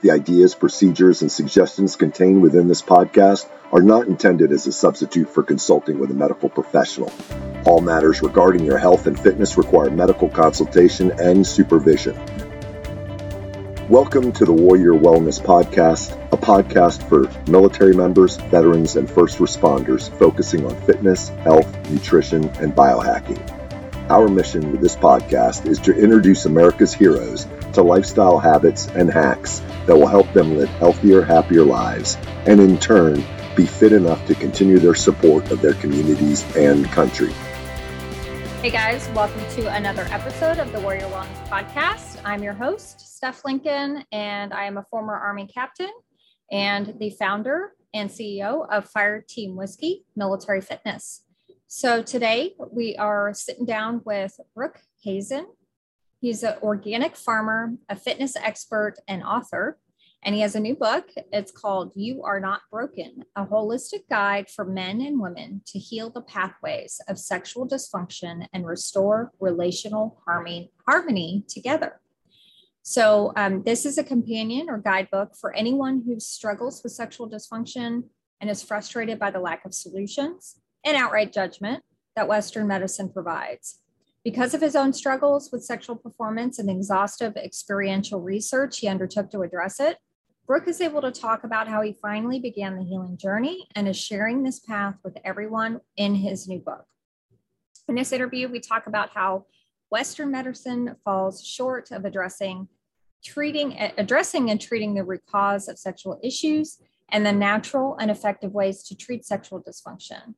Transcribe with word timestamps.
The 0.00 0.12
ideas, 0.12 0.54
procedures, 0.54 1.22
and 1.22 1.32
suggestions 1.32 1.96
contained 1.96 2.40
within 2.40 2.68
this 2.68 2.82
podcast 2.82 3.48
are 3.72 3.82
not 3.82 4.06
intended 4.06 4.52
as 4.52 4.64
a 4.68 4.72
substitute 4.72 5.28
for 5.28 5.42
consulting 5.42 5.98
with 5.98 6.12
a 6.12 6.14
medical 6.14 6.48
professional. 6.48 7.12
All 7.66 7.80
matters 7.80 8.22
regarding 8.22 8.64
your 8.64 8.78
health 8.78 9.08
and 9.08 9.18
fitness 9.18 9.58
require 9.58 9.90
medical 9.90 10.28
consultation 10.28 11.10
and 11.18 11.44
supervision. 11.44 12.14
Welcome 13.88 14.30
to 14.34 14.44
the 14.44 14.52
Warrior 14.52 14.92
Wellness 14.92 15.42
Podcast, 15.42 16.12
a 16.32 16.36
podcast 16.36 17.02
for 17.08 17.28
military 17.50 17.92
members, 17.92 18.36
veterans, 18.36 18.94
and 18.94 19.10
first 19.10 19.38
responders 19.38 20.16
focusing 20.16 20.64
on 20.64 20.80
fitness, 20.82 21.30
health, 21.30 21.90
nutrition, 21.90 22.44
and 22.60 22.72
biohacking. 22.72 23.40
Our 24.08 24.28
mission 24.28 24.70
with 24.70 24.80
this 24.80 24.94
podcast 24.94 25.66
is 25.66 25.80
to 25.80 25.92
introduce 25.92 26.44
America's 26.44 26.94
heroes 26.94 27.48
to 27.78 27.84
lifestyle 27.84 28.40
habits 28.40 28.88
and 28.88 29.08
hacks 29.08 29.60
that 29.86 29.96
will 29.96 30.08
help 30.08 30.30
them 30.32 30.56
live 30.56 30.68
healthier, 30.80 31.22
happier 31.22 31.62
lives, 31.62 32.16
and 32.46 32.60
in 32.60 32.76
turn, 32.76 33.24
be 33.54 33.66
fit 33.66 33.92
enough 33.92 34.26
to 34.26 34.34
continue 34.34 34.80
their 34.80 34.96
support 34.96 35.48
of 35.52 35.60
their 35.60 35.74
communities 35.74 36.44
and 36.56 36.86
country. 36.86 37.32
Hey 38.62 38.70
guys, 38.70 39.08
welcome 39.10 39.40
to 39.54 39.72
another 39.72 40.08
episode 40.10 40.58
of 40.58 40.72
the 40.72 40.80
Warrior 40.80 41.06
Wellness 41.06 41.48
Podcast. 41.48 42.20
I'm 42.24 42.42
your 42.42 42.52
host, 42.52 43.00
Steph 43.16 43.44
Lincoln, 43.44 44.04
and 44.10 44.52
I 44.52 44.64
am 44.64 44.76
a 44.76 44.84
former 44.90 45.14
Army 45.14 45.46
captain 45.46 45.92
and 46.50 46.94
the 46.98 47.10
founder 47.10 47.74
and 47.94 48.10
CEO 48.10 48.66
of 48.68 48.90
Fire 48.90 49.24
Team 49.28 49.54
Whiskey 49.54 50.04
Military 50.16 50.60
Fitness. 50.60 51.22
So 51.68 52.02
today 52.02 52.54
we 52.72 52.96
are 52.96 53.32
sitting 53.34 53.66
down 53.66 54.00
with 54.04 54.40
Brooke 54.56 54.80
Hazen. 55.04 55.46
He's 56.20 56.42
an 56.42 56.56
organic 56.62 57.16
farmer, 57.16 57.74
a 57.88 57.96
fitness 57.96 58.36
expert, 58.36 58.94
and 59.06 59.22
author. 59.22 59.78
And 60.24 60.34
he 60.34 60.40
has 60.40 60.56
a 60.56 60.60
new 60.60 60.74
book. 60.74 61.10
It's 61.32 61.52
called 61.52 61.92
You 61.94 62.24
Are 62.24 62.40
Not 62.40 62.62
Broken, 62.72 63.22
a 63.36 63.46
holistic 63.46 64.08
guide 64.10 64.50
for 64.50 64.64
men 64.64 65.00
and 65.00 65.20
women 65.20 65.62
to 65.66 65.78
heal 65.78 66.10
the 66.10 66.22
pathways 66.22 67.00
of 67.08 67.20
sexual 67.20 67.68
dysfunction 67.68 68.46
and 68.52 68.66
restore 68.66 69.30
relational 69.38 70.20
harmony, 70.26 71.44
together. 71.48 72.00
So, 72.82 73.32
um, 73.36 73.62
this 73.62 73.86
is 73.86 73.96
a 73.96 74.02
companion 74.02 74.68
or 74.68 74.78
guidebook 74.78 75.36
for 75.40 75.54
anyone 75.54 76.02
who 76.04 76.18
struggles 76.18 76.82
with 76.82 76.92
sexual 76.92 77.30
dysfunction 77.30 78.04
and 78.40 78.50
is 78.50 78.62
frustrated 78.62 79.20
by 79.20 79.30
the 79.30 79.40
lack 79.40 79.64
of 79.64 79.74
solutions 79.74 80.56
and 80.84 80.96
outright 80.96 81.32
judgment 81.32 81.84
that 82.16 82.28
Western 82.28 82.66
medicine 82.66 83.12
provides. 83.12 83.80
Because 84.28 84.52
of 84.52 84.60
his 84.60 84.76
own 84.76 84.92
struggles 84.92 85.48
with 85.50 85.64
sexual 85.64 85.96
performance 85.96 86.58
and 86.58 86.68
exhaustive 86.68 87.34
experiential 87.38 88.20
research 88.20 88.78
he 88.78 88.86
undertook 88.86 89.30
to 89.30 89.40
address 89.40 89.80
it, 89.80 89.96
Brooke 90.46 90.68
is 90.68 90.82
able 90.82 91.00
to 91.00 91.10
talk 91.10 91.44
about 91.44 91.66
how 91.66 91.80
he 91.80 91.94
finally 91.94 92.38
began 92.38 92.76
the 92.76 92.84
healing 92.84 93.16
journey 93.16 93.66
and 93.74 93.88
is 93.88 93.96
sharing 93.96 94.42
this 94.42 94.58
path 94.58 94.96
with 95.02 95.16
everyone 95.24 95.80
in 95.96 96.14
his 96.14 96.46
new 96.46 96.58
book. 96.58 96.84
In 97.88 97.94
this 97.94 98.12
interview, 98.12 98.50
we 98.50 98.60
talk 98.60 98.86
about 98.86 99.08
how 99.14 99.46
Western 99.90 100.30
medicine 100.30 100.96
falls 101.06 101.42
short 101.42 101.90
of 101.90 102.04
addressing 102.04 102.68
treating 103.24 103.78
addressing 103.96 104.50
and 104.50 104.60
treating 104.60 104.92
the 104.92 105.04
root 105.04 105.22
cause 105.26 105.68
of 105.68 105.78
sexual 105.78 106.20
issues 106.22 106.82
and 107.08 107.24
the 107.24 107.32
natural 107.32 107.96
and 107.96 108.10
effective 108.10 108.52
ways 108.52 108.82
to 108.82 108.94
treat 108.94 109.24
sexual 109.24 109.62
dysfunction. 109.62 110.34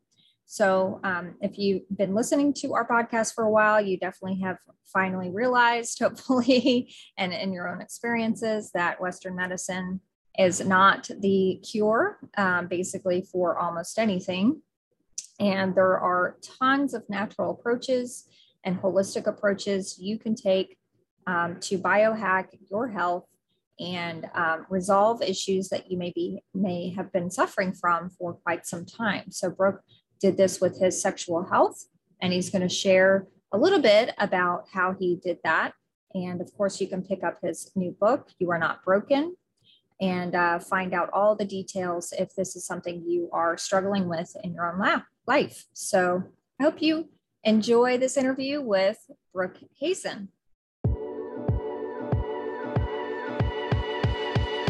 So, 0.52 0.98
um, 1.04 1.36
if 1.40 1.58
you've 1.58 1.82
been 1.96 2.12
listening 2.12 2.52
to 2.54 2.74
our 2.74 2.84
podcast 2.84 3.34
for 3.36 3.44
a 3.44 3.50
while, 3.50 3.80
you 3.80 3.96
definitely 3.96 4.40
have 4.40 4.56
finally 4.84 5.30
realized, 5.30 5.96
hopefully, 6.02 6.92
and 7.16 7.32
in 7.32 7.52
your 7.52 7.68
own 7.68 7.80
experiences, 7.80 8.72
that 8.74 9.00
Western 9.00 9.36
medicine 9.36 10.00
is 10.36 10.60
not 10.60 11.08
the 11.20 11.60
cure, 11.62 12.18
um, 12.36 12.66
basically, 12.66 13.22
for 13.22 13.60
almost 13.60 13.96
anything. 13.96 14.60
And 15.38 15.72
there 15.72 15.96
are 16.00 16.36
tons 16.58 16.94
of 16.94 17.08
natural 17.08 17.52
approaches 17.52 18.24
and 18.64 18.76
holistic 18.76 19.28
approaches 19.28 20.00
you 20.00 20.18
can 20.18 20.34
take 20.34 20.78
um, 21.28 21.60
to 21.60 21.78
biohack 21.78 22.46
your 22.68 22.88
health 22.88 23.26
and 23.78 24.26
um, 24.34 24.66
resolve 24.68 25.22
issues 25.22 25.68
that 25.68 25.92
you 25.92 25.96
maybe 25.96 26.42
may 26.54 26.90
have 26.90 27.12
been 27.12 27.30
suffering 27.30 27.72
from 27.72 28.10
for 28.10 28.34
quite 28.34 28.66
some 28.66 28.84
time. 28.84 29.30
So, 29.30 29.48
Brooke 29.48 29.82
did 30.20 30.36
this 30.36 30.60
with 30.60 30.78
his 30.78 31.00
sexual 31.00 31.44
health, 31.44 31.86
and 32.20 32.32
he's 32.32 32.50
going 32.50 32.62
to 32.62 32.68
share 32.68 33.26
a 33.52 33.58
little 33.58 33.80
bit 33.80 34.14
about 34.18 34.66
how 34.72 34.94
he 34.98 35.16
did 35.16 35.38
that. 35.44 35.72
And 36.14 36.40
of 36.40 36.52
course, 36.56 36.80
you 36.80 36.86
can 36.86 37.02
pick 37.02 37.24
up 37.24 37.38
his 37.42 37.70
new 37.74 37.92
book, 37.92 38.28
You 38.38 38.50
Are 38.50 38.58
Not 38.58 38.84
Broken, 38.84 39.36
and 40.00 40.34
uh, 40.34 40.58
find 40.58 40.94
out 40.94 41.10
all 41.12 41.36
the 41.36 41.44
details 41.44 42.12
if 42.18 42.34
this 42.34 42.56
is 42.56 42.66
something 42.66 43.02
you 43.06 43.28
are 43.32 43.56
struggling 43.56 44.08
with 44.08 44.34
in 44.42 44.54
your 44.54 44.72
own 44.72 45.02
life. 45.26 45.66
So 45.72 46.24
I 46.58 46.64
hope 46.64 46.82
you 46.82 47.08
enjoy 47.44 47.98
this 47.98 48.16
interview 48.16 48.60
with 48.60 48.98
Brooke 49.32 49.58
Hazen. 49.78 50.28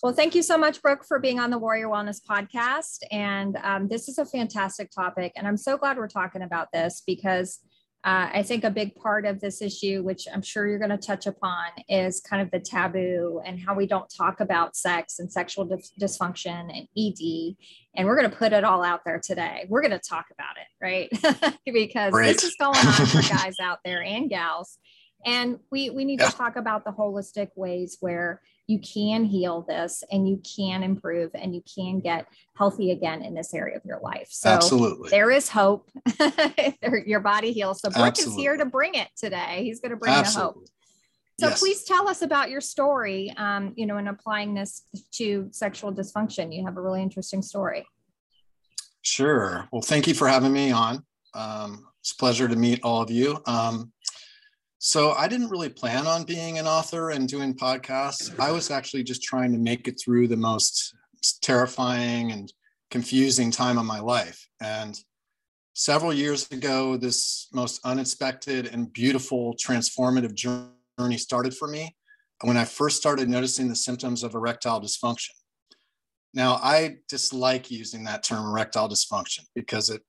Well, 0.00 0.12
thank 0.12 0.36
you 0.36 0.42
so 0.42 0.56
much, 0.56 0.80
Brooke, 0.80 1.04
for 1.04 1.18
being 1.18 1.40
on 1.40 1.50
the 1.50 1.58
Warrior 1.58 1.88
Wellness 1.88 2.20
podcast. 2.24 3.00
And 3.10 3.58
um, 3.62 3.88
this 3.88 4.08
is 4.08 4.18
a 4.18 4.24
fantastic 4.24 4.90
topic. 4.90 5.32
And 5.36 5.46
I'm 5.46 5.56
so 5.56 5.76
glad 5.76 5.98
we're 5.98 6.06
talking 6.06 6.42
about 6.42 6.68
this 6.72 7.02
because 7.04 7.58
uh, 8.08 8.30
I 8.32 8.42
think 8.42 8.64
a 8.64 8.70
big 8.70 8.94
part 8.94 9.26
of 9.26 9.38
this 9.38 9.60
issue, 9.60 10.02
which 10.02 10.26
I'm 10.32 10.40
sure 10.40 10.66
you're 10.66 10.78
going 10.78 10.88
to 10.88 10.96
touch 10.96 11.26
upon, 11.26 11.66
is 11.90 12.22
kind 12.22 12.40
of 12.40 12.50
the 12.50 12.58
taboo 12.58 13.42
and 13.44 13.60
how 13.60 13.74
we 13.74 13.86
don't 13.86 14.08
talk 14.08 14.40
about 14.40 14.76
sex 14.76 15.18
and 15.18 15.30
sexual 15.30 15.66
dis- 15.66 15.92
dysfunction 16.00 16.74
and 16.74 16.88
ED. 16.96 17.56
And 17.94 18.06
we're 18.06 18.16
going 18.16 18.30
to 18.30 18.34
put 18.34 18.54
it 18.54 18.64
all 18.64 18.82
out 18.82 19.00
there 19.04 19.20
today. 19.22 19.66
We're 19.68 19.82
going 19.82 19.90
to 19.90 19.98
talk 19.98 20.24
about 20.32 20.56
it, 20.56 20.68
right? 20.82 21.58
because 21.70 22.12
Great. 22.12 22.32
this 22.32 22.44
is 22.44 22.56
going 22.58 22.78
on 22.78 23.06
for 23.06 23.20
guys 23.28 23.56
out 23.60 23.80
there 23.84 24.02
and 24.02 24.30
gals. 24.30 24.78
And 25.26 25.58
we, 25.70 25.90
we 25.90 26.06
need 26.06 26.20
yeah. 26.20 26.30
to 26.30 26.36
talk 26.36 26.56
about 26.56 26.86
the 26.86 26.92
holistic 26.92 27.48
ways 27.56 27.98
where 28.00 28.40
you 28.68 28.78
can 28.78 29.24
heal 29.24 29.62
this 29.66 30.04
and 30.12 30.28
you 30.28 30.40
can 30.56 30.82
improve 30.82 31.30
and 31.34 31.54
you 31.54 31.62
can 31.74 32.00
get 32.00 32.26
healthy 32.54 32.92
again 32.92 33.22
in 33.22 33.34
this 33.34 33.54
area 33.54 33.76
of 33.76 33.84
your 33.84 33.98
life. 34.00 34.28
So 34.30 34.50
Absolutely. 34.50 35.08
there 35.08 35.30
is 35.30 35.48
hope. 35.48 35.90
your 37.06 37.20
body 37.20 37.52
heals. 37.52 37.80
So 37.80 37.88
Brooke 37.88 38.08
Absolutely. 38.08 38.34
is 38.34 38.38
here 38.38 38.56
to 38.58 38.66
bring 38.66 38.94
it 38.94 39.08
today. 39.16 39.64
He's 39.64 39.80
going 39.80 39.90
to 39.90 39.96
bring 39.96 40.12
Absolutely. 40.12 40.52
the 40.52 40.60
hope. 40.60 40.68
So 41.40 41.48
yes. 41.48 41.60
please 41.60 41.84
tell 41.84 42.08
us 42.08 42.20
about 42.20 42.50
your 42.50 42.60
story, 42.60 43.32
um, 43.38 43.72
you 43.76 43.86
know, 43.86 43.96
in 43.96 44.06
applying 44.08 44.52
this 44.54 44.82
to 45.12 45.48
sexual 45.50 45.92
dysfunction. 45.92 46.54
You 46.54 46.66
have 46.66 46.76
a 46.76 46.82
really 46.82 47.00
interesting 47.00 47.40
story. 47.40 47.86
Sure. 49.00 49.66
Well, 49.72 49.82
thank 49.82 50.06
you 50.06 50.14
for 50.14 50.28
having 50.28 50.52
me 50.52 50.72
on. 50.72 51.04
Um, 51.32 51.86
it's 52.00 52.12
a 52.12 52.16
pleasure 52.16 52.48
to 52.48 52.56
meet 52.56 52.80
all 52.82 53.00
of 53.00 53.10
you. 53.10 53.40
Um, 53.46 53.92
so 54.78 55.12
I 55.12 55.26
didn't 55.26 55.50
really 55.50 55.68
plan 55.68 56.06
on 56.06 56.24
being 56.24 56.58
an 56.58 56.66
author 56.66 57.10
and 57.10 57.28
doing 57.28 57.54
podcasts. 57.54 58.38
I 58.38 58.52
was 58.52 58.70
actually 58.70 59.02
just 59.02 59.22
trying 59.22 59.52
to 59.52 59.58
make 59.58 59.88
it 59.88 60.00
through 60.02 60.28
the 60.28 60.36
most 60.36 60.94
terrifying 61.42 62.30
and 62.32 62.52
confusing 62.90 63.50
time 63.50 63.76
of 63.76 63.84
my 63.84 63.98
life. 63.98 64.48
And 64.60 64.98
several 65.74 66.12
years 66.12 66.50
ago, 66.50 66.96
this 66.96 67.48
most 67.52 67.80
unexpected 67.84 68.66
and 68.66 68.92
beautiful 68.92 69.54
transformative 69.54 70.34
journey 70.34 71.18
started 71.18 71.56
for 71.56 71.68
me 71.68 71.96
when 72.42 72.56
I 72.56 72.64
first 72.64 72.96
started 72.96 73.28
noticing 73.28 73.68
the 73.68 73.76
symptoms 73.76 74.22
of 74.22 74.34
erectile 74.34 74.80
dysfunction. 74.80 75.30
Now, 76.34 76.60
I 76.62 76.98
dislike 77.08 77.70
using 77.70 78.04
that 78.04 78.22
term 78.22 78.46
erectile 78.46 78.88
dysfunction 78.88 79.40
because 79.54 79.90
it 79.90 80.02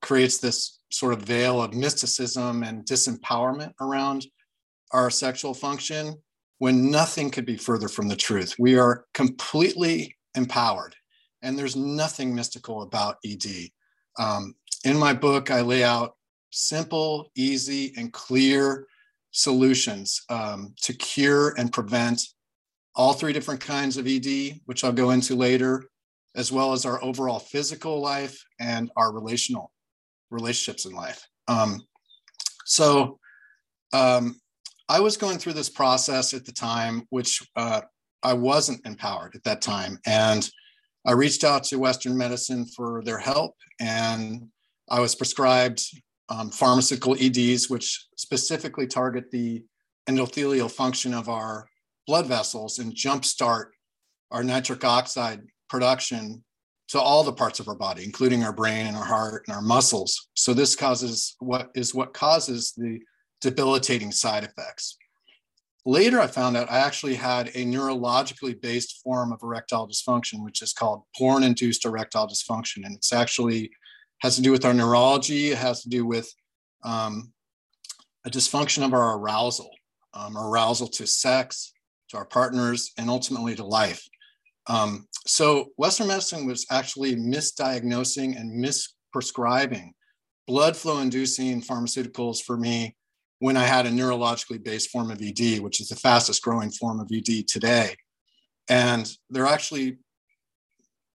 creates 0.00 0.38
this 0.38 0.80
sort 0.90 1.12
of 1.12 1.22
veil 1.22 1.60
of 1.60 1.74
mysticism 1.74 2.62
and 2.62 2.84
disempowerment 2.84 3.72
around 3.80 4.26
our 4.92 5.10
sexual 5.10 5.54
function 5.54 6.14
when 6.58 6.90
nothing 6.90 7.30
could 7.30 7.44
be 7.44 7.56
further 7.56 7.88
from 7.88 8.08
the 8.08 8.16
truth. 8.16 8.54
We 8.58 8.78
are 8.78 9.04
completely 9.12 10.16
empowered, 10.34 10.94
and 11.42 11.58
there's 11.58 11.76
nothing 11.76 12.34
mystical 12.34 12.82
about 12.82 13.16
ED. 13.24 13.68
Um, 14.18 14.54
in 14.84 14.96
my 14.96 15.12
book, 15.12 15.50
I 15.50 15.60
lay 15.60 15.84
out 15.84 16.14
simple, 16.50 17.30
easy, 17.36 17.92
and 17.96 18.12
clear 18.12 18.86
solutions 19.32 20.22
um, 20.30 20.74
to 20.82 20.94
cure 20.94 21.54
and 21.58 21.72
prevent 21.72 22.22
all 22.94 23.12
three 23.12 23.34
different 23.34 23.60
kinds 23.60 23.98
of 23.98 24.06
ED, 24.06 24.60
which 24.64 24.82
I'll 24.82 24.92
go 24.92 25.10
into 25.10 25.34
later, 25.34 25.84
as 26.34 26.50
well 26.50 26.72
as 26.72 26.86
our 26.86 27.02
overall 27.04 27.38
physical 27.38 28.00
life 28.00 28.42
and 28.58 28.90
our 28.96 29.12
relational 29.12 29.72
relationships 30.30 30.86
in 30.86 30.92
life. 30.92 31.26
Um, 31.48 31.80
so 32.64 33.18
um, 33.92 34.36
I 34.88 35.00
was 35.00 35.16
going 35.16 35.38
through 35.38 35.54
this 35.54 35.68
process 35.68 36.34
at 36.34 36.44
the 36.44 36.52
time, 36.52 37.06
which 37.10 37.46
uh, 37.56 37.82
I 38.22 38.34
wasn't 38.34 38.86
empowered 38.86 39.34
at 39.34 39.44
that 39.44 39.62
time. 39.62 39.98
And 40.06 40.48
I 41.06 41.12
reached 41.12 41.44
out 41.44 41.64
to 41.64 41.78
Western 41.78 42.16
medicine 42.16 42.66
for 42.66 43.02
their 43.04 43.18
help, 43.18 43.54
and 43.80 44.48
I 44.88 45.00
was 45.00 45.14
prescribed 45.14 45.82
um, 46.28 46.50
pharmaceutical 46.50 47.16
EDs, 47.18 47.70
which 47.70 48.06
specifically 48.16 48.86
target 48.86 49.30
the 49.30 49.64
endothelial 50.08 50.70
function 50.70 51.14
of 51.14 51.28
our 51.28 51.68
blood 52.06 52.26
vessels 52.26 52.78
and 52.78 52.94
jumpstart 52.94 53.66
our 54.30 54.42
nitric 54.42 54.84
oxide 54.84 55.42
production 55.68 56.44
to 56.88 57.00
all 57.00 57.24
the 57.24 57.32
parts 57.32 57.58
of 57.60 57.68
our 57.68 57.74
body, 57.74 58.04
including 58.04 58.44
our 58.44 58.52
brain 58.52 58.86
and 58.86 58.96
our 58.96 59.04
heart 59.04 59.44
and 59.46 59.56
our 59.56 59.62
muscles. 59.62 60.28
So 60.34 60.54
this 60.54 60.76
causes 60.76 61.36
what 61.40 61.70
is 61.74 61.94
what 61.94 62.14
causes 62.14 62.72
the 62.76 63.00
debilitating 63.40 64.12
side 64.12 64.44
effects. 64.44 64.96
Later, 65.84 66.20
I 66.20 66.26
found 66.26 66.56
out 66.56 66.70
I 66.70 66.78
actually 66.78 67.14
had 67.14 67.48
a 67.48 67.64
neurologically 67.64 68.60
based 68.60 69.00
form 69.04 69.32
of 69.32 69.40
erectile 69.42 69.88
dysfunction, 69.88 70.44
which 70.44 70.60
is 70.60 70.72
called 70.72 71.02
porn 71.16 71.44
induced 71.44 71.84
erectile 71.84 72.26
dysfunction. 72.26 72.84
And 72.84 72.96
it's 72.96 73.12
actually 73.12 73.70
has 74.20 74.34
to 74.36 74.42
do 74.42 74.50
with 74.50 74.64
our 74.64 74.74
neurology, 74.74 75.52
it 75.52 75.58
has 75.58 75.82
to 75.82 75.88
do 75.88 76.04
with 76.04 76.32
um, 76.82 77.32
a 78.24 78.30
dysfunction 78.30 78.84
of 78.84 78.94
our 78.94 79.16
arousal, 79.18 79.70
um, 80.14 80.36
arousal 80.36 80.88
to 80.88 81.06
sex, 81.06 81.72
to 82.08 82.16
our 82.16 82.24
partners, 82.24 82.92
and 82.98 83.08
ultimately 83.08 83.54
to 83.54 83.64
life. 83.64 84.08
Um, 84.66 85.06
so 85.26 85.72
Western 85.76 86.08
medicine 86.08 86.46
was 86.46 86.66
actually 86.70 87.16
misdiagnosing 87.16 88.38
and 88.38 88.64
misprescribing 88.64 89.90
blood 90.46 90.76
flow 90.76 91.00
inducing 91.00 91.60
pharmaceuticals 91.60 92.42
for 92.42 92.56
me 92.56 92.96
when 93.40 93.56
I 93.56 93.64
had 93.64 93.86
a 93.86 93.90
neurologically 93.90 94.62
based 94.62 94.90
form 94.90 95.10
of 95.10 95.20
ED, 95.20 95.60
which 95.60 95.80
is 95.80 95.88
the 95.88 95.96
fastest 95.96 96.42
growing 96.42 96.70
form 96.70 97.00
of 97.00 97.10
ED 97.12 97.46
today. 97.48 97.94
And 98.68 99.10
they're 99.28 99.46
actually, 99.46 99.98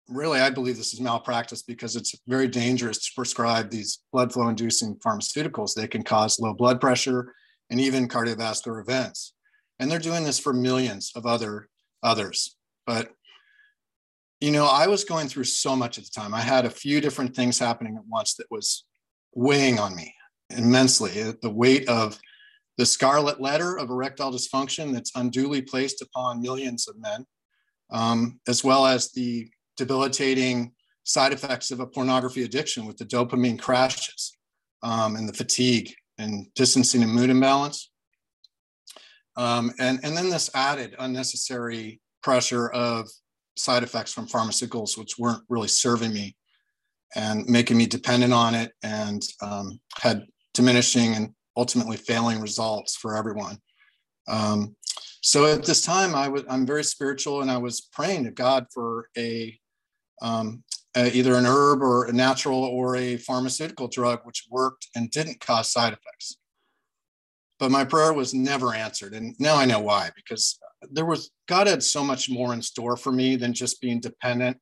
really, 0.09 0.41
I 0.41 0.51
believe 0.51 0.77
this 0.77 0.93
is 0.93 1.01
malpractice 1.01 1.62
because 1.62 1.97
it's 1.97 2.15
very 2.27 2.49
dangerous 2.49 2.99
to 2.99 3.12
prescribe 3.15 3.71
these 3.71 4.01
blood 4.12 4.33
flow 4.33 4.49
inducing 4.49 4.97
pharmaceuticals. 4.97 5.75
They 5.75 5.89
can 5.89 6.03
cause 6.03 6.39
low 6.39 6.53
blood 6.53 6.81
pressure 6.81 7.33
and 7.71 7.81
even 7.81 8.09
cardiovascular 8.09 8.81
events. 8.81 9.35
And 9.79 9.91
they're 9.91 9.99
doing 9.99 10.25
this 10.25 10.39
for 10.39 10.53
millions 10.53 11.12
of 11.15 11.25
other 11.25 11.69
others. 12.03 12.57
But 12.87 13.12
you 14.40 14.50
know, 14.50 14.66
I 14.66 14.87
was 14.87 15.04
going 15.04 15.28
through 15.28 15.44
so 15.44 15.76
much 15.76 15.98
at 15.98 16.04
the 16.04 16.10
time. 16.10 16.32
I 16.34 16.40
had 16.40 16.64
a 16.64 16.70
few 16.70 17.00
different 17.00 17.37
things 17.37 17.58
happening 17.58 17.96
at 17.96 18.06
once 18.06 18.34
that 18.34 18.50
was 18.50 18.84
weighing 19.34 19.78
on 19.78 19.94
me 19.94 20.14
immensely. 20.50 21.10
The 21.42 21.50
weight 21.50 21.88
of 21.88 22.19
the 22.78 22.87
scarlet 22.87 23.40
letter 23.40 23.78
of 23.78 23.90
erectile 23.90 24.32
dysfunction 24.32 24.92
that's 24.92 25.12
unduly 25.14 25.60
placed 25.60 26.00
upon 26.00 26.40
millions 26.40 26.88
of 26.88 26.98
men, 26.98 27.26
um, 27.90 28.40
as 28.48 28.64
well 28.64 28.87
as 28.87 29.12
the 29.12 29.48
debilitating 29.76 30.72
side 31.04 31.32
effects 31.32 31.70
of 31.70 31.81
a 31.81 31.87
pornography 31.87 32.42
addiction 32.44 32.87
with 32.87 32.96
the 32.96 33.04
dopamine 33.04 33.58
crashes 33.58 34.37
um, 34.82 35.16
and 35.16 35.28
the 35.28 35.34
fatigue 35.34 35.92
and 36.16 36.46
distancing 36.54 37.02
and 37.02 37.12
mood 37.12 37.28
imbalance. 37.28 37.90
Um, 39.37 39.72
and, 39.78 40.00
and 40.02 40.16
then 40.16 40.31
this 40.31 40.50
added 40.54 40.96
unnecessary 40.98 42.00
pressure 42.22 42.69
of 42.70 43.08
side 43.56 43.82
effects 43.82 44.12
from 44.12 44.26
pharmaceuticals, 44.26 44.99
which 44.99 45.19
weren't 45.19 45.43
really 45.49 45.69
serving 45.69 46.12
me 46.12 46.37
and 47.14 47.47
making 47.47 47.76
me 47.76 47.87
dependent 47.87 48.32
on 48.32 48.55
it 48.55 48.73
and 48.82 49.23
um, 49.43 49.81
had 50.00 50.26
diminishing 50.55 51.14
and 51.14 51.35
ultimately 51.56 51.97
failing 51.97 52.41
results 52.41 52.97
for 52.97 53.17
everyone. 53.17 53.58
Um, 54.29 54.76
so 55.23 55.47
at 55.47 55.64
this 55.64 55.82
time, 55.82 56.14
I 56.14 56.29
was 56.29 56.44
I'm 56.49 56.64
very 56.64 56.85
spiritual, 56.85 57.43
and 57.43 57.50
I 57.50 57.58
was 57.58 57.82
praying 57.82 58.25
to 58.25 58.31
God 58.31 58.67
for 58.73 59.08
a, 59.19 59.58
um, 60.23 60.62
a, 60.97 61.11
either 61.11 61.35
an 61.35 61.44
herb 61.47 61.82
or 61.82 62.06
a 62.06 62.12
natural 62.12 62.64
or 62.64 62.97
a 62.97 63.17
pharmaceutical 63.19 63.88
drug 63.88 64.20
which 64.25 64.47
worked 64.50 64.87
and 64.94 65.11
didn't 65.11 65.41
cause 65.41 65.70
side 65.70 65.93
effects. 65.93 66.38
But 67.58 67.70
my 67.70 67.85
prayer 67.85 68.14
was 68.14 68.32
never 68.32 68.73
answered, 68.73 69.12
and 69.12 69.35
now 69.38 69.56
I 69.56 69.67
know 69.67 69.81
why 69.81 70.11
because 70.17 70.58
there 70.91 71.06
was 71.06 71.31
God 71.47 71.67
had 71.67 71.82
so 71.82 72.03
much 72.03 72.31
more 72.31 72.55
in 72.55 72.62
store 72.62 72.97
for 72.97 73.12
me 73.12 73.37
than 73.37 73.53
just 73.53 73.81
being 73.81 74.00
dependent 74.00 74.56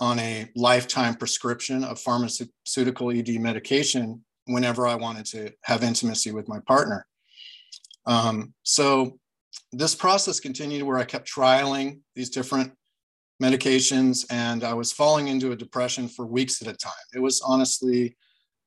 on 0.00 0.18
a 0.18 0.50
lifetime 0.56 1.14
prescription 1.14 1.84
of 1.84 2.00
pharmaceutical 2.00 3.10
ED 3.10 3.40
medication 3.40 4.24
whenever 4.46 4.86
I 4.86 4.94
wanted 4.94 5.26
to 5.26 5.52
have 5.64 5.82
intimacy 5.82 6.32
with 6.32 6.48
my 6.48 6.58
partner. 6.66 7.06
Um, 8.06 8.52
so 8.62 9.18
this 9.72 9.94
process 9.94 10.40
continued 10.40 10.82
where 10.82 10.98
I 10.98 11.04
kept 11.04 11.30
trialing 11.30 12.00
these 12.14 12.30
different 12.30 12.72
medications 13.42 14.26
and 14.30 14.62
I 14.62 14.74
was 14.74 14.92
falling 14.92 15.28
into 15.28 15.52
a 15.52 15.56
depression 15.56 16.08
for 16.08 16.26
weeks 16.26 16.60
at 16.60 16.68
a 16.68 16.76
time. 16.76 16.92
It 17.14 17.20
was 17.20 17.40
honestly 17.40 18.16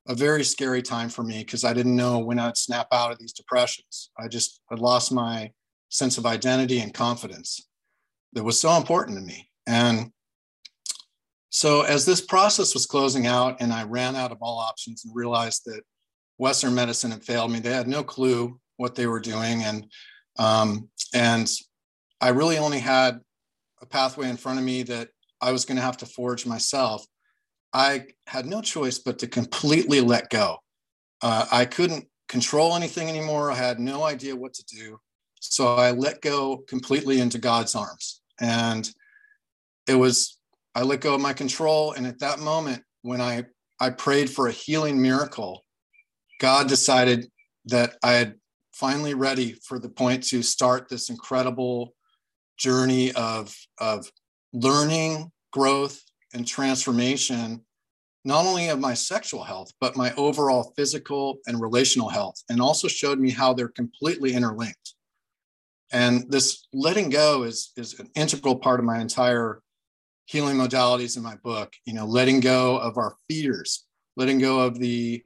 a 0.08 0.16
very 0.16 0.44
scary 0.44 0.82
time 0.82 1.10
for 1.10 1.24
me 1.24 1.40
because 1.40 1.64
I 1.64 1.74
didn't 1.74 1.96
know 1.96 2.20
when 2.20 2.40
I'd 2.40 2.58
snap 2.58 2.88
out 2.92 3.12
of 3.12 3.20
these 3.20 3.34
depressions. 3.34 4.10
I 4.18 4.28
just 4.28 4.62
had 4.70 4.80
lost 4.80 5.12
my 5.12 5.52
sense 5.90 6.18
of 6.18 6.26
identity 6.26 6.80
and 6.80 6.94
confidence 6.94 7.68
that 8.34 8.44
was 8.44 8.60
so 8.60 8.76
important 8.76 9.18
to 9.18 9.24
me. 9.24 9.50
And 9.66 10.12
so 11.50 11.82
as 11.82 12.06
this 12.06 12.22
process 12.22 12.74
was 12.74 12.86
closing 12.86 13.26
out 13.26 13.58
and 13.62 13.74
I 13.74 13.84
ran 13.84 14.16
out 14.16 14.32
of 14.32 14.40
all 14.42 14.60
options 14.60 15.06
and 15.06 15.16
realized 15.16 15.64
that 15.66 15.82
Western 16.38 16.76
medicine 16.76 17.12
had 17.12 17.24
failed 17.24 17.52
me, 17.52 17.60
they 17.60 17.74
had 17.74 17.88
no 17.88 18.04
clue 18.04 18.60
what 18.76 18.96
they 18.96 19.08
were 19.08 19.20
doing. 19.20 19.64
And, 19.64 19.88
um, 20.38 20.90
and 21.14 21.50
I 22.22 22.30
really 22.30 22.58
only 22.58 22.80
had 22.80 23.20
a 23.82 23.86
pathway 23.86 24.30
in 24.30 24.38
front 24.38 24.60
of 24.60 24.66
me 24.66 24.84
that 24.84 25.10
I 25.42 25.52
was 25.52 25.66
going 25.66 25.78
to 25.78 25.84
have 25.84 25.98
to 25.98 26.06
forge 26.06 26.46
myself. 26.46 27.06
I 27.74 28.08
had 28.28 28.46
no 28.46 28.62
choice 28.62 29.00
but 29.00 29.20
to 29.20 29.28
completely 29.28 30.02
let 30.02 30.30
go. 30.30 30.58
Uh, 31.22 31.46
I 31.52 31.66
couldn't 31.66 32.06
control 32.28 32.76
anything 32.76 33.10
anymore. 33.10 33.52
I 33.52 33.56
had 33.56 33.80
no 33.80 34.04
idea 34.04 34.36
what 34.36 34.54
to 34.56 34.66
do. 34.66 35.00
So 35.40 35.76
I 35.76 35.92
let 35.92 36.22
go 36.22 36.58
completely 36.68 37.20
into 37.20 37.38
God's 37.38 37.76
arms. 37.76 38.22
And 38.40 38.90
it 39.88 39.96
was 39.96 40.38
I 40.78 40.84
let 40.84 41.02
go 41.02 41.16
of 41.16 41.22
my 41.22 41.34
control. 41.34 41.94
And 41.94 42.06
at 42.06 42.20
that 42.20 42.40
moment, 42.40 42.84
when 43.02 43.20
I, 43.20 43.46
I 43.80 43.90
prayed 43.90 44.30
for 44.30 44.48
a 44.48 44.52
healing 44.52 45.02
miracle, 45.02 45.66
God 46.40 46.68
decided 46.68 47.32
that 47.66 47.96
I 48.04 48.12
had 48.12 48.36
finally 48.74 49.16
ready 49.16 49.54
for 49.54 49.80
the 49.80 49.90
point 49.90 50.24
to 50.26 50.44
start 50.44 50.88
this 50.88 51.10
incredible 51.10 51.96
journey 52.58 53.12
of, 53.14 53.56
of 53.80 54.12
learning, 54.54 55.32
growth, 55.52 56.00
and 56.36 56.46
transformation, 56.46 57.66
not 58.24 58.46
only 58.46 58.68
of 58.68 58.80
my 58.80 58.94
sexual 58.94 59.44
health, 59.44 59.72
but 59.82 59.98
my 59.98 60.14
overall 60.14 60.74
physical 60.76 61.40
and 61.48 61.60
relational 61.60 62.10
health, 62.10 62.36
and 62.50 62.62
also 62.62 62.88
showed 62.88 63.18
me 63.18 63.32
how 63.32 63.52
they're 63.52 63.68
completely 63.70 64.34
interlinked. 64.34 64.94
And 65.92 66.30
this 66.30 66.68
letting 66.74 67.10
go 67.10 67.44
is, 67.44 67.72
is 67.78 68.00
an 68.00 68.10
integral 68.16 68.58
part 68.58 68.80
of 68.80 68.86
my 68.86 69.00
entire 69.00 69.62
healing 70.26 70.58
modalities 70.58 71.16
in 71.16 71.24
my 71.24 71.36
book, 71.44 71.74
you 71.86 71.94
know, 71.94 72.06
letting 72.06 72.42
go 72.42 72.78
of 72.78 72.98
our 72.98 73.16
fears, 73.30 73.86
letting 74.18 74.40
go 74.40 74.60
of 74.60 74.78
the 74.78 75.24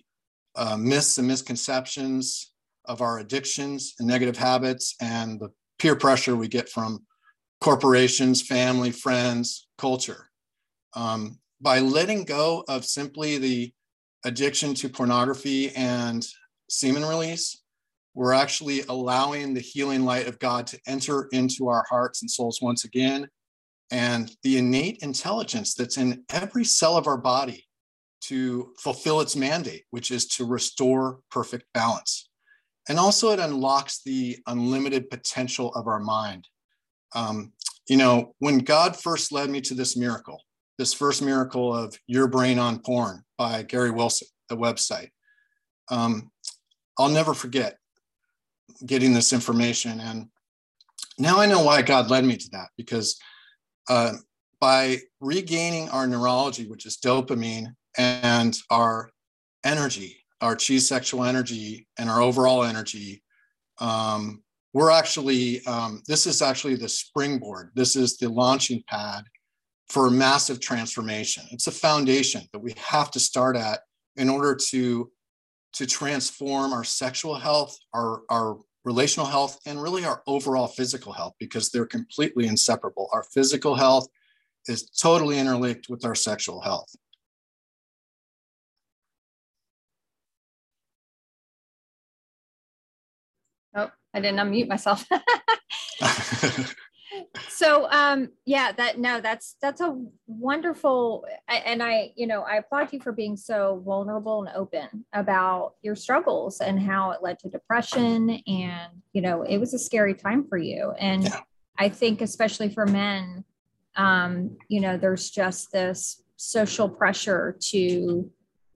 uh, 0.56 0.78
myths 0.78 1.18
and 1.18 1.28
misconceptions 1.28 2.52
of 2.86 3.02
our 3.02 3.20
addictions 3.20 3.96
and 4.00 4.08
negative 4.08 4.38
habits 4.38 4.96
and 5.02 5.40
the 5.40 5.50
peer 5.80 5.96
pressure 5.96 6.36
we 6.36 6.48
get 6.48 6.70
from 6.70 7.04
corporations, 7.62 8.42
family, 8.42 8.92
friends, 8.92 9.68
culture. 9.78 10.28
Um, 10.94 11.40
by 11.62 11.80
letting 11.80 12.24
go 12.24 12.64
of 12.68 12.86
simply 12.86 13.38
the 13.38 13.74
addiction 14.26 14.74
to 14.76 14.90
pornography 14.90 15.70
and 15.72 16.26
semen 16.70 17.06
release, 17.06 17.61
we're 18.14 18.34
actually 18.34 18.82
allowing 18.90 19.54
the 19.54 19.62
healing 19.62 20.04
light 20.04 20.28
of 20.28 20.40
God 20.40 20.68
to 20.68 20.80
enter 20.86 21.28
into 21.32 21.70
our 21.70 21.86
hearts 21.90 22.22
and 22.22 22.30
souls 22.30 22.62
once 22.62 22.84
again 22.84 23.28
and 23.92 24.36
the 24.44 24.58
innate 24.58 25.00
intelligence 25.02 25.74
that's 25.74 25.98
in 25.98 26.24
every 26.30 26.64
cell 26.64 26.96
of 26.98 27.08
our 27.08 27.18
body 27.18 27.68
to 28.22 28.74
fulfill 28.80 29.20
its 29.20 29.36
mandate, 29.36 29.84
which 29.92 30.12
is 30.12 30.26
to 30.28 30.46
restore 30.46 31.20
perfect 31.30 31.66
balance. 31.74 32.30
and 32.90 32.98
also 32.98 33.32
it 33.32 33.40
unlocks 33.40 34.02
the 34.04 34.38
unlimited 34.48 35.10
potential 35.10 35.72
of 35.76 35.88
our 35.88 36.00
mind. 36.00 36.48
Um, 37.14 37.54
you 37.88 37.96
know, 37.98 38.34
when 38.40 38.60
God 38.60 38.96
first 38.98 39.32
led 39.32 39.50
me 39.50 39.62
to 39.62 39.74
this 39.76 39.96
miracle, 39.96 40.42
this 40.78 40.94
first 40.94 41.22
miracle 41.22 41.76
of 41.76 41.98
Your 42.08 42.28
Brain 42.28 42.58
on 42.58 42.80
Porn 42.80 43.24
by 43.38 43.64
Gary 43.64 43.92
Wilson, 43.92 44.28
the 44.50 44.58
website, 44.58 45.10
um, 45.90 46.32
I'll 46.98 47.10
never 47.10 47.34
forget 47.34 47.78
getting 48.86 49.14
this 49.14 49.34
information. 49.34 50.00
And 50.00 50.28
now 51.18 51.40
I 51.40 51.46
know 51.46 51.64
why 51.64 51.82
God 51.82 52.10
led 52.10 52.26
me 52.26 52.38
to 52.38 52.50
that 52.52 52.70
because 52.78 53.20
uh, 53.90 54.14
by 54.60 55.00
regaining 55.20 55.90
our 55.90 56.08
neurology, 56.08 56.68
which 56.68 56.86
is 56.86 56.98
dopamine, 56.98 57.74
and 57.98 58.58
our 58.70 59.10
energy, 59.66 60.18
our 60.40 60.56
chi 60.56 60.78
sexual 60.78 61.24
energy, 61.26 61.88
and 61.98 62.10
our 62.10 62.22
overall 62.22 62.64
energy, 62.64 63.22
um, 63.80 64.42
we're 64.74 64.92
actually, 64.92 65.66
um, 65.66 66.02
this 66.08 66.26
is 66.26 66.42
actually 66.42 66.76
the 66.76 66.88
springboard. 66.88 67.72
This 67.76 67.96
is 67.96 68.18
the 68.18 68.30
launching 68.30 68.84
pad 68.88 69.24
for 69.90 70.10
massive 70.10 70.62
transformation. 70.62 71.44
It's 71.52 71.68
a 71.68 71.72
foundation 71.72 72.44
that 72.54 72.60
we 72.60 72.74
have 72.78 73.12
to 73.12 73.20
start 73.20 73.58
at 73.58 73.82
in 74.16 74.30
order 74.30 74.58
to, 74.70 75.12
to 75.74 75.86
transform 75.86 76.72
our 76.72 76.86
sexual 76.86 77.36
health, 77.36 77.76
our, 77.94 78.22
our 78.30 78.58
relational 78.84 79.26
health, 79.26 79.60
and 79.66 79.82
really 79.82 80.06
our 80.06 80.22
overall 80.28 80.68
physical 80.68 81.14
health 81.14 81.34
because 81.40 81.70
they're 81.70 81.86
completely 81.86 82.48
inseparable. 82.48 83.10
Our 83.14 83.24
physical 83.24 83.76
health 83.76 84.08
is 84.68 84.90
totally 84.90 85.40
interlinked 85.40 85.90
with 85.90 86.06
our 86.06 86.16
sexual 86.16 86.62
health. 86.62 86.94
Oh, 93.76 93.90
I 94.14 94.20
didn't 94.20 94.40
unmute 94.40 94.68
myself. 94.68 95.06
so 97.50 97.90
um 97.92 98.30
yeah 98.46 98.72
that 98.72 99.00
no 99.00 99.22
that's 99.22 99.56
that's 99.62 99.82
a 99.82 99.98
wonderful 100.28 101.26
and 101.48 101.82
i 101.82 102.12
you 102.16 102.28
know 102.28 102.42
i 102.42 102.56
applaud 102.56 102.92
you 102.92 103.00
for 103.00 103.12
being 103.12 103.36
so 103.36 103.82
vulnerable 103.86 104.44
and 104.44 104.56
open 104.56 105.06
about 105.14 105.74
your 105.82 105.96
struggles 105.96 106.62
and 106.62 106.80
how 106.80 107.12
it 107.12 107.22
led 107.22 107.38
to 107.40 107.50
depression 107.50 108.30
and 108.48 108.92
you 109.14 109.22
know 109.22 109.44
it 109.44 109.58
was 109.58 109.74
a 109.74 109.80
scary 109.80 110.14
time 110.14 110.46
for 110.48 110.58
you 110.58 110.94
and 111.00 111.24
yeah. 111.24 111.40
i 111.78 111.90
think 111.90 112.22
especially 112.22 112.70
for 112.70 112.86
men 112.86 113.44
um 113.96 114.58
you 114.68 114.80
know 114.80 114.98
there's 114.98 115.30
just 115.30 115.72
this 115.72 116.24
social 116.38 116.90
pressure 116.90 117.56
to 117.60 118.30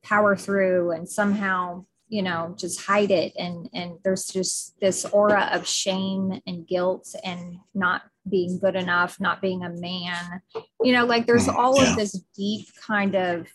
power 0.04 0.36
through 0.36 0.92
and 0.92 1.10
somehow 1.10 1.84
you 2.10 2.22
know 2.22 2.56
just 2.58 2.82
hide 2.82 3.12
it 3.12 3.34
and 3.38 3.70
and 3.74 3.98
there's 4.04 4.28
just 4.28 4.80
this 4.80 5.06
aura 5.06 5.50
of 5.52 5.68
shame 5.68 6.40
and 6.46 6.68
guilt 6.68 7.16
and 7.24 7.58
not 7.74 8.04
being 8.30 8.60
good 8.60 8.76
enough 8.76 9.20
not 9.20 9.42
being 9.42 9.64
a 9.64 9.70
man. 9.70 10.42
You 10.84 10.94
know 10.94 11.06
like 11.06 11.26
there's 11.26 11.48
mm, 11.48 11.56
all 11.56 11.82
yeah. 11.82 11.92
of 11.92 11.96
this 11.98 12.14
deep 12.36 12.68
kind 12.86 13.16
of 13.16 13.48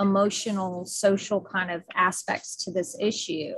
emotional 0.00 0.84
social 0.86 1.40
kind 1.40 1.70
of 1.70 1.82
aspects 1.94 2.64
to 2.64 2.72
this 2.72 2.96
issue. 3.00 3.54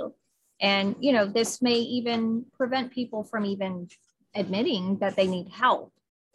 And 0.61 0.97
you 1.01 1.13
know 1.13 1.27
this 1.27 1.63
may 1.63 1.79
even 1.79 2.45
prevent 2.57 2.93
people 2.93 3.25
from 3.25 3.45
even 3.45 3.89
admitting 4.35 4.99
that 4.99 5.17
they 5.17 5.27
need 5.27 5.49
help. 5.49 5.93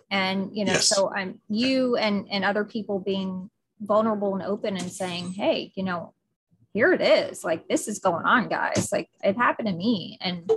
And 0.09 0.55
you 0.55 0.65
know 0.65 0.73
yes. 0.73 0.87
so 0.87 1.11
i'm 1.13 1.39
you 1.49 1.95
and 1.95 2.27
and 2.29 2.43
other 2.43 2.65
people 2.65 2.99
being 2.99 3.49
vulnerable 3.79 4.35
and 4.35 4.43
open 4.43 4.77
and 4.77 4.91
saying 4.91 5.31
hey 5.31 5.71
you 5.75 5.83
know 5.83 6.13
here 6.73 6.93
it 6.93 7.01
is. 7.01 7.43
Like 7.43 7.67
this 7.67 7.87
is 7.87 7.99
going 7.99 8.25
on 8.25 8.49
guys. 8.49 8.89
Like 8.91 9.09
it 9.23 9.37
happened 9.37 9.67
to 9.67 9.73
me. 9.73 10.17
And 10.21 10.49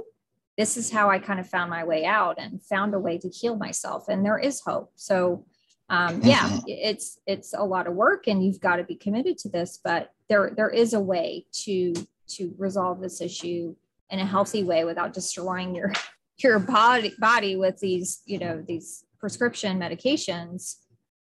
this 0.56 0.76
is 0.76 0.90
how 0.90 1.10
i 1.10 1.18
kind 1.18 1.40
of 1.40 1.48
found 1.48 1.70
my 1.70 1.84
way 1.84 2.04
out 2.04 2.36
and 2.38 2.62
found 2.62 2.94
a 2.94 2.98
way 2.98 3.18
to 3.18 3.28
heal 3.28 3.56
myself 3.56 4.08
and 4.08 4.24
there 4.24 4.38
is 4.38 4.60
hope. 4.60 4.92
So 4.96 5.46
um, 5.90 6.20
yeah 6.22 6.48
mm-hmm. 6.48 6.62
it's 6.66 7.18
it's 7.26 7.52
a 7.52 7.62
lot 7.62 7.86
of 7.86 7.94
work 7.94 8.26
and 8.26 8.44
you've 8.44 8.60
got 8.60 8.76
to 8.76 8.84
be 8.84 8.94
committed 8.94 9.36
to 9.38 9.50
this 9.50 9.78
but 9.84 10.12
there 10.28 10.52
there 10.56 10.70
is 10.70 10.94
a 10.94 11.00
way 11.00 11.44
to 11.64 11.92
to 12.26 12.54
resolve 12.58 13.00
this 13.00 13.20
issue 13.20 13.74
in 14.10 14.18
a 14.18 14.24
healthy 14.24 14.62
way 14.62 14.84
without 14.84 15.12
destroying 15.12 15.74
your 15.74 15.92
your 16.38 16.58
body 16.58 17.12
body 17.18 17.56
with 17.56 17.78
these 17.78 18.22
you 18.26 18.38
know 18.38 18.62
these 18.66 19.04
prescription 19.18 19.78
medications. 19.78 20.76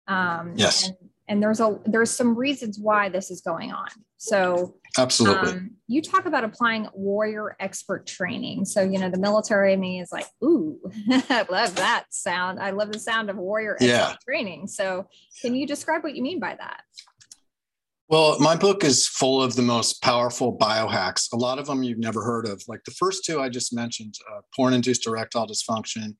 Um 0.08 0.52
yes. 0.56 0.88
and, 0.88 0.96
and 1.28 1.42
there's 1.42 1.60
a 1.60 1.78
there's 1.86 2.10
some 2.10 2.36
reasons 2.36 2.78
why 2.78 3.08
this 3.08 3.30
is 3.30 3.40
going 3.40 3.72
on. 3.72 3.88
So 4.16 4.76
absolutely. 4.98 5.52
Um, 5.52 5.70
you 5.86 6.02
talk 6.02 6.26
about 6.26 6.44
applying 6.44 6.88
warrior 6.94 7.56
expert 7.60 8.06
training. 8.06 8.64
So 8.64 8.82
you 8.82 8.98
know 8.98 9.10
the 9.10 9.18
military 9.18 9.76
me 9.76 10.00
is 10.00 10.10
like 10.12 10.26
ooh 10.42 10.78
i 11.10 11.44
love 11.50 11.74
that 11.76 12.04
sound. 12.10 12.60
I 12.60 12.70
love 12.70 12.92
the 12.92 12.98
sound 12.98 13.30
of 13.30 13.36
warrior 13.36 13.74
expert 13.74 13.88
yeah. 13.88 14.14
training. 14.26 14.66
So 14.66 15.06
can 15.42 15.54
you 15.54 15.66
describe 15.66 16.02
what 16.02 16.14
you 16.14 16.22
mean 16.22 16.40
by 16.40 16.56
that? 16.58 16.82
Well 18.08 18.38
my 18.40 18.56
book 18.56 18.84
is 18.84 19.06
full 19.06 19.42
of 19.42 19.56
the 19.56 19.62
most 19.62 20.02
powerful 20.02 20.56
biohacks. 20.56 21.32
A 21.32 21.36
lot 21.36 21.58
of 21.58 21.66
them 21.66 21.82
you've 21.82 21.98
never 21.98 22.22
heard 22.22 22.46
of. 22.46 22.62
Like 22.68 22.84
the 22.84 22.92
first 22.92 23.24
two 23.24 23.40
i 23.40 23.48
just 23.48 23.74
mentioned 23.74 24.14
uh, 24.32 24.40
porn 24.54 24.74
induced 24.74 25.06
erectile 25.06 25.46
dysfunction 25.46 26.14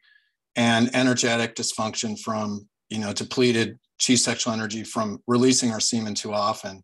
and 0.57 0.95
energetic 0.95 1.57
dysfunction 1.57 2.19
from 2.19 2.69
you 2.90 2.99
know 2.99 3.12
depleted 3.12 3.78
chi 4.04 4.14
sexual 4.14 4.52
energy 4.52 4.85
from 4.85 5.23
releasing 5.26 5.71
our 5.71 5.81
semen 5.81 6.14
too 6.14 6.33
often. 6.33 6.83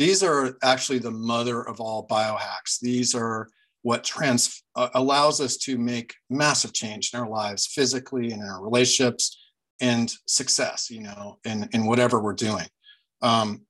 These 0.00 0.22
are 0.22 0.56
actually 0.62 0.98
the 1.00 1.10
mother 1.10 1.60
of 1.60 1.78
all 1.78 2.08
biohacks. 2.08 2.80
These 2.80 3.14
are 3.14 3.50
what 3.82 4.02
trans 4.02 4.62
uh, 4.74 4.88
allows 4.94 5.42
us 5.42 5.58
to 5.58 5.76
make 5.76 6.14
massive 6.30 6.72
change 6.72 7.10
in 7.12 7.20
our 7.20 7.28
lives 7.28 7.66
physically 7.66 8.30
and 8.32 8.40
in 8.40 8.48
our 8.48 8.64
relationships 8.64 9.38
and 9.78 10.10
success, 10.26 10.90
you 10.90 11.02
know, 11.02 11.36
in, 11.44 11.68
in 11.74 11.84
whatever 11.84 12.18
we're 12.18 12.32
doing. 12.32 12.64
Um, 13.20 13.60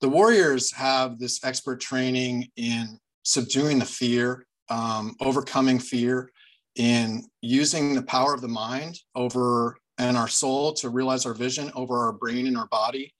the 0.00 0.08
warriors 0.08 0.72
have 0.72 1.20
this 1.20 1.44
expert 1.44 1.80
training 1.80 2.48
in 2.56 2.98
subduing 3.22 3.78
the 3.78 3.84
fear, 3.84 4.48
um, 4.70 5.14
overcoming 5.20 5.78
fear, 5.78 6.32
in 6.74 7.22
using 7.40 7.94
the 7.94 8.02
power 8.02 8.34
of 8.34 8.40
the 8.40 8.48
mind 8.48 8.98
over 9.14 9.76
and 9.96 10.16
our 10.16 10.26
soul 10.26 10.72
to 10.72 10.88
realize 10.88 11.24
our 11.24 11.34
vision 11.34 11.70
over 11.76 11.98
our 11.98 12.12
brain 12.14 12.48
and 12.48 12.58
our 12.58 12.66
body. 12.66 13.14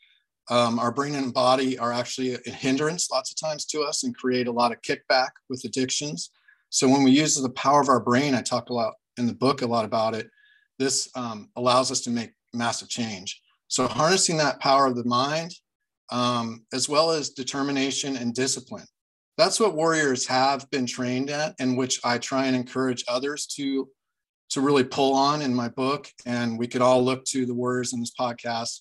Um, 0.50 0.78
our 0.78 0.90
brain 0.90 1.14
and 1.14 1.32
body 1.32 1.78
are 1.78 1.92
actually 1.92 2.34
a 2.34 2.50
hindrance 2.50 3.10
lots 3.10 3.30
of 3.30 3.38
times 3.38 3.66
to 3.66 3.82
us 3.82 4.04
and 4.04 4.16
create 4.16 4.46
a 4.46 4.52
lot 4.52 4.72
of 4.72 4.80
kickback 4.82 5.30
with 5.48 5.64
addictions. 5.64 6.30
So 6.70 6.88
when 6.88 7.02
we 7.02 7.10
use 7.10 7.34
the 7.34 7.50
power 7.50 7.80
of 7.80 7.88
our 7.88 8.00
brain, 8.00 8.34
I 8.34 8.42
talk 8.42 8.70
a 8.70 8.74
lot 8.74 8.94
in 9.18 9.26
the 9.26 9.34
book 9.34 9.62
a 9.62 9.66
lot 9.66 9.84
about 9.84 10.14
it. 10.14 10.28
This 10.78 11.10
um, 11.14 11.50
allows 11.56 11.90
us 11.90 12.00
to 12.02 12.10
make 12.10 12.32
massive 12.54 12.88
change. 12.88 13.40
So 13.68 13.86
harnessing 13.86 14.38
that 14.38 14.60
power 14.60 14.86
of 14.86 14.96
the 14.96 15.04
mind, 15.04 15.54
um, 16.10 16.64
as 16.72 16.88
well 16.88 17.10
as 17.10 17.30
determination 17.30 18.16
and 18.16 18.34
discipline. 18.34 18.86
That's 19.36 19.60
what 19.60 19.74
warriors 19.74 20.26
have 20.26 20.68
been 20.70 20.86
trained 20.86 21.30
at, 21.30 21.54
and 21.60 21.76
which 21.76 22.00
I 22.04 22.18
try 22.18 22.46
and 22.46 22.56
encourage 22.56 23.04
others 23.08 23.46
to 23.56 23.88
to 24.50 24.62
really 24.62 24.84
pull 24.84 25.14
on 25.14 25.42
in 25.42 25.54
my 25.54 25.68
book. 25.68 26.08
And 26.24 26.58
we 26.58 26.66
could 26.66 26.80
all 26.80 27.04
look 27.04 27.24
to 27.26 27.44
the 27.44 27.52
warriors 27.52 27.92
in 27.92 28.00
this 28.00 28.14
podcast 28.18 28.80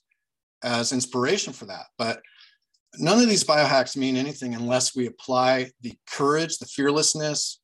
as 0.64 0.92
inspiration 0.92 1.54
for 1.54 1.66
that. 1.66 1.86
But 1.98 2.22
none 2.98 3.20
of 3.20 3.30
these 3.30 3.44
biohacks 3.44 3.98
mean 3.98 4.18
anything 4.18 4.56
unless 4.56 4.96
we 4.96 5.08
apply 5.08 5.72
the 5.82 5.94
courage, 6.10 6.58
the 6.58 6.66
fearlessness, 6.66 7.60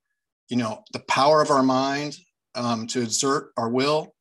you 0.49 0.57
know, 0.57 0.83
the 0.93 1.03
power 1.07 1.41
of 1.41 1.49
our 1.49 1.63
mind 1.63 2.15
um, 2.55 2.87
to 2.87 3.01
exert 3.01 3.51
our 3.57 3.69
will 3.69 4.13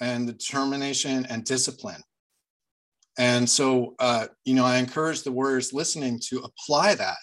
and 0.00 0.26
determination 0.26 1.26
and 1.26 1.44
discipline. 1.44 2.02
And 3.18 3.48
so, 3.48 3.94
uh, 3.98 4.26
you 4.44 4.54
know, 4.54 4.64
I 4.64 4.78
encourage 4.78 5.22
the 5.22 5.32
warriors 5.32 5.72
listening 5.72 6.20
to 6.28 6.38
apply 6.40 6.96
that 6.96 7.16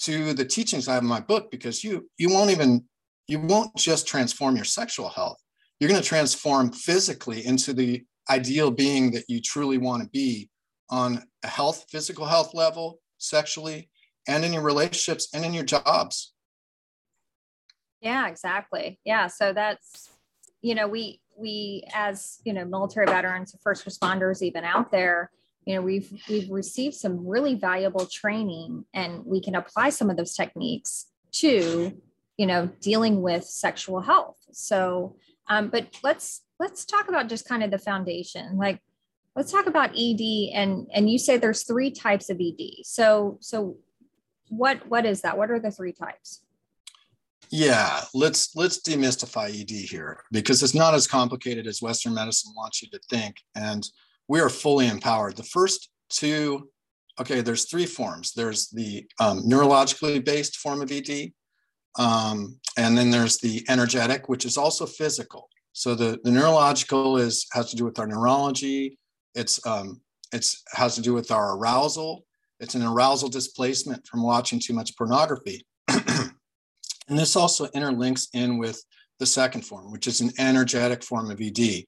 to 0.00 0.32
the 0.32 0.44
teachings 0.44 0.88
I 0.88 0.94
have 0.94 1.02
in 1.02 1.08
my 1.08 1.20
book 1.20 1.50
because 1.50 1.84
you 1.84 2.08
you 2.16 2.30
won't 2.30 2.50
even 2.50 2.84
you 3.28 3.38
won't 3.38 3.74
just 3.76 4.08
transform 4.08 4.56
your 4.56 4.64
sexual 4.64 5.08
health. 5.08 5.36
You're 5.78 5.90
going 5.90 6.00
to 6.00 6.08
transform 6.08 6.72
physically 6.72 7.46
into 7.46 7.72
the 7.72 8.02
ideal 8.30 8.70
being 8.70 9.10
that 9.12 9.24
you 9.28 9.40
truly 9.40 9.78
want 9.78 10.02
to 10.02 10.08
be 10.08 10.48
on 10.88 11.22
a 11.42 11.48
health, 11.48 11.86
physical 11.90 12.24
health 12.24 12.54
level, 12.54 13.00
sexually, 13.18 13.90
and 14.28 14.44
in 14.44 14.52
your 14.52 14.62
relationships 14.62 15.28
and 15.34 15.44
in 15.44 15.52
your 15.52 15.64
jobs. 15.64 16.32
Yeah, 18.00 18.28
exactly. 18.28 18.98
Yeah. 19.04 19.26
So 19.26 19.52
that's, 19.52 20.10
you 20.62 20.74
know, 20.74 20.88
we, 20.88 21.20
we 21.36 21.84
as, 21.94 22.38
you 22.44 22.52
know, 22.52 22.64
military 22.64 23.06
veterans, 23.06 23.54
first 23.62 23.84
responders, 23.84 24.42
even 24.42 24.64
out 24.64 24.90
there, 24.90 25.30
you 25.66 25.74
know, 25.74 25.82
we've, 25.82 26.10
we've 26.28 26.50
received 26.50 26.94
some 26.94 27.26
really 27.26 27.54
valuable 27.54 28.06
training 28.06 28.84
and 28.94 29.24
we 29.26 29.42
can 29.42 29.54
apply 29.54 29.90
some 29.90 30.08
of 30.08 30.16
those 30.16 30.34
techniques 30.34 31.06
to 31.32 31.92
you 32.40 32.46
know 32.46 32.70
dealing 32.80 33.20
with 33.20 33.44
sexual 33.44 34.00
health 34.00 34.38
so 34.50 35.14
um, 35.48 35.68
but 35.68 35.86
let's 36.02 36.40
let's 36.60 36.84
talk 36.84 37.08
about 37.08 37.28
just 37.28 37.48
kind 37.48 37.64
of 37.64 37.72
the 37.72 37.78
foundation 37.78 38.56
like 38.56 38.80
let's 39.34 39.50
talk 39.50 39.66
about 39.66 39.90
ed 39.98 40.20
and 40.54 40.86
and 40.92 41.10
you 41.10 41.18
say 41.18 41.36
there's 41.36 41.64
three 41.64 41.90
types 41.90 42.30
of 42.30 42.40
ed 42.40 42.62
so 42.84 43.38
so 43.40 43.76
what 44.48 44.86
what 44.88 45.04
is 45.04 45.22
that 45.22 45.36
what 45.36 45.50
are 45.50 45.58
the 45.58 45.70
three 45.72 45.92
types 45.92 46.42
Yeah, 47.50 48.02
let's 48.14 48.54
let's 48.54 48.80
demystify 48.80 49.50
ED 49.50 49.70
here 49.90 50.22
because 50.30 50.62
it's 50.62 50.74
not 50.74 50.94
as 50.94 51.08
complicated 51.08 51.66
as 51.66 51.82
Western 51.82 52.14
medicine 52.14 52.52
wants 52.56 52.80
you 52.80 52.88
to 52.90 53.00
think, 53.10 53.36
and 53.56 53.82
we 54.28 54.40
are 54.40 54.48
fully 54.48 54.86
empowered. 54.86 55.36
The 55.36 55.42
first 55.42 55.90
two, 56.10 56.70
okay, 57.20 57.40
there's 57.40 57.64
three 57.64 57.86
forms. 57.86 58.32
There's 58.34 58.68
the 58.68 59.04
um, 59.18 59.42
neurologically 59.42 60.24
based 60.24 60.58
form 60.58 60.80
of 60.80 60.92
ED, 60.92 61.32
um, 61.98 62.60
and 62.76 62.96
then 62.96 63.10
there's 63.10 63.38
the 63.38 63.64
energetic, 63.68 64.28
which 64.28 64.44
is 64.44 64.56
also 64.56 64.86
physical. 64.86 65.48
So 65.72 65.94
the, 65.94 66.18
the 66.24 66.30
neurological 66.30 67.16
is 67.16 67.46
has 67.52 67.70
to 67.70 67.76
do 67.76 67.84
with 67.84 67.98
our 67.98 68.06
neurology. 68.06 68.98
It's 69.34 69.64
um, 69.66 70.00
it's 70.32 70.62
has 70.72 70.94
to 70.96 71.02
do 71.02 71.14
with 71.14 71.30
our 71.30 71.56
arousal. 71.56 72.24
It's 72.58 72.74
an 72.74 72.82
arousal 72.82 73.28
displacement 73.28 74.06
from 74.06 74.22
watching 74.22 74.60
too 74.60 74.74
much 74.74 74.96
pornography. 74.96 75.64
and 75.88 76.32
this 77.08 77.36
also 77.36 77.66
interlinks 77.68 78.28
in 78.34 78.58
with 78.58 78.82
the 79.18 79.26
second 79.26 79.62
form, 79.62 79.90
which 79.90 80.06
is 80.06 80.20
an 80.20 80.30
energetic 80.38 81.02
form 81.02 81.30
of 81.30 81.40
ED. 81.40 81.84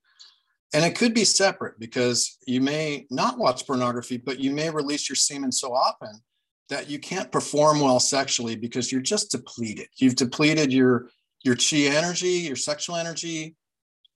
And 0.75 0.85
it 0.85 0.97
could 0.97 1.13
be 1.13 1.25
separate 1.25 1.79
because 1.79 2.39
you 2.47 2.61
may 2.63 3.07
not 3.11 3.39
watch 3.39 3.67
pornography, 3.67 4.17
but 4.17 4.41
you 4.41 4.53
may 4.53 4.71
release 4.71 5.09
your 5.09 5.17
semen 5.17 5.53
so 5.53 5.75
often 5.75 6.23
that 6.71 6.89
you 6.89 6.99
can't 6.99 7.31
perform 7.31 7.81
well 7.81 8.01
sexually 8.01 8.57
because 8.57 8.91
you're 8.91 9.03
just 9.03 9.31
depleted. 9.31 9.89
You've 9.97 10.17
depleted 10.17 10.73
your 10.73 11.11
your 11.45 11.57
chi 11.57 11.79
energy, 11.89 12.29
your 12.29 12.57
sexual 12.57 12.97
energy, 12.97 13.57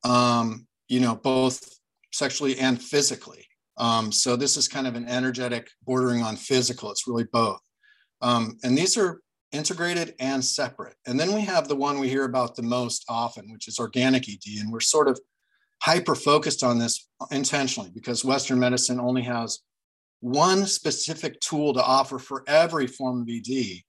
um, 0.05 0.67
you 0.89 1.01
know, 1.01 1.15
both 1.15 1.69
sexually 2.13 2.59
and 2.59 2.81
physically. 2.81 3.47
Um, 3.79 4.11
so 4.11 4.37
this 4.37 4.57
is 4.57 4.69
kind 4.69 4.87
of 4.87 4.95
an 4.95 5.09
energetic 5.09 5.69
bordering 5.85 6.23
on 6.23 6.37
physical. 6.37 6.91
It's 6.91 7.07
really 7.07 7.27
both. 7.33 7.61
Um, 8.23 8.57
and 8.63 8.77
these 8.77 8.97
are 8.97 9.21
integrated 9.53 10.15
and 10.19 10.45
separate. 10.45 10.97
And 11.07 11.19
then 11.19 11.33
we 11.33 11.43
have 11.43 11.69
the 11.69 11.77
one 11.77 11.99
we 11.99 12.09
hear 12.09 12.25
about 12.25 12.57
the 12.57 12.63
most 12.63 13.05
often, 13.09 13.51
which 13.53 13.69
is 13.69 13.79
organic 13.79 14.29
ED. 14.29 14.61
And 14.61 14.73
we're 14.73 14.81
sort 14.81 15.09
of 15.09 15.21
hyper 15.83 16.15
focused 16.15 16.63
on 16.63 16.79
this 16.79 17.09
intentionally 17.31 17.91
because 17.95 18.25
Western 18.25 18.59
medicine 18.59 18.99
only 18.99 19.23
has 19.23 19.61
one 20.21 20.67
specific 20.67 21.39
tool 21.41 21.75
to 21.75 21.83
offer 21.83 22.19
for 22.19 22.43
every 22.47 22.87
form 22.87 23.23
of 23.23 23.29
ED, 23.29 23.83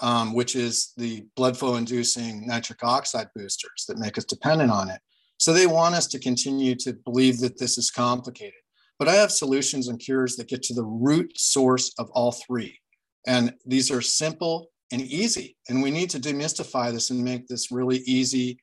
um, 0.00 0.34
which 0.34 0.54
is 0.54 0.92
the 0.96 1.26
blood 1.36 1.56
flow 1.56 1.76
inducing 1.76 2.46
nitric 2.46 2.84
oxide 2.84 3.28
boosters 3.34 3.86
that 3.88 3.98
make 3.98 4.18
us 4.18 4.24
dependent 4.24 4.70
on 4.70 4.90
it. 4.90 5.00
So 5.42 5.52
they 5.52 5.66
want 5.66 5.96
us 5.96 6.06
to 6.06 6.20
continue 6.20 6.76
to 6.76 6.92
believe 6.92 7.40
that 7.40 7.58
this 7.58 7.76
is 7.76 7.90
complicated. 7.90 8.60
But 8.96 9.08
I 9.08 9.14
have 9.14 9.32
solutions 9.32 9.88
and 9.88 9.98
cures 9.98 10.36
that 10.36 10.46
get 10.46 10.62
to 10.62 10.72
the 10.72 10.84
root 10.84 11.32
source 11.36 11.92
of 11.98 12.08
all 12.10 12.30
three. 12.30 12.78
And 13.26 13.52
these 13.66 13.90
are 13.90 14.00
simple 14.00 14.68
and 14.92 15.02
easy. 15.02 15.56
And 15.68 15.82
we 15.82 15.90
need 15.90 16.10
to 16.10 16.20
demystify 16.20 16.92
this 16.92 17.10
and 17.10 17.24
make 17.24 17.48
this 17.48 17.72
really 17.72 18.02
easy. 18.06 18.60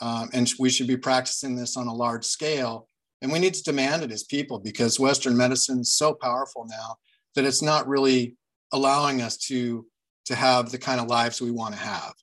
Um, 0.00 0.30
and 0.32 0.50
we 0.58 0.70
should 0.70 0.86
be 0.86 0.96
practicing 0.96 1.54
this 1.54 1.76
on 1.76 1.86
a 1.86 1.94
large 1.94 2.24
scale 2.24 2.88
and 3.20 3.30
we 3.30 3.38
need 3.38 3.52
to 3.52 3.62
demand 3.62 4.02
it 4.02 4.10
as 4.10 4.24
people 4.24 4.58
because 4.58 4.98
Western 4.98 5.36
medicine 5.36 5.80
is 5.80 5.92
so 5.92 6.14
powerful 6.14 6.66
now 6.66 6.96
that 7.34 7.44
it's 7.44 7.60
not 7.60 7.86
really 7.86 8.38
allowing 8.72 9.20
us 9.20 9.36
to, 9.36 9.84
to 10.24 10.34
have 10.34 10.70
the 10.70 10.78
kind 10.78 10.98
of 10.98 11.08
lives 11.08 11.42
we 11.42 11.50
want 11.50 11.74
to 11.74 11.80
have. 11.80 12.14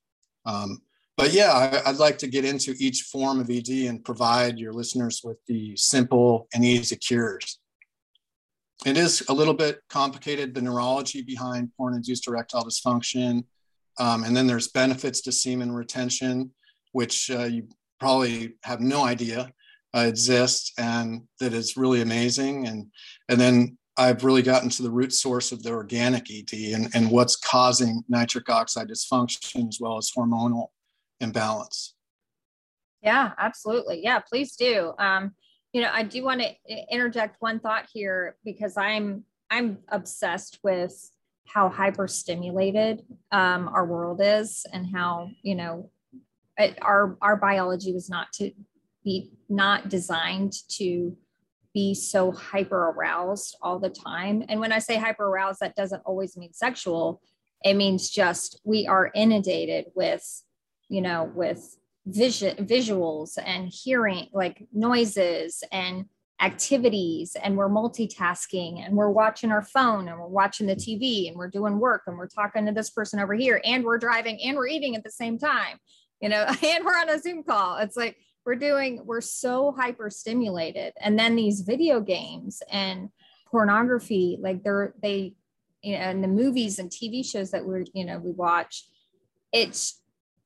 Um, 0.47 0.81
but 1.19 1.33
yeah, 1.33 1.81
I, 1.85 1.91
would 1.91 1.99
like 1.99 2.17
to 2.19 2.27
get 2.27 2.45
into 2.45 2.73
each 2.79 3.01
form 3.01 3.41
of 3.41 3.49
ED 3.49 3.67
and 3.89 4.05
provide 4.05 4.57
your 4.57 4.71
listeners 4.71 5.19
with 5.21 5.35
the 5.47 5.75
simple 5.75 6.47
and 6.53 6.63
easy 6.63 6.95
cures. 6.95 7.59
It 8.85 8.95
is 8.95 9.25
a 9.27 9.33
little 9.33 9.53
bit 9.53 9.81
complicated, 9.89 10.55
the 10.55 10.61
neurology 10.61 11.21
behind 11.21 11.71
porn 11.75 11.93
induced 11.93 12.25
erectile 12.29 12.63
dysfunction. 12.63 13.43
Um, 13.99 14.23
and 14.23 14.35
then 14.35 14.47
there's 14.47 14.69
benefits 14.69 15.19
to 15.23 15.33
semen 15.33 15.73
retention, 15.73 16.51
which 16.93 17.29
uh, 17.29 17.43
you 17.43 17.67
probably 17.99 18.53
have 18.63 18.79
no 18.79 19.03
idea 19.03 19.51
uh, 19.93 20.05
exists 20.07 20.71
and 20.77 21.23
that 21.41 21.51
is 21.51 21.75
really 21.75 22.01
amazing. 22.01 22.65
And, 22.65 22.85
and 23.27 23.37
then 23.41 23.77
I've 23.97 24.23
really 24.23 24.41
gotten 24.41 24.69
to 24.69 24.83
the 24.83 24.91
root 24.91 25.11
source 25.11 25.51
of 25.51 25.63
the 25.63 25.71
organic 25.71 26.31
ED 26.31 26.53
and, 26.73 26.87
and 26.95 27.11
what's 27.11 27.35
causing 27.35 28.05
nitric 28.07 28.47
oxide 28.47 28.87
dysfunction 28.87 29.67
as 29.67 29.79
well 29.81 29.97
as 29.97 30.09
hormonal 30.17 30.67
imbalance. 31.19 31.95
Yeah, 33.01 33.31
absolutely. 33.37 34.01
Yeah, 34.03 34.19
please 34.19 34.55
do. 34.55 34.93
Um, 34.99 35.31
you 35.71 35.81
know, 35.81 35.89
I 35.93 36.03
do 36.03 36.23
want 36.23 36.41
to 36.41 36.53
interject 36.91 37.37
one 37.39 37.59
thought 37.59 37.87
here 37.91 38.35
because 38.43 38.75
I'm 38.77 39.23
I'm 39.51 39.79
obsessed 39.89 40.59
with 40.63 40.93
how 41.47 41.69
hyperstimulated 41.69 43.03
um, 43.31 43.69
our 43.69 43.85
world 43.85 44.21
is 44.23 44.65
and 44.71 44.87
how 44.93 45.29
you 45.41 45.55
know 45.55 45.89
it, 46.57 46.77
our 46.81 47.17
our 47.21 47.35
biology 47.37 47.93
was 47.93 48.09
not 48.09 48.31
to 48.33 48.51
be 49.03 49.31
not 49.47 49.89
designed 49.89 50.53
to 50.69 51.15
be 51.73 51.93
so 51.93 52.31
hyper 52.31 52.89
aroused 52.89 53.55
all 53.61 53.79
the 53.79 53.89
time. 53.89 54.43
And 54.49 54.59
when 54.59 54.71
I 54.71 54.79
say 54.79 54.97
hyper 54.97 55.25
aroused, 55.25 55.59
that 55.61 55.75
doesn't 55.75 56.01
always 56.05 56.35
mean 56.35 56.53
sexual. 56.53 57.21
It 57.63 57.75
means 57.75 58.09
just 58.09 58.59
we 58.63 58.87
are 58.87 59.11
inundated 59.13 59.85
with, 59.93 60.43
you 60.89 61.01
know, 61.01 61.31
with 61.33 61.77
vision, 62.05 62.55
visuals 62.65 63.37
and 63.43 63.69
hearing 63.69 64.27
like 64.33 64.67
noises 64.73 65.63
and 65.71 66.05
activities 66.41 67.35
and 67.43 67.57
we're 67.57 67.69
multitasking 67.69 68.85
and 68.85 68.95
we're 68.95 69.09
watching 69.09 69.51
our 69.51 69.61
phone 69.61 70.07
and 70.07 70.17
we're 70.17 70.27
watching 70.27 70.67
the 70.67 70.75
TV 70.75 71.27
and 71.27 71.37
we're 71.37 71.49
doing 71.49 71.79
work 71.79 72.03
and 72.07 72.17
we're 72.17 72.27
talking 72.27 72.65
to 72.65 72.71
this 72.71 72.89
person 72.89 73.19
over 73.19 73.33
here 73.33 73.61
and 73.65 73.83
we're 73.83 73.97
driving 73.97 74.39
and 74.43 74.55
we're 74.55 74.67
eating 74.67 74.95
at 74.95 75.03
the 75.03 75.11
same 75.11 75.37
time, 75.37 75.77
you 76.21 76.29
know, 76.29 76.45
and 76.63 76.85
we're 76.85 76.97
on 76.97 77.09
a 77.09 77.19
Zoom 77.19 77.43
call. 77.43 77.77
It's 77.77 77.97
like 77.97 78.17
we're 78.45 78.55
doing 78.55 79.01
we're 79.05 79.21
so 79.21 79.71
hyper 79.71 80.09
stimulated 80.09 80.93
and 80.99 81.19
then 81.19 81.35
these 81.35 81.61
video 81.61 81.99
games 81.99 82.63
and 82.71 83.09
pornography 83.51 84.37
like 84.41 84.63
they're 84.63 84.93
they 85.03 85.33
you 85.83 85.93
know 85.93 85.99
and 85.99 86.23
the 86.23 86.27
movies 86.27 86.79
and 86.79 86.89
tv 86.89 87.23
shows 87.25 87.51
that 87.51 87.65
we're 87.65 87.83
you 87.93 88.05
know 88.05 88.17
we 88.17 88.31
watch 88.31 88.87
it's 89.51 90.01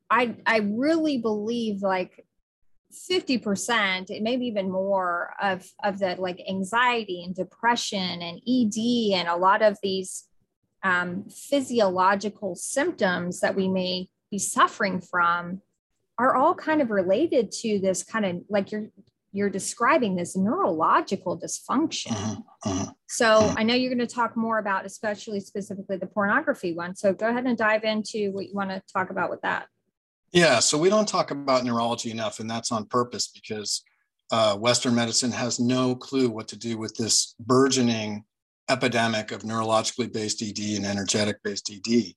i 0.09 0.35
i 0.45 0.57
really 0.57 1.17
believe 1.17 1.81
like 1.81 2.25
50% 3.09 4.11
it 4.11 4.21
maybe 4.21 4.45
even 4.45 4.69
more 4.69 5.33
of 5.41 5.65
of 5.83 5.97
the 5.97 6.15
like 6.19 6.39
anxiety 6.47 7.23
and 7.23 7.33
depression 7.33 8.21
and 8.21 8.39
ed 8.47 9.15
and 9.15 9.27
a 9.27 9.35
lot 9.35 9.63
of 9.63 9.79
these 9.81 10.27
um, 10.83 11.25
physiological 11.29 12.55
symptoms 12.55 13.39
that 13.39 13.55
we 13.55 13.67
may 13.67 14.09
be 14.29 14.37
suffering 14.37 15.01
from 15.01 15.61
are 16.19 16.35
all 16.35 16.53
kind 16.53 16.81
of 16.81 16.91
related 16.91 17.51
to 17.51 17.79
this 17.79 18.03
kind 18.03 18.25
of 18.25 18.41
like 18.49 18.71
you're 18.71 18.89
you're 19.31 19.49
describing 19.49 20.15
this 20.15 20.37
neurological 20.37 21.39
dysfunction. 21.39 22.11
Uh-huh, 22.11 22.41
uh-huh, 22.65 22.91
so 23.07 23.25
uh-huh. 23.25 23.55
I 23.57 23.63
know 23.63 23.73
you're 23.73 23.93
going 23.93 24.07
to 24.07 24.15
talk 24.15 24.37
more 24.37 24.59
about, 24.59 24.85
especially 24.85 25.39
specifically 25.39 25.97
the 25.97 26.05
pornography 26.05 26.73
one. 26.73 26.95
So 26.95 27.13
go 27.13 27.29
ahead 27.29 27.45
and 27.45 27.57
dive 27.57 27.83
into 27.83 28.31
what 28.31 28.45
you 28.45 28.53
want 28.53 28.69
to 28.69 28.83
talk 28.93 29.09
about 29.09 29.31
with 29.31 29.41
that. 29.41 29.65
Yeah, 30.33 30.59
so 30.59 30.79
we 30.79 30.89
don't 30.89 31.07
talk 31.07 31.29
about 31.29 31.63
neurology 31.63 32.09
enough, 32.09 32.39
and 32.39 32.49
that's 32.49 32.71
on 32.71 32.87
purpose 32.87 33.27
because 33.27 33.83
uh, 34.31 34.57
Western 34.57 34.95
medicine 34.95 35.31
has 35.31 35.59
no 35.59 35.95
clue 35.95 36.27
what 36.27 36.47
to 36.47 36.57
do 36.57 36.75
with 36.75 36.95
this 36.95 37.35
burgeoning 37.39 38.23
epidemic 38.67 39.31
of 39.31 39.43
neurologically 39.43 40.11
based 40.11 40.41
ED 40.41 40.77
and 40.77 40.87
energetic 40.87 41.37
based 41.43 41.71
ED. 41.71 42.13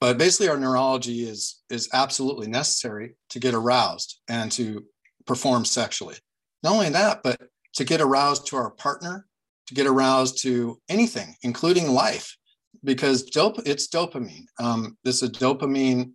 But 0.00 0.18
basically, 0.18 0.48
our 0.48 0.58
neurology 0.58 1.28
is 1.28 1.62
is 1.70 1.88
absolutely 1.92 2.48
necessary 2.48 3.14
to 3.30 3.38
get 3.38 3.54
aroused 3.54 4.20
and 4.28 4.50
to 4.52 4.84
perform 5.24 5.64
sexually. 5.64 6.16
Not 6.64 6.72
only 6.72 6.88
that, 6.88 7.22
but 7.22 7.40
to 7.74 7.84
get 7.84 8.00
aroused 8.00 8.48
to 8.48 8.56
our 8.56 8.70
partner, 8.70 9.28
to 9.68 9.74
get 9.74 9.86
aroused 9.86 10.42
to 10.42 10.80
anything, 10.88 11.36
including 11.42 11.92
life, 11.92 12.36
because 12.82 13.22
dope 13.22 13.60
it's 13.64 13.86
dopamine. 13.86 14.46
Um, 14.58 14.98
this 15.04 15.22
is 15.22 15.30
dopamine 15.30 16.14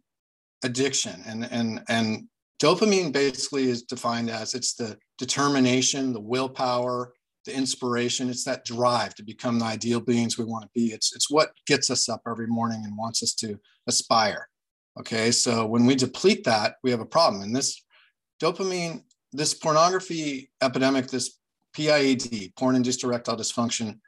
addiction, 0.63 1.21
and 1.25 1.45
and 1.51 1.81
and 1.89 2.27
dopamine 2.61 3.11
basically 3.11 3.69
is 3.69 3.83
defined 3.83 4.29
as 4.29 4.53
it's 4.53 4.73
the 4.73 4.97
determination, 5.17 6.13
the 6.13 6.19
willpower, 6.19 7.13
the 7.45 7.55
inspiration. 7.55 8.29
It's 8.29 8.43
that 8.45 8.65
drive 8.65 9.15
to 9.15 9.23
become 9.23 9.59
the 9.59 9.65
ideal 9.65 9.99
beings 9.99 10.37
we 10.37 10.45
want 10.45 10.63
to 10.63 10.71
be. 10.73 10.87
It's 10.87 11.15
it's 11.15 11.29
what 11.29 11.51
gets 11.67 11.89
us 11.89 12.09
up 12.09 12.21
every 12.27 12.47
morning 12.47 12.83
and 12.85 12.97
wants 12.97 13.23
us 13.23 13.33
to 13.35 13.59
aspire 13.87 14.47
okay? 14.99 15.31
So 15.31 15.65
when 15.65 15.85
we 15.85 15.95
deplete 15.95 16.43
that 16.43 16.75
we 16.83 16.91
have 16.91 16.99
a 16.99 17.05
problem. 17.05 17.41
And 17.41 17.55
this 17.55 17.83
dopamine 18.41 19.03
this 19.31 19.53
pornography 19.53 20.49
epidemic 20.61 21.07
this 21.07 21.37
PIED 21.75 22.53
porn 22.57 22.75
induced 22.75 23.03
erectile 23.03 23.37
dysfunction 23.37 23.99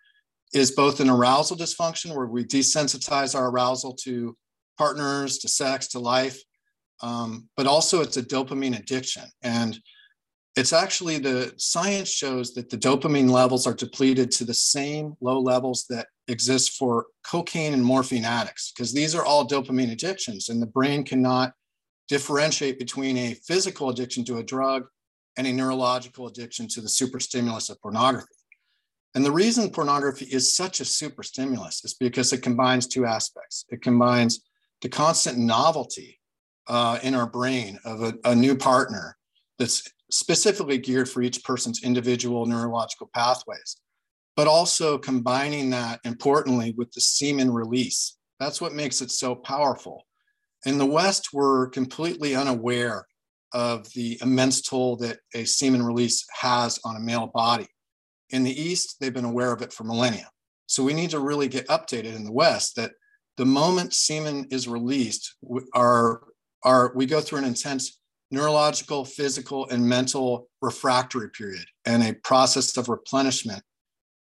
is 0.54 0.72
both 0.72 1.00
an 1.00 1.10
arousal 1.10 1.56
dysfunction 1.56 2.16
where 2.16 2.26
we 2.26 2.44
desensitize 2.44 3.36
our 3.36 3.50
arousal 3.50 3.94
to 3.94 4.36
partners 4.82 5.38
to 5.40 5.48
sex 5.48 5.88
to 5.88 6.00
life 6.00 6.40
um, 7.02 7.50
but 7.58 7.68
also 7.68 8.02
it's 8.02 8.18
a 8.18 8.24
dopamine 8.36 8.78
addiction 8.80 9.24
and 9.44 9.80
it's 10.56 10.74
actually 10.74 11.18
the 11.18 11.54
science 11.58 12.10
shows 12.10 12.54
that 12.56 12.70
the 12.70 12.78
dopamine 12.78 13.30
levels 13.30 13.66
are 13.66 13.74
depleted 13.74 14.32
to 14.32 14.44
the 14.44 14.54
same 14.76 15.14
low 15.22 15.40
levels 15.40 15.86
that 15.90 16.08
exist 16.28 16.68
for 16.80 17.06
cocaine 17.24 17.74
and 17.74 17.86
morphine 17.86 18.26
addicts 18.26 18.72
because 18.72 18.92
these 18.94 19.14
are 19.16 19.26
all 19.26 19.48
dopamine 19.48 19.92
addictions 19.92 20.50
and 20.50 20.62
the 20.62 20.74
brain 20.78 21.04
cannot 21.04 21.54
differentiate 22.08 22.78
between 22.78 23.16
a 23.18 23.34
physical 23.50 23.90
addiction 23.90 24.26
to 24.26 24.38
a 24.38 24.44
drug 24.44 24.84
and 25.38 25.48
a 25.48 25.54
neurological 25.54 26.28
addiction 26.28 26.68
to 26.68 26.82
the 26.82 26.90
superstimulus 26.90 27.70
of 27.70 27.82
pornography. 27.82 28.28
And 29.16 29.24
the 29.26 29.32
reason 29.32 29.70
pornography 29.70 30.26
is 30.26 30.56
such 30.56 30.80
a 30.80 30.86
super 30.86 31.24
stimulus 31.24 31.86
is 31.86 31.94
because 31.94 32.34
it 32.34 32.42
combines 32.42 32.88
two 32.88 33.06
aspects. 33.06 33.66
It 33.70 33.82
combines 33.82 34.42
the 34.82 34.90
constant 34.90 35.38
novelty 35.38 36.20
uh, 36.68 37.00
in 37.04 37.16
our 37.16 37.28
brain 37.28 37.80
of 37.86 38.02
a, 38.02 38.14
a 38.26 38.36
new 38.36 38.56
partner 38.56 39.18
that's 39.60 39.88
specifically 40.12 40.78
geared 40.78 41.10
for 41.10 41.22
each 41.22 41.44
person's 41.44 41.84
individual 41.84 42.46
neurological 42.46 43.10
pathways, 43.14 43.78
but 44.36 44.48
also 44.48 44.98
combining 44.98 45.70
that 45.70 46.00
importantly 46.04 46.74
with 46.78 46.92
the 46.92 47.02
semen 47.02 47.52
release. 47.52 48.18
That's 48.40 48.60
what 48.60 48.74
makes 48.74 49.02
it 49.02 49.12
so 49.12 49.36
powerful. 49.36 50.06
In 50.66 50.78
the 50.78 50.86
West, 50.86 51.30
we're 51.34 51.70
completely 51.70 52.36
unaware 52.36 53.06
of 53.54 53.92
the 53.94 54.18
immense 54.22 54.62
toll 54.62 54.96
that 54.98 55.20
a 55.36 55.46
semen 55.46 55.84
release 55.84 56.26
has 56.40 56.80
on 56.86 56.96
a 56.96 57.00
male 57.00 57.28
body. 57.28 57.68
In 58.30 58.44
the 58.44 58.62
East, 58.62 58.98
they've 59.00 59.14
been 59.14 59.26
aware 59.26 59.52
of 59.52 59.62
it 59.62 59.74
for 59.74 59.84
millennia. 59.84 60.30
So 60.68 60.84
we 60.84 60.94
need 60.94 61.10
to 61.10 61.20
really 61.20 61.50
get 61.50 61.68
updated 61.68 62.16
in 62.16 62.24
the 62.24 62.32
West 62.32 62.76
that 62.78 62.94
the 63.38 63.46
moment 63.46 63.94
semen 63.94 64.48
is 64.52 64.68
released, 64.68 65.36
our, 65.74 66.22
our, 66.64 66.92
we 66.96 67.06
go 67.06 67.22
through 67.22 67.40
an 67.40 67.46
intense 67.46 68.00
neurological, 68.32 69.04
physical, 69.04 69.68
and 69.70 69.88
mental 69.88 70.48
refractory 70.62 71.30
period 71.30 71.66
and 71.86 72.02
a 72.02 72.14
process 72.24 72.78
of 72.78 72.88
replenishment 72.90 73.62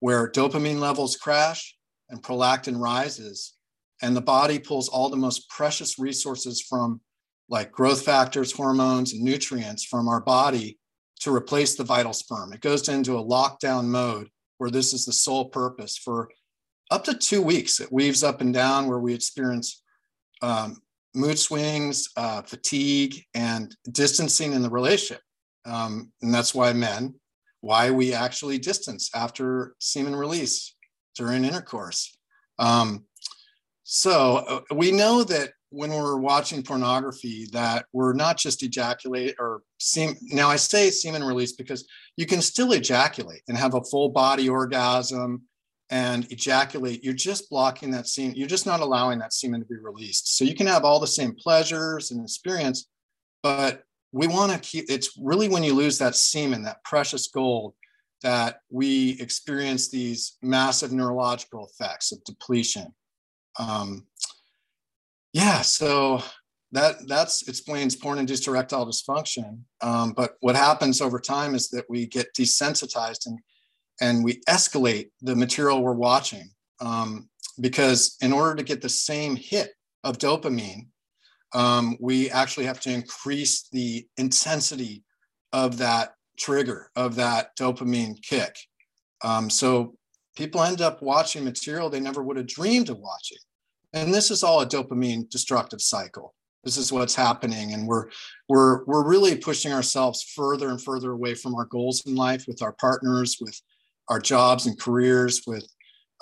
where 0.01 0.31
dopamine 0.31 0.79
levels 0.79 1.17
crash 1.17 1.75
and 2.11 2.23
prolactin 2.23 2.79
rises, 2.79 3.55
and 4.03 4.14
the 4.14 4.21
body 4.21 4.59
pulls 4.59 4.88
all 4.88 5.09
the 5.09 5.17
most 5.17 5.49
precious 5.49 5.99
resources 5.99 6.61
from 6.61 7.01
like 7.49 7.73
growth 7.73 8.03
factors, 8.03 8.53
hormones, 8.53 9.12
and 9.12 9.23
nutrients 9.23 9.85
from 9.85 10.09
our 10.09 10.21
body 10.21 10.79
to 11.21 11.35
replace 11.35 11.75
the 11.75 11.85
vital 11.85 12.12
sperm. 12.12 12.53
It 12.53 12.61
goes 12.61 12.88
into 12.88 13.19
a 13.19 13.25
lockdown 13.25 13.87
mode 13.87 14.29
where 14.59 14.71
this 14.71 14.93
is 14.93 15.07
the 15.07 15.12
sole 15.12 15.47
purpose 15.47 15.97
for 15.97 16.29
up 16.90 17.05
to 17.05 17.14
two 17.14 17.42
weeks. 17.42 17.81
It 17.81 17.92
weaves 17.92 18.23
up 18.23 18.40
and 18.40 18.53
down 18.53 18.88
where 18.88 18.99
we 18.99 19.14
experience 19.14 19.83
um, 20.42 20.83
mood 21.14 21.38
swings, 21.38 22.09
uh, 22.16 22.42
fatigue, 22.42 23.23
and 23.35 23.75
distancing 23.90 24.53
in 24.53 24.62
the 24.62 24.70
relationship. 24.70 25.23
Um, 25.64 26.12
and 26.23 26.35
that's 26.35 26.55
why 26.55 26.73
men, 26.73 27.14
why 27.61 27.90
we 27.90 28.12
actually 28.12 28.59
distance 28.59 29.11
after 29.14 29.75
semen 29.79 30.14
release 30.14 30.75
during 31.16 31.44
intercourse. 31.44 32.16
Um, 32.59 33.05
so 33.85 34.37
uh, 34.37 34.75
we 34.75 34.92
know 34.92 35.25
that 35.25 35.53
when 35.70 35.90
we're 35.90 36.16
watching 36.16 36.62
pornography 36.62 37.49
that 37.53 37.87
we're 37.92 38.12
not 38.12 38.38
just 38.38 38.62
ejaculate 38.62 39.35
or 39.40 39.62
seem 39.79 40.14
now 40.23 40.49
i 40.49 40.55
say 40.55 40.88
semen 40.88 41.23
release 41.25 41.53
because 41.53 41.85
you 42.16 42.27
can 42.27 42.40
still 42.40 42.73
ejaculate 42.73 43.42
and 43.49 43.59
have 43.59 43.75
a 43.75 43.83
full 43.83 44.09
body 44.09 44.49
orgasm 44.49 45.42
and 45.90 46.31
ejaculate 46.33 47.05
you're 47.05 47.12
just 47.12 47.51
blocking 47.51 47.90
that 47.90 48.09
semen 48.09 48.35
you're 48.35 48.49
just 48.49 48.66
not 48.66 48.81
allowing 48.81 49.18
that 49.18 49.33
semen 49.33 49.61
to 49.61 49.66
be 49.66 49.77
released 49.77 50.37
so 50.37 50.44
you 50.44 50.55
can 50.55 50.66
have 50.66 50.85
all 50.85 50.99
the 50.99 51.07
same 51.07 51.35
pleasures 51.35 52.11
and 52.11 52.23
experience 52.23 52.88
but 53.42 53.83
we 54.12 54.27
want 54.27 54.51
to 54.51 54.59
keep 54.59 54.87
it's 54.88 55.18
really 55.20 55.49
when 55.49 55.62
you 55.62 55.75
lose 55.75 55.99
that 55.99 56.14
semen 56.14 56.62
that 56.62 56.83
precious 56.85 57.29
gold 57.29 57.75
that 58.23 58.61
we 58.70 59.20
experience 59.20 59.90
these 59.90 60.38
massive 60.40 60.90
neurological 60.92 61.66
effects 61.66 62.12
of 62.12 62.25
depletion 62.25 62.94
um, 63.59 64.07
yeah, 65.33 65.62
so 65.62 66.23
that 66.73 67.07
that's 67.07 67.49
explains 67.49 67.97
porn-induced 67.97 68.47
erectile 68.49 68.87
dysfunction. 68.87 69.61
Um, 69.81 70.12
but 70.12 70.37
what 70.40 70.57
happens 70.57 71.01
over 71.01 71.20
time 71.20 71.55
is 71.55 71.68
that 71.70 71.85
we 71.88 72.07
get 72.07 72.35
desensitized 72.35 73.27
and 73.27 73.38
and 74.01 74.25
we 74.25 74.41
escalate 74.49 75.11
the 75.23 75.37
material 75.37 75.83
we're 75.83 75.93
watching 75.93 76.49
um, 76.81 77.29
because 77.61 78.17
in 78.21 78.33
order 78.33 78.55
to 78.57 78.63
get 78.63 78.83
the 78.83 78.89
same 78.89 79.37
hit 79.37 79.73
of 80.03 80.19
dopamine, 80.19 80.87
um, 81.53 81.97
we 82.01 82.31
actually 82.31 82.67
have 82.67 82.81
to 82.81 82.93
increase 82.93 83.69
the 83.71 84.07
intensity 84.17 85.05
of 85.53 85.79
that 85.79 86.15
trigger 86.37 86.91
of 86.97 87.15
that 87.15 87.57
dopamine 87.57 88.21
kick. 88.23 88.57
Um, 89.23 89.49
so 89.49 89.95
people 90.37 90.63
end 90.63 90.81
up 90.81 91.01
watching 91.01 91.45
material 91.45 91.89
they 91.89 92.01
never 92.01 92.23
would 92.23 92.37
have 92.37 92.47
dreamed 92.47 92.91
of 92.91 92.99
watching. 92.99 93.39
And 93.93 94.13
this 94.13 94.31
is 94.31 94.43
all 94.43 94.61
a 94.61 94.67
dopamine 94.67 95.31
destructive 95.31 95.81
cycle. 95.81 96.35
This 96.65 96.77
is 96.77 96.91
what's 96.93 97.15
happening. 97.15 97.73
And 97.73 97.87
we're 97.87 98.07
we're 98.49 98.85
we're 98.85 99.07
really 99.07 99.37
pushing 99.37 99.73
ourselves 99.73 100.23
further 100.23 100.71
and 100.71 100.83
further 100.83 101.13
away 101.13 101.35
from 101.35 101.55
our 101.55 101.67
goals 101.67 102.05
in 102.07 102.17
life 102.17 102.47
with 102.49 102.63
our 102.63 102.73
partners, 102.73 103.39
with 103.41 103.61
our 104.09 104.21
jobs 104.21 104.67
and 104.67 104.79
careers, 104.79 105.43
with 105.47 105.67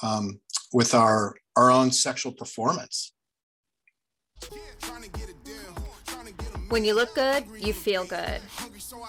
um, 0.03 0.41
with 0.73 0.95
our 0.95 1.35
our 1.57 1.71
own 1.71 1.91
sexual 1.91 2.33
performance. 2.33 3.13
When 6.73 6.85
you 6.87 6.95
look 6.95 7.15
good, 7.15 7.45
you 7.59 7.75
feel 7.75 8.07
good. 8.07 8.41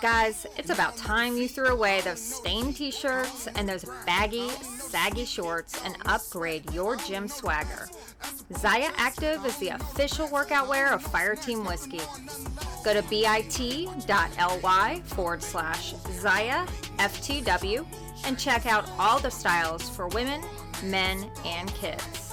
Guys, 0.01 0.45
it's 0.57 0.69
about 0.69 0.97
time 0.97 1.38
you 1.38 1.47
threw 1.47 1.67
away 1.67 2.01
those 2.01 2.21
stained 2.21 2.75
t 2.75 2.91
shirts 2.91 3.47
and 3.55 3.69
those 3.69 3.86
baggy, 4.05 4.49
saggy 4.49 5.23
shorts 5.23 5.81
and 5.86 5.95
upgrade 6.05 6.69
your 6.73 6.97
gym 6.97 7.29
swagger. 7.29 7.88
Zyia 8.51 8.91
Active 8.97 9.45
is 9.45 9.57
the 9.59 9.69
official 9.69 10.27
workout 10.27 10.67
wear 10.67 10.91
of 10.91 11.05
Fireteam 11.05 11.65
Whiskey. 11.65 12.01
Go 12.83 12.93
to 12.93 13.01
bit.ly 13.09 15.01
forward 15.05 15.41
slash 15.41 15.93
Zyia 15.93 16.67
FTW 16.97 17.86
and 18.25 18.38
check 18.38 18.65
out 18.65 18.89
all 18.97 19.19
the 19.19 19.32
styles 19.32 19.89
for 19.89 20.08
women, 20.10 20.41
men, 20.84 21.29
and 21.45 21.73
kids. 21.73 22.23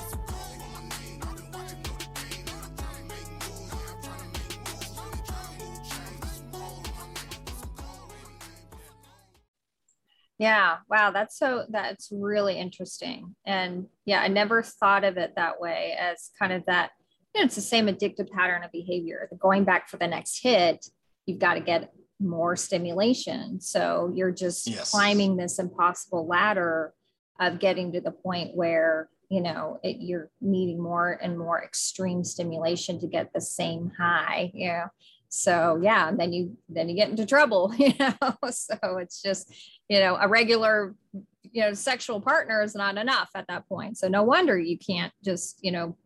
Yeah. 10.40 10.78
Wow. 10.88 11.10
That's 11.10 11.38
so, 11.38 11.66
that's 11.68 12.08
really 12.10 12.58
interesting. 12.58 13.36
And 13.44 13.88
yeah, 14.06 14.22
I 14.22 14.28
never 14.28 14.62
thought 14.62 15.04
of 15.04 15.18
it 15.18 15.34
that 15.36 15.60
way 15.60 15.94
as 16.00 16.30
kind 16.38 16.50
of 16.50 16.64
that, 16.64 16.92
you 17.34 17.42
know, 17.42 17.44
it's 17.44 17.56
the 17.56 17.60
same 17.60 17.88
addictive 17.88 18.30
pattern 18.30 18.64
of 18.64 18.72
behavior. 18.72 19.28
The 19.30 19.36
going 19.36 19.64
back 19.64 19.90
for 19.90 19.98
the 19.98 20.06
next 20.06 20.42
hit, 20.42 20.86
you've 21.26 21.40
got 21.40 21.54
to 21.54 21.60
get 21.60 21.92
more 22.20 22.56
stimulation. 22.56 23.60
So 23.60 24.12
you're 24.14 24.30
just 24.30 24.66
yes. 24.66 24.90
climbing 24.90 25.36
this 25.36 25.58
impossible 25.58 26.26
ladder 26.26 26.92
of 27.38 27.58
getting 27.58 27.92
to 27.92 28.00
the 28.00 28.10
point 28.10 28.54
where, 28.54 29.08
you 29.28 29.40
know, 29.40 29.78
it, 29.82 29.96
you're 30.00 30.30
needing 30.40 30.82
more 30.82 31.18
and 31.22 31.38
more 31.38 31.62
extreme 31.62 32.22
stimulation 32.22 33.00
to 33.00 33.06
get 33.06 33.32
the 33.32 33.40
same 33.40 33.92
high. 33.98 34.50
Yeah. 34.54 34.88
So 35.32 35.78
yeah, 35.80 36.08
and 36.08 36.18
then 36.18 36.32
you 36.32 36.56
then 36.68 36.88
you 36.88 36.96
get 36.96 37.08
into 37.08 37.24
trouble, 37.24 37.72
you 37.78 37.92
know. 38.00 38.34
So 38.50 38.76
it's 38.98 39.22
just 39.22 39.54
you 39.90 39.98
know, 39.98 40.16
a 40.20 40.28
regular, 40.28 40.94
you 41.42 41.62
know, 41.62 41.74
sexual 41.74 42.20
partner 42.20 42.62
is 42.62 42.76
not 42.76 42.96
enough 42.96 43.28
at 43.34 43.48
that 43.48 43.68
point. 43.68 43.98
So 43.98 44.06
no 44.06 44.22
wonder 44.22 44.56
you 44.56 44.78
can't 44.78 45.12
just, 45.24 45.58
you 45.62 45.72
know, 45.72 45.96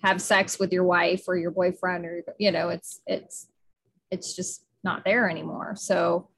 have 0.00 0.22
sex 0.22 0.60
with 0.60 0.72
your 0.72 0.84
wife 0.84 1.24
or 1.26 1.36
your 1.36 1.50
boyfriend 1.50 2.06
or, 2.06 2.22
you 2.38 2.52
know, 2.52 2.68
it's, 2.68 3.00
it's, 3.04 3.48
it's 4.12 4.36
just 4.36 4.64
not 4.84 5.04
there 5.04 5.28
anymore. 5.28 5.74
So, 5.76 6.28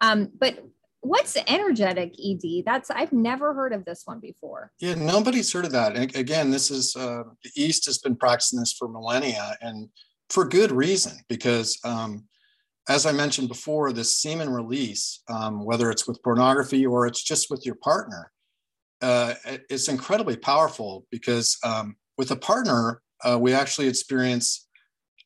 um, 0.00 0.30
but 0.38 0.58
what's 1.00 1.36
energetic 1.48 2.14
ed 2.18 2.40
that's 2.64 2.90
i've 2.90 3.12
never 3.12 3.52
heard 3.52 3.74
of 3.74 3.84
this 3.84 4.04
one 4.06 4.20
before. 4.20 4.72
Yeah 4.78 4.94
nobody's 4.94 5.52
heard 5.52 5.66
of 5.66 5.72
that. 5.72 5.96
And 5.96 6.16
again 6.16 6.50
this 6.50 6.70
is 6.70 6.96
uh, 6.96 7.24
the 7.42 7.50
east 7.54 7.84
has 7.84 7.98
been 7.98 8.16
practicing 8.16 8.58
this 8.58 8.72
for 8.72 8.88
millennia 8.88 9.54
and 9.60 9.90
for 10.30 10.46
good 10.46 10.72
reason 10.72 11.12
because 11.28 11.78
um, 11.84 12.24
as 12.88 13.06
I 13.06 13.12
mentioned 13.12 13.48
before, 13.48 13.92
this 13.92 14.16
semen 14.16 14.50
release, 14.50 15.22
um, 15.28 15.64
whether 15.64 15.90
it's 15.90 16.06
with 16.06 16.22
pornography 16.22 16.84
or 16.84 17.06
it's 17.06 17.22
just 17.22 17.50
with 17.50 17.64
your 17.64 17.76
partner, 17.76 18.30
uh, 19.00 19.34
it's 19.70 19.88
incredibly 19.88 20.36
powerful 20.36 21.06
because 21.10 21.56
um, 21.64 21.96
with 22.18 22.30
a 22.30 22.36
partner, 22.36 23.00
uh, 23.24 23.38
we 23.38 23.54
actually 23.54 23.88
experience 23.88 24.68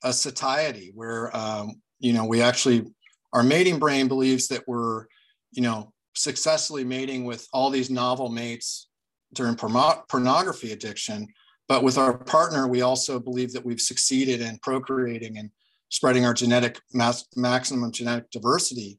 a 0.05 0.13
satiety 0.13 0.93
where, 0.95 1.37
um, 1.37 1.81
you 2.01 2.13
know, 2.13 2.25
we 2.25 2.43
actually, 2.43 2.87
our 3.33 3.43
mating 3.43 3.79
brain 3.79 4.09
believes 4.09 4.49
that 4.49 4.67
we're, 4.67 5.07
you 5.53 5.63
know, 5.63 5.93
successfully 6.15 6.85
mating 6.85 7.25
with 7.25 7.47
all 7.53 7.71
these 7.71 7.91
novel 7.91 8.29
mates 8.29 8.89
during 9.35 9.55
porno- 9.55 10.05
pornography 10.09 10.73
addiction. 10.73 11.29
But 11.69 11.83
with 11.83 11.99
our 11.99 12.17
partner, 12.17 12.67
we 12.67 12.83
also 12.83 13.21
believe 13.21 13.53
that 13.53 13.65
we've 13.65 13.81
succeeded 13.81 14.41
in 14.41 14.59
procreating 14.59 15.39
and 15.39 15.51
spreading 15.91 16.25
our 16.25 16.35
genetic 16.35 16.81
mass, 16.93 17.27
maximum 17.37 17.93
genetic 17.93 18.31
diversity 18.31 18.99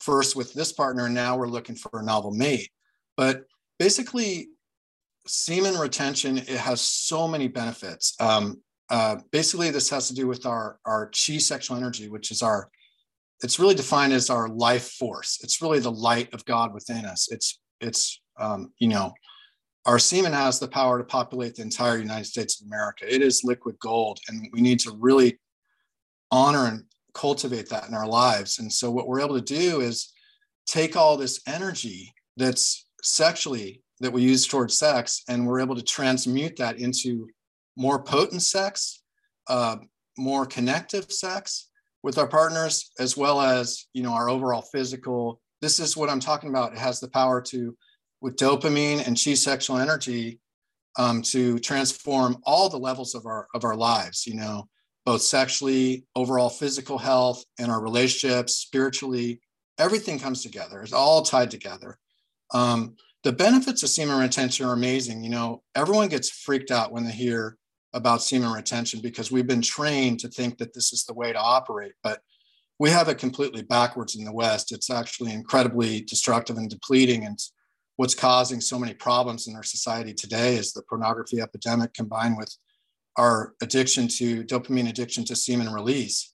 first 0.00 0.34
with 0.34 0.52
this 0.54 0.72
partner 0.72 1.06
and 1.06 1.14
now 1.14 1.36
we're 1.36 1.46
looking 1.46 1.76
for 1.76 2.00
a 2.00 2.04
novel 2.04 2.30
mate 2.30 2.70
but 3.16 3.44
basically 3.78 4.48
semen 5.26 5.76
retention 5.76 6.38
it 6.38 6.48
has 6.48 6.80
so 6.80 7.28
many 7.28 7.48
benefits 7.48 8.14
um, 8.20 8.60
uh, 8.90 9.16
basically, 9.30 9.70
this 9.70 9.88
has 9.90 10.08
to 10.08 10.14
do 10.14 10.26
with 10.26 10.46
our 10.46 10.78
our 10.84 11.06
chi 11.06 11.38
sexual 11.38 11.76
energy, 11.76 12.08
which 12.08 12.30
is 12.30 12.42
our 12.42 12.70
it's 13.42 13.58
really 13.58 13.74
defined 13.74 14.12
as 14.12 14.28
our 14.28 14.48
life 14.48 14.90
force. 14.92 15.38
It's 15.42 15.62
really 15.62 15.78
the 15.78 15.92
light 15.92 16.32
of 16.34 16.44
God 16.44 16.74
within 16.74 17.04
us. 17.04 17.30
It's 17.30 17.60
it's 17.80 18.20
um, 18.38 18.72
you 18.78 18.88
know 18.88 19.12
our 19.86 19.98
semen 19.98 20.32
has 20.32 20.58
the 20.58 20.68
power 20.68 20.98
to 20.98 21.04
populate 21.04 21.54
the 21.54 21.62
entire 21.62 21.98
United 21.98 22.26
States 22.26 22.60
of 22.60 22.66
America. 22.66 23.12
It 23.12 23.22
is 23.22 23.44
liquid 23.44 23.78
gold, 23.78 24.18
and 24.28 24.48
we 24.52 24.60
need 24.60 24.80
to 24.80 24.92
really 24.98 25.38
honor 26.30 26.66
and 26.66 26.84
cultivate 27.14 27.68
that 27.70 27.88
in 27.88 27.94
our 27.94 28.06
lives. 28.06 28.58
And 28.58 28.72
so, 28.72 28.90
what 28.90 29.08
we're 29.08 29.20
able 29.20 29.40
to 29.40 29.54
do 29.54 29.80
is 29.80 30.12
take 30.66 30.96
all 30.96 31.16
this 31.16 31.40
energy 31.46 32.12
that's 32.36 32.86
sexually 33.02 33.82
that 34.00 34.12
we 34.12 34.22
use 34.22 34.46
towards 34.46 34.78
sex, 34.78 35.22
and 35.28 35.46
we're 35.46 35.60
able 35.60 35.76
to 35.76 35.82
transmute 35.82 36.56
that 36.56 36.78
into 36.78 37.28
more 37.80 38.02
potent 38.02 38.42
sex, 38.42 39.02
uh, 39.48 39.76
more 40.18 40.44
connective 40.44 41.10
sex 41.10 41.70
with 42.02 42.18
our 42.18 42.28
partners, 42.28 42.90
as 42.98 43.16
well 43.16 43.40
as 43.40 43.86
you 43.94 44.02
know 44.02 44.12
our 44.12 44.28
overall 44.28 44.62
physical. 44.62 45.40
This 45.62 45.80
is 45.80 45.96
what 45.96 46.10
I'm 46.10 46.20
talking 46.20 46.50
about. 46.50 46.72
It 46.72 46.78
has 46.78 47.00
the 47.00 47.08
power 47.08 47.40
to 47.42 47.74
with 48.20 48.36
dopamine 48.36 49.06
and 49.06 49.18
chi 49.22 49.34
sexual 49.34 49.78
energy 49.78 50.40
um, 50.98 51.22
to 51.22 51.58
transform 51.60 52.36
all 52.44 52.68
the 52.68 52.78
levels 52.78 53.14
of 53.14 53.24
our 53.26 53.48
of 53.54 53.64
our 53.64 53.76
lives 53.76 54.26
you 54.26 54.34
know 54.34 54.68
both 55.06 55.22
sexually 55.22 56.04
overall 56.14 56.50
physical 56.50 56.98
health 56.98 57.44
and 57.58 57.70
our 57.70 57.80
relationships 57.80 58.56
spiritually 58.56 59.40
everything 59.78 60.18
comes 60.18 60.42
together 60.42 60.82
it's 60.82 60.92
all 60.92 61.22
tied 61.22 61.50
together 61.50 61.98
um, 62.52 62.96
the 63.22 63.32
benefits 63.32 63.82
of 63.82 63.88
semen 63.88 64.18
retention 64.18 64.66
are 64.66 64.72
amazing 64.72 65.22
you 65.22 65.30
know 65.30 65.62
everyone 65.74 66.08
gets 66.08 66.28
freaked 66.28 66.70
out 66.70 66.92
when 66.92 67.04
they 67.04 67.12
hear 67.12 67.56
about 67.92 68.22
semen 68.22 68.52
retention 68.52 69.00
because 69.00 69.30
we've 69.30 69.46
been 69.46 69.62
trained 69.62 70.20
to 70.20 70.28
think 70.28 70.58
that 70.58 70.74
this 70.74 70.92
is 70.92 71.04
the 71.04 71.14
way 71.14 71.32
to 71.32 71.38
operate 71.38 71.92
but 72.02 72.20
we 72.78 72.88
have 72.90 73.08
it 73.08 73.18
completely 73.18 73.62
backwards 73.62 74.16
in 74.16 74.24
the 74.24 74.32
west 74.32 74.72
it's 74.72 74.90
actually 74.90 75.32
incredibly 75.32 76.00
destructive 76.02 76.56
and 76.56 76.70
depleting 76.70 77.24
and 77.24 77.38
what's 78.00 78.14
causing 78.14 78.62
so 78.62 78.78
many 78.78 78.94
problems 78.94 79.46
in 79.46 79.54
our 79.54 79.62
society 79.62 80.14
today 80.14 80.54
is 80.54 80.72
the 80.72 80.80
pornography 80.88 81.38
epidemic 81.38 81.92
combined 81.92 82.34
with 82.38 82.56
our 83.18 83.52
addiction 83.60 84.08
to 84.08 84.42
dopamine 84.44 84.88
addiction 84.88 85.22
to 85.26 85.36
semen 85.36 85.70
release. 85.70 86.32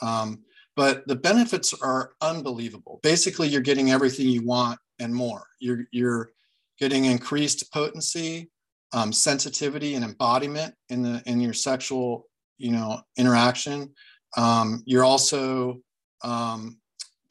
Um, 0.00 0.44
but 0.76 1.08
the 1.08 1.16
benefits 1.16 1.74
are 1.82 2.12
unbelievable. 2.20 3.00
Basically, 3.02 3.48
you're 3.48 3.60
getting 3.60 3.90
everything 3.90 4.28
you 4.28 4.46
want 4.46 4.78
and 5.00 5.12
more. 5.12 5.42
You're, 5.58 5.86
you're 5.90 6.30
getting 6.78 7.06
increased 7.06 7.72
potency, 7.72 8.48
um, 8.92 9.12
sensitivity, 9.12 9.94
and 9.94 10.04
embodiment 10.04 10.74
in 10.88 11.02
the 11.02 11.22
in 11.26 11.40
your 11.40 11.54
sexual, 11.54 12.26
you 12.56 12.72
know, 12.72 13.00
interaction. 13.16 13.92
Um, 14.36 14.82
you're 14.86 15.04
also 15.04 15.80
um, 16.22 16.78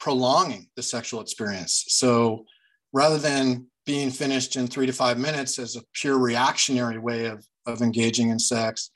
prolonging 0.00 0.68
the 0.76 0.82
sexual 0.82 1.20
experience. 1.20 1.84
So 1.88 2.44
rather 2.92 3.18
than 3.18 3.66
being 3.88 4.10
finished 4.10 4.56
in 4.56 4.66
three 4.66 4.86
to 4.86 4.92
five 4.92 5.18
minutes 5.18 5.58
as 5.58 5.74
a 5.74 5.82
pure 5.94 6.18
reactionary 6.18 6.98
way 6.98 7.24
of, 7.24 7.42
of 7.66 7.80
engaging 7.80 8.28
in 8.28 8.38
sex, 8.38 8.90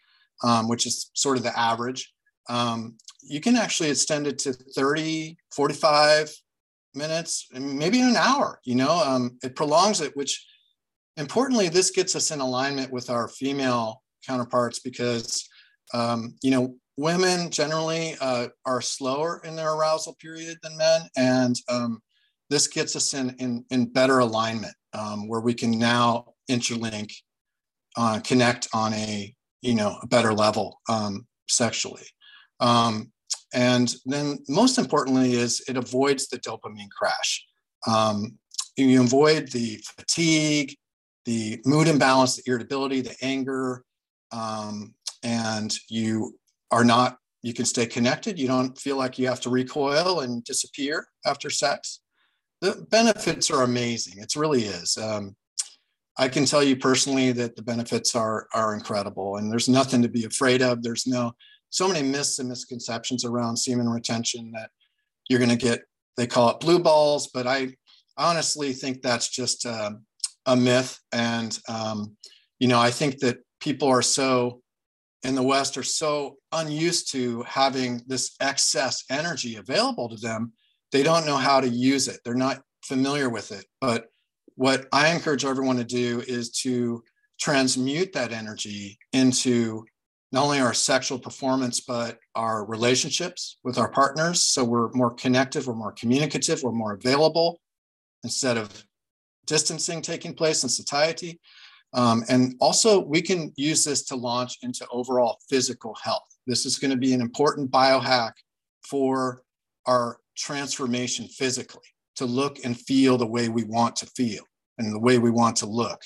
um, 0.45 0.69
which 0.69 0.87
is 0.87 1.11
sort 1.15 1.39
of 1.39 1.43
the 1.43 1.59
average. 1.59 2.13
Um, 2.49 2.97
you 3.23 3.41
can 3.41 3.57
actually 3.57 3.89
extend 3.89 4.27
it 4.27 4.39
to 4.41 4.53
30, 4.53 5.39
45 5.55 6.31
minutes, 6.95 7.49
maybe 7.53 8.03
an 8.03 8.17
hour, 8.17 8.61
you 8.65 8.75
know, 8.75 9.03
um, 9.03 9.39
it 9.43 9.57
prolongs 9.57 10.03
it, 10.03 10.15
which 10.15 10.45
importantly, 11.17 11.69
this 11.69 11.91
gets 11.91 12.17
us 12.17 12.31
in 12.31 12.41
alignment 12.41 12.93
with 12.93 13.11
our 13.11 13.29
female 13.29 14.03
counterparts 14.27 14.79
because, 14.81 15.49
um, 15.95 16.35
you 16.43 16.51
know, 16.51 16.77
women 16.97 17.51
generally 17.51 18.17
uh, 18.21 18.49
are 18.67 18.81
slower 18.81 19.41
in 19.45 19.57
their 19.57 19.73
arousal 19.73 20.15
period 20.21 20.59
than 20.63 20.77
men. 20.77 21.03
And 21.17 21.57
um, 21.69 22.01
this 22.51 22.67
gets 22.67 22.97
us 22.97 23.15
in, 23.15 23.31
in, 23.39 23.65
in 23.71 23.87
better 23.87 24.19
alignment 24.19 24.75
um, 24.93 25.29
where 25.29 25.41
we 25.41 25.55
can 25.55 25.79
now 25.79 26.35
interlink, 26.51 27.13
uh, 27.97 28.21
connect 28.21 28.69
on 28.75 28.93
a 28.95 29.35
you 29.63 29.75
know 29.75 29.97
a 30.03 30.07
better 30.07 30.35
level 30.35 30.81
um, 30.89 31.27
sexually. 31.49 32.07
Um, 32.61 33.13
and 33.55 33.95
then 34.05 34.39
most 34.49 34.79
importantly 34.79 35.35
is 35.35 35.63
it 35.69 35.77
avoids 35.77 36.29
the 36.29 36.39
dopamine 36.39 36.91
crash. 36.91 37.47
Um, 37.89 38.39
you 38.77 39.03
avoid 39.03 39.49
the 39.49 39.83
fatigue, 39.97 40.75
the 41.25 41.61
mood 41.65 41.89
imbalance, 41.89 42.37
the 42.37 42.43
irritability, 42.47 43.01
the 43.01 43.17
anger, 43.23 43.85
um, 44.33 44.95
and 45.23 45.75
you 45.89 46.39
are 46.71 46.85
not 46.85 47.19
you 47.43 47.53
can 47.53 47.65
stay 47.65 47.85
connected 47.85 48.39
you 48.39 48.47
don't 48.47 48.79
feel 48.79 48.97
like 48.97 49.19
you 49.19 49.27
have 49.27 49.41
to 49.41 49.51
recoil 49.51 50.21
and 50.21 50.45
disappear 50.45 51.07
after 51.27 51.51
sex 51.51 52.03
the 52.63 52.87
benefits 52.91 53.51
are 53.51 53.65
amazing. 53.65 54.23
It 54.23 54.37
really 54.37 54.63
is. 54.63 54.97
Um, 54.97 55.35
I 56.17 56.29
can 56.29 56.45
tell 56.45 56.63
you 56.63 56.77
personally 56.77 57.33
that 57.33 57.57
the 57.57 57.63
benefits 57.63 58.15
are 58.15 58.47
are 58.55 58.75
incredible, 58.75 59.37
and 59.37 59.51
there's 59.51 59.69
nothing 59.69 60.01
to 60.03 60.09
be 60.09 60.25
afraid 60.25 60.63
of. 60.63 60.83
There's 60.83 61.07
no 61.07 61.33
so 61.71 61.89
many 61.89 62.07
myths 62.07 62.39
and 62.39 62.49
misconceptions 62.49 63.25
around 63.25 63.57
semen 63.57 63.89
retention 63.89 64.53
that 64.53 64.71
you're 65.29 65.41
going 65.41 65.51
to 65.51 65.57
get. 65.57 65.83
They 66.17 66.27
call 66.27 66.51
it 66.51 66.61
blue 66.61 66.79
balls, 66.79 67.31
but 67.35 67.47
I 67.47 67.75
honestly 68.17 68.73
think 68.73 69.03
that's 69.03 69.29
just 69.29 69.67
uh, 69.67 69.93
a 70.47 70.57
myth. 70.57 70.99
And 71.13 71.59
um, 71.69 72.17
you 72.59 72.69
know, 72.69 72.81
I 72.81 72.91
think 72.91 73.19
that 73.19 73.39
people 73.61 73.89
are 73.89 74.03
so 74.03 74.61
in 75.23 75.35
the 75.35 75.43
West 75.43 75.79
are 75.79 75.85
so 75.85 76.37
unused 76.51 77.13
to 77.13 77.43
having 77.45 78.03
this 78.07 78.35
excess 78.41 79.05
energy 79.09 79.57
available 79.57 80.09
to 80.09 80.17
them 80.17 80.53
they 80.93 81.03
don't 81.03 81.27
know 81.27 81.37
how 81.37 81.61
to 81.61 81.69
use 81.69 82.07
it. 82.07 82.21
They're 82.25 82.35
not 82.35 82.63
familiar 82.85 83.29
with 83.29 83.51
it. 83.51 83.65
But 83.81 84.07
what 84.55 84.87
I 84.93 85.09
encourage 85.09 85.45
everyone 85.45 85.79
to 85.79 85.85
do 85.85 86.23
is 86.29 86.51
to 86.61 87.03
transmute 87.41 88.13
that 88.13 88.33
energy 88.33 88.99
into 89.13 89.85
not 90.31 90.45
only 90.45 90.61
our 90.61 90.75
sexual 90.75 91.19
performance, 91.19 91.81
but 91.81 92.19
our 92.35 92.65
relationships 92.65 93.59
with 93.65 93.79
our 93.79 93.91
partners. 93.91 94.43
So 94.43 94.65
we're 94.65 94.91
more 94.93 95.13
connective, 95.15 95.67
we're 95.67 95.75
more 95.75 95.93
communicative, 95.93 96.63
we're 96.63 96.73
more 96.73 96.93
available 96.93 97.61
instead 98.23 98.57
of 98.57 98.85
distancing 99.47 100.03
taking 100.03 100.35
place 100.35 100.63
in 100.63 100.69
satiety. 100.69 101.41
Um, 101.95 102.25
and 102.29 102.55
also, 102.61 103.01
we 103.01 103.21
can 103.21 103.53
use 103.57 103.85
this 103.85 104.03
to 104.05 104.17
launch 104.17 104.59
into 104.63 104.87
overall 104.91 105.39
physical 105.51 105.95
health. 106.03 106.25
This 106.47 106.65
is 106.65 106.79
going 106.79 106.91
to 106.91 106.97
be 106.97 107.13
an 107.13 107.21
important 107.21 107.71
biohack 107.71 108.33
for 108.89 109.43
our 109.87 110.19
transformation 110.37 111.27
physically 111.29 111.83
to 112.17 112.25
look 112.25 112.65
and 112.65 112.79
feel 112.79 113.19
the 113.19 113.27
way 113.27 113.49
we 113.49 113.65
want 113.65 113.97
to 113.97 114.07
feel 114.07 114.43
and 114.79 114.93
the 114.93 114.99
way 114.99 115.19
we 115.19 115.31
want 115.31 115.57
to 115.57 115.67
look 115.67 116.01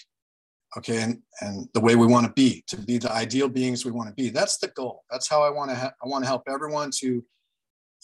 okay 0.76 1.02
and 1.02 1.22
and 1.40 1.68
the 1.74 1.80
way 1.80 1.94
we 1.94 2.06
want 2.06 2.26
to 2.26 2.32
be 2.32 2.62
to 2.66 2.76
be 2.76 2.98
the 2.98 3.12
ideal 3.12 3.48
beings 3.48 3.84
we 3.84 3.90
want 3.90 4.08
to 4.08 4.14
be 4.14 4.28
that's 4.30 4.58
the 4.58 4.68
goal 4.68 5.04
that's 5.10 5.28
how 5.28 5.42
i 5.42 5.50
want 5.50 5.70
to 5.70 5.76
ha- 5.76 5.92
i 6.04 6.08
want 6.08 6.22
to 6.22 6.28
help 6.28 6.42
everyone 6.48 6.90
to 6.90 7.24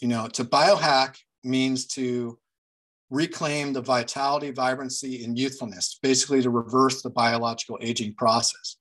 you 0.00 0.08
know 0.08 0.28
to 0.28 0.44
biohack 0.44 1.16
means 1.44 1.86
to 1.86 2.38
reclaim 3.12 3.72
the 3.72 3.80
vitality 3.80 4.50
vibrancy 4.50 5.24
and 5.24 5.38
youthfulness 5.38 5.98
basically 6.02 6.42
to 6.42 6.50
reverse 6.50 7.02
the 7.02 7.10
biological 7.10 7.78
aging 7.80 8.14
process 8.14 8.76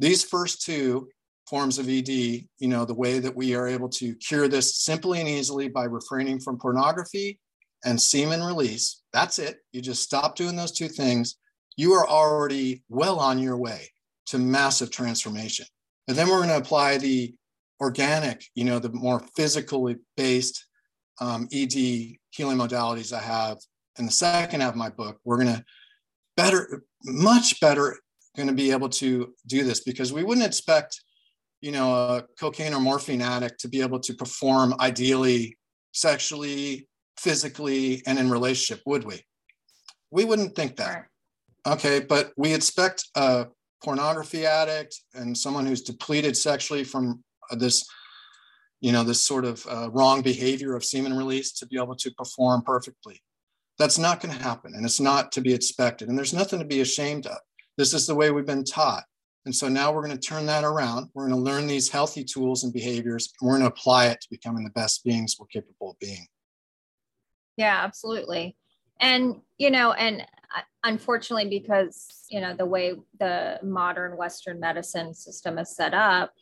these 0.00 0.24
first 0.24 0.62
two 0.62 1.08
forms 1.48 1.78
of 1.78 1.88
ED, 1.88 2.08
you 2.08 2.68
know, 2.68 2.84
the 2.84 2.94
way 2.94 3.18
that 3.18 3.34
we 3.34 3.54
are 3.54 3.66
able 3.66 3.88
to 3.88 4.14
cure 4.16 4.48
this 4.48 4.76
simply 4.76 5.20
and 5.20 5.28
easily 5.28 5.68
by 5.68 5.84
refraining 5.84 6.38
from 6.38 6.58
pornography 6.58 7.40
and 7.84 8.00
semen 8.00 8.42
release. 8.42 9.02
That's 9.12 9.38
it. 9.38 9.58
You 9.72 9.80
just 9.80 10.02
stop 10.02 10.36
doing 10.36 10.56
those 10.56 10.72
two 10.72 10.88
things. 10.88 11.36
You 11.76 11.94
are 11.94 12.06
already 12.06 12.82
well 12.88 13.18
on 13.18 13.38
your 13.38 13.56
way 13.56 13.88
to 14.26 14.38
massive 14.38 14.90
transformation. 14.90 15.66
And 16.06 16.16
then 16.16 16.28
we're 16.28 16.38
going 16.38 16.48
to 16.48 16.56
apply 16.56 16.98
the 16.98 17.34
organic, 17.80 18.44
you 18.54 18.64
know, 18.64 18.78
the 18.78 18.90
more 18.90 19.20
physically 19.36 19.96
based 20.16 20.66
um, 21.20 21.48
ED 21.52 21.72
healing 22.30 22.58
modalities 22.58 23.12
I 23.12 23.20
have 23.20 23.58
in 23.98 24.06
the 24.06 24.12
second 24.12 24.60
half 24.60 24.70
of 24.70 24.76
my 24.76 24.90
book. 24.90 25.18
We're 25.24 25.42
going 25.42 25.54
to 25.54 25.64
better, 26.36 26.82
much 27.04 27.60
better, 27.60 27.98
going 28.36 28.48
to 28.48 28.54
be 28.54 28.70
able 28.70 28.88
to 28.90 29.34
do 29.46 29.64
this 29.64 29.80
because 29.80 30.12
we 30.12 30.24
wouldn't 30.24 30.46
expect 30.46 31.00
you 31.60 31.72
know, 31.72 31.92
a 31.92 32.24
cocaine 32.38 32.74
or 32.74 32.80
morphine 32.80 33.22
addict 33.22 33.60
to 33.60 33.68
be 33.68 33.80
able 33.80 33.98
to 34.00 34.14
perform 34.14 34.74
ideally 34.80 35.56
sexually, 35.92 36.88
physically, 37.18 38.02
and 38.06 38.18
in 38.18 38.30
relationship, 38.30 38.82
would 38.86 39.04
we? 39.04 39.22
We 40.10 40.24
wouldn't 40.24 40.54
think 40.54 40.76
that. 40.76 41.06
Okay, 41.66 42.00
but 42.00 42.32
we 42.36 42.54
expect 42.54 43.08
a 43.16 43.46
pornography 43.82 44.46
addict 44.46 45.00
and 45.14 45.36
someone 45.36 45.66
who's 45.66 45.82
depleted 45.82 46.36
sexually 46.36 46.84
from 46.84 47.22
this, 47.52 47.86
you 48.80 48.92
know, 48.92 49.04
this 49.04 49.22
sort 49.24 49.44
of 49.44 49.66
uh, 49.68 49.90
wrong 49.90 50.22
behavior 50.22 50.74
of 50.74 50.84
semen 50.84 51.16
release 51.16 51.52
to 51.52 51.66
be 51.66 51.76
able 51.76 51.96
to 51.96 52.10
perform 52.12 52.62
perfectly. 52.62 53.20
That's 53.78 53.98
not 53.98 54.20
going 54.20 54.36
to 54.36 54.42
happen, 54.42 54.74
and 54.74 54.84
it's 54.84 55.00
not 55.00 55.32
to 55.32 55.40
be 55.40 55.54
expected. 55.54 56.08
And 56.08 56.18
there's 56.18 56.34
nothing 56.34 56.58
to 56.58 56.64
be 56.64 56.80
ashamed 56.80 57.26
of. 57.26 57.38
This 57.76 57.94
is 57.94 58.06
the 58.06 58.14
way 58.14 58.30
we've 58.30 58.46
been 58.46 58.64
taught. 58.64 59.04
And 59.46 59.54
so 59.54 59.68
now 59.68 59.92
we're 59.92 60.04
going 60.04 60.18
to 60.18 60.28
turn 60.28 60.46
that 60.46 60.64
around. 60.64 61.08
We're 61.14 61.28
going 61.28 61.38
to 61.38 61.50
learn 61.50 61.66
these 61.66 61.88
healthy 61.88 62.22
tools 62.24 62.64
and 62.64 62.72
behaviors. 62.72 63.32
And 63.40 63.46
we're 63.46 63.58
going 63.58 63.70
to 63.70 63.74
apply 63.74 64.08
it 64.08 64.20
to 64.20 64.28
becoming 64.30 64.64
the 64.64 64.70
best 64.70 65.04
beings 65.04 65.36
we're 65.38 65.46
capable 65.46 65.92
of 65.92 65.98
being. 66.00 66.26
Yeah, 67.56 67.80
absolutely. 67.82 68.56
And, 69.00 69.36
you 69.56 69.70
know, 69.70 69.92
and 69.92 70.20
uh, 70.20 70.62
unfortunately, 70.84 71.48
because, 71.48 72.26
you 72.30 72.40
know, 72.40 72.54
the 72.54 72.66
way 72.66 72.96
the 73.18 73.58
modern 73.62 74.16
Western 74.16 74.60
medicine 74.60 75.14
system 75.14 75.56
is 75.58 75.74
set 75.74 75.94
up, 75.94 76.34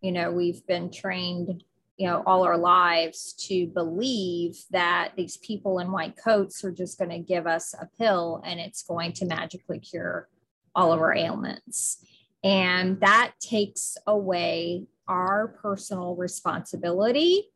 you 0.00 0.12
know, 0.12 0.30
we've 0.30 0.64
been 0.66 0.90
trained, 0.90 1.64
you 1.96 2.06
know, 2.06 2.18
mm-hmm. 2.18 2.28
all 2.28 2.44
our 2.44 2.58
lives 2.58 3.32
to 3.48 3.66
believe 3.68 4.56
that 4.70 5.12
these 5.16 5.36
people 5.38 5.78
in 5.78 5.92
white 5.92 6.16
coats 6.16 6.64
are 6.64 6.72
just 6.72 6.98
going 6.98 7.10
to 7.10 7.18
give 7.18 7.46
us 7.46 7.74
a 7.74 7.88
pill 7.98 8.42
and 8.44 8.60
it's 8.60 8.82
going 8.82 9.12
to 9.12 9.24
magically 9.24 9.78
cure 9.78 10.28
all 10.74 10.92
of 10.92 11.00
our 11.00 11.14
ailments. 11.14 12.04
And 12.42 13.00
that 13.00 13.32
takes 13.40 13.96
away 14.06 14.84
our 15.08 15.48
personal 15.48 16.14
responsibility 16.16 17.48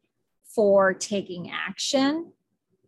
for 0.55 0.95
taking 0.95 1.51
action 1.51 2.33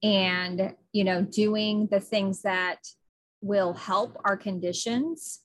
and, 0.02 0.74
you 0.92 1.04
know, 1.04 1.22
doing 1.22 1.88
the 1.90 2.00
things 2.00 2.42
that 2.42 2.78
will 3.42 3.74
help 3.74 4.16
our 4.24 4.36
conditions 4.36 5.40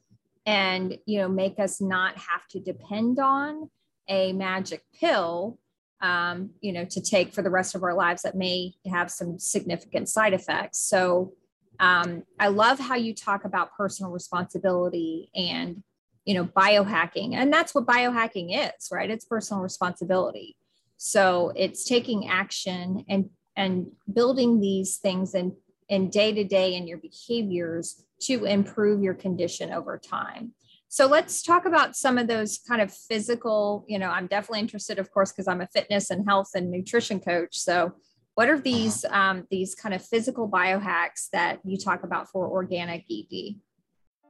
and, 0.46 0.98
you 1.06 1.20
know, 1.20 1.28
make 1.28 1.60
us 1.60 1.82
not 1.82 2.18
have 2.18 2.48
to 2.52 2.60
depend 2.60 3.20
on 3.20 3.70
a 4.08 4.32
magic 4.34 4.84
pill 4.98 5.58
um, 6.02 6.52
you 6.62 6.72
know, 6.72 6.86
to 6.86 7.02
take 7.02 7.34
for 7.34 7.42
the 7.42 7.50
rest 7.50 7.76
of 7.76 7.84
our 7.84 7.94
lives 7.94 8.24
that 8.24 8.36
may 8.36 8.74
have 8.92 9.10
some 9.10 9.40
significant 9.40 10.10
side 10.10 10.34
effects. 10.34 10.80
So 10.80 11.34
um, 11.80 12.24
I 12.40 12.48
love 12.50 12.80
how 12.80 12.96
you 12.96 13.14
talk 13.14 13.46
about 13.46 13.76
personal 13.76 14.12
responsibility 14.12 15.30
and 15.36 15.84
you 16.26 16.34
know 16.34 16.46
biohacking 16.46 17.34
and 17.34 17.54
that's 17.54 17.76
what 17.76 17.86
biohacking 17.86 18.48
is 18.52 18.90
right? 18.92 19.10
It's 19.10 19.26
personal 19.26 19.62
responsibility. 19.62 20.56
So 20.98 21.52
it's 21.56 21.86
taking 21.86 22.30
action 22.30 23.06
and 23.10 23.30
and 23.56 23.88
building 24.12 24.60
these 24.60 24.98
things 24.98 25.34
and 25.34 25.54
in 25.88 26.10
day 26.10 26.34
to 26.34 26.44
day 26.44 26.76
in 26.76 26.88
your 26.88 26.98
behaviors 26.98 28.04
to 28.22 28.46
improve 28.46 29.04
your 29.04 29.14
condition 29.14 29.72
over 29.72 29.98
time 29.98 30.54
so 30.96 31.08
let's 31.08 31.44
talk 31.44 31.66
about 31.66 31.94
some 31.94 32.18
of 32.18 32.28
those 32.28 32.60
kind 32.68 32.82
of 32.82 32.90
physical 32.92 33.86
you 33.88 34.00
know 34.00 34.10
i'm 34.10 34.28
definitely 34.28 34.62
interested 34.62 34.98
of 35.00 35.12
course 35.12 35.32
because 35.32 35.48
i'm 35.48 35.62
a 35.62 35.68
fitness 35.68 36.10
and 36.10 36.26
health 36.28 36.52
and 36.56 36.72
nutrition 36.72 37.20
coach 37.20 37.58
so 37.58 37.94
what 38.36 38.50
are 38.50 38.60
these 38.60 39.06
um, 39.12 39.46
these 39.50 39.76
kind 39.76 39.94
of 39.94 40.02
physical 40.02 40.50
biohacks 40.50 41.30
that 41.32 41.60
you 41.64 41.78
talk 41.78 42.04
about 42.04 42.30
for 42.30 42.48
organic 42.48 43.04
ed 43.12 43.56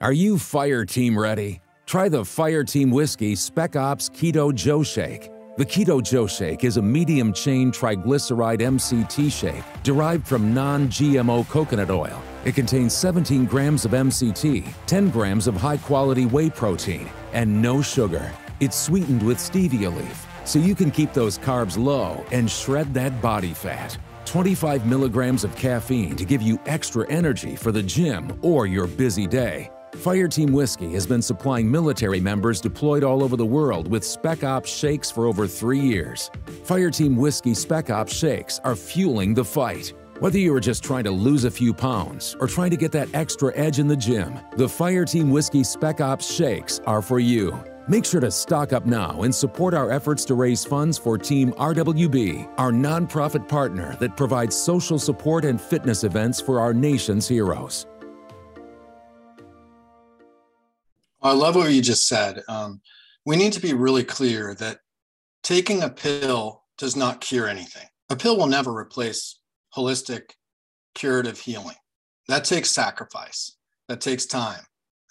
are 0.01 0.13
you 0.13 0.39
fire 0.39 0.85
team 0.85 1.17
ready 1.17 1.61
Try 1.85 2.09
the 2.09 2.25
Fire 2.25 2.63
Team 2.63 2.89
Whiskey 2.89 3.35
Spec 3.35 3.75
Ops 3.75 4.09
Keto 4.09 4.53
Joe 4.53 4.81
Shake. 4.81 5.29
The 5.57 5.65
Keto 5.65 6.01
Joe 6.01 6.25
Shake 6.25 6.63
is 6.63 6.77
a 6.77 6.81
medium 6.81 7.31
chain 7.31 7.71
triglyceride 7.71 8.59
MCT 8.59 9.31
shake 9.31 9.63
derived 9.83 10.27
from 10.27 10.53
non 10.53 10.87
GMO 10.87 11.47
coconut 11.47 11.91
oil. 11.91 12.21
It 12.45 12.53
contains 12.53 12.95
17 12.95 13.45
grams 13.45 13.85
of 13.85 13.91
MCT, 13.91 14.71
10 14.85 15.09
grams 15.09 15.47
of 15.47 15.55
high 15.55 15.77
quality 15.77 16.27
whey 16.27 16.51
protein, 16.51 17.09
and 17.33 17.59
no 17.59 17.81
sugar. 17.81 18.31
It's 18.59 18.77
sweetened 18.77 19.23
with 19.23 19.39
stevia 19.39 19.93
leaf, 19.93 20.27
so 20.45 20.59
you 20.59 20.75
can 20.75 20.91
keep 20.91 21.11
those 21.11 21.39
carbs 21.39 21.75
low 21.75 22.23
and 22.31 22.49
shred 22.49 22.93
that 22.93 23.19
body 23.19 23.51
fat. 23.51 23.97
25 24.25 24.85
milligrams 24.85 25.43
of 25.43 25.55
caffeine 25.55 26.15
to 26.15 26.23
give 26.23 26.43
you 26.43 26.59
extra 26.67 27.09
energy 27.09 27.55
for 27.55 27.71
the 27.71 27.81
gym 27.81 28.37
or 28.43 28.67
your 28.67 28.85
busy 28.85 29.25
day. 29.25 29.71
Fireteam 29.93 30.51
Whiskey 30.51 30.91
has 30.93 31.07
been 31.07 31.23
supplying 31.23 31.71
military 31.71 32.19
members 32.19 32.61
deployed 32.61 33.03
all 33.03 33.23
over 33.23 33.37
the 33.37 33.45
world 33.45 33.89
with 33.89 34.03
Spec 34.03 34.43
Ops 34.43 34.69
shakes 34.69 35.09
for 35.09 35.25
over 35.25 35.47
three 35.47 35.79
years. 35.79 36.29
Fireteam 36.63 37.15
Whiskey 37.15 37.55
Spec 37.55 37.89
Ops 37.89 38.13
shakes 38.13 38.59
are 38.63 38.75
fueling 38.75 39.33
the 39.33 39.45
fight. 39.45 39.93
Whether 40.21 40.37
you 40.37 40.55
are 40.55 40.61
just 40.61 40.81
trying 40.81 41.03
to 41.03 41.11
lose 41.11 41.43
a 41.43 41.51
few 41.51 41.73
pounds 41.73 42.37
or 42.39 42.47
trying 42.47 42.69
to 42.69 42.77
get 42.77 42.93
that 42.93 43.13
extra 43.13 43.53
edge 43.53 43.79
in 43.79 43.87
the 43.89 43.97
gym, 43.97 44.39
the 44.55 44.65
Fireteam 44.65 45.29
Whiskey 45.29 45.61
Spec 45.61 45.99
Ops 45.99 46.33
shakes 46.33 46.79
are 46.87 47.01
for 47.01 47.19
you. 47.19 47.61
Make 47.89 48.05
sure 48.05 48.21
to 48.21 48.31
stock 48.31 48.71
up 48.71 48.85
now 48.85 49.23
and 49.23 49.35
support 49.35 49.73
our 49.73 49.91
efforts 49.91 50.23
to 50.25 50.35
raise 50.35 50.63
funds 50.63 50.97
for 50.97 51.17
Team 51.17 51.51
RWB, 51.51 52.49
our 52.57 52.71
nonprofit 52.71 53.45
partner 53.49 53.97
that 53.99 54.15
provides 54.15 54.55
social 54.55 54.97
support 54.97 55.43
and 55.43 55.59
fitness 55.59 56.05
events 56.05 56.39
for 56.39 56.61
our 56.61 56.73
nation's 56.73 57.27
heroes. 57.27 57.85
I 61.21 61.33
love 61.33 61.57
what 61.57 61.73
you 61.73 61.81
just 61.81 62.07
said. 62.07 62.41
Um, 62.47 62.79
we 63.25 63.35
need 63.35 63.51
to 63.51 63.59
be 63.59 63.73
really 63.73 64.05
clear 64.05 64.55
that 64.55 64.79
taking 65.43 65.83
a 65.83 65.89
pill 65.89 66.63
does 66.77 66.95
not 66.95 67.19
cure 67.19 67.49
anything. 67.49 67.87
A 68.09 68.15
pill 68.15 68.37
will 68.37 68.47
never 68.47 68.73
replace 68.73 69.39
holistic 69.75 70.31
curative 70.93 71.39
healing. 71.39 71.75
That 72.27 72.45
takes 72.45 72.71
sacrifice. 72.71 73.57
That 73.87 74.01
takes 74.01 74.25
time. 74.25 74.61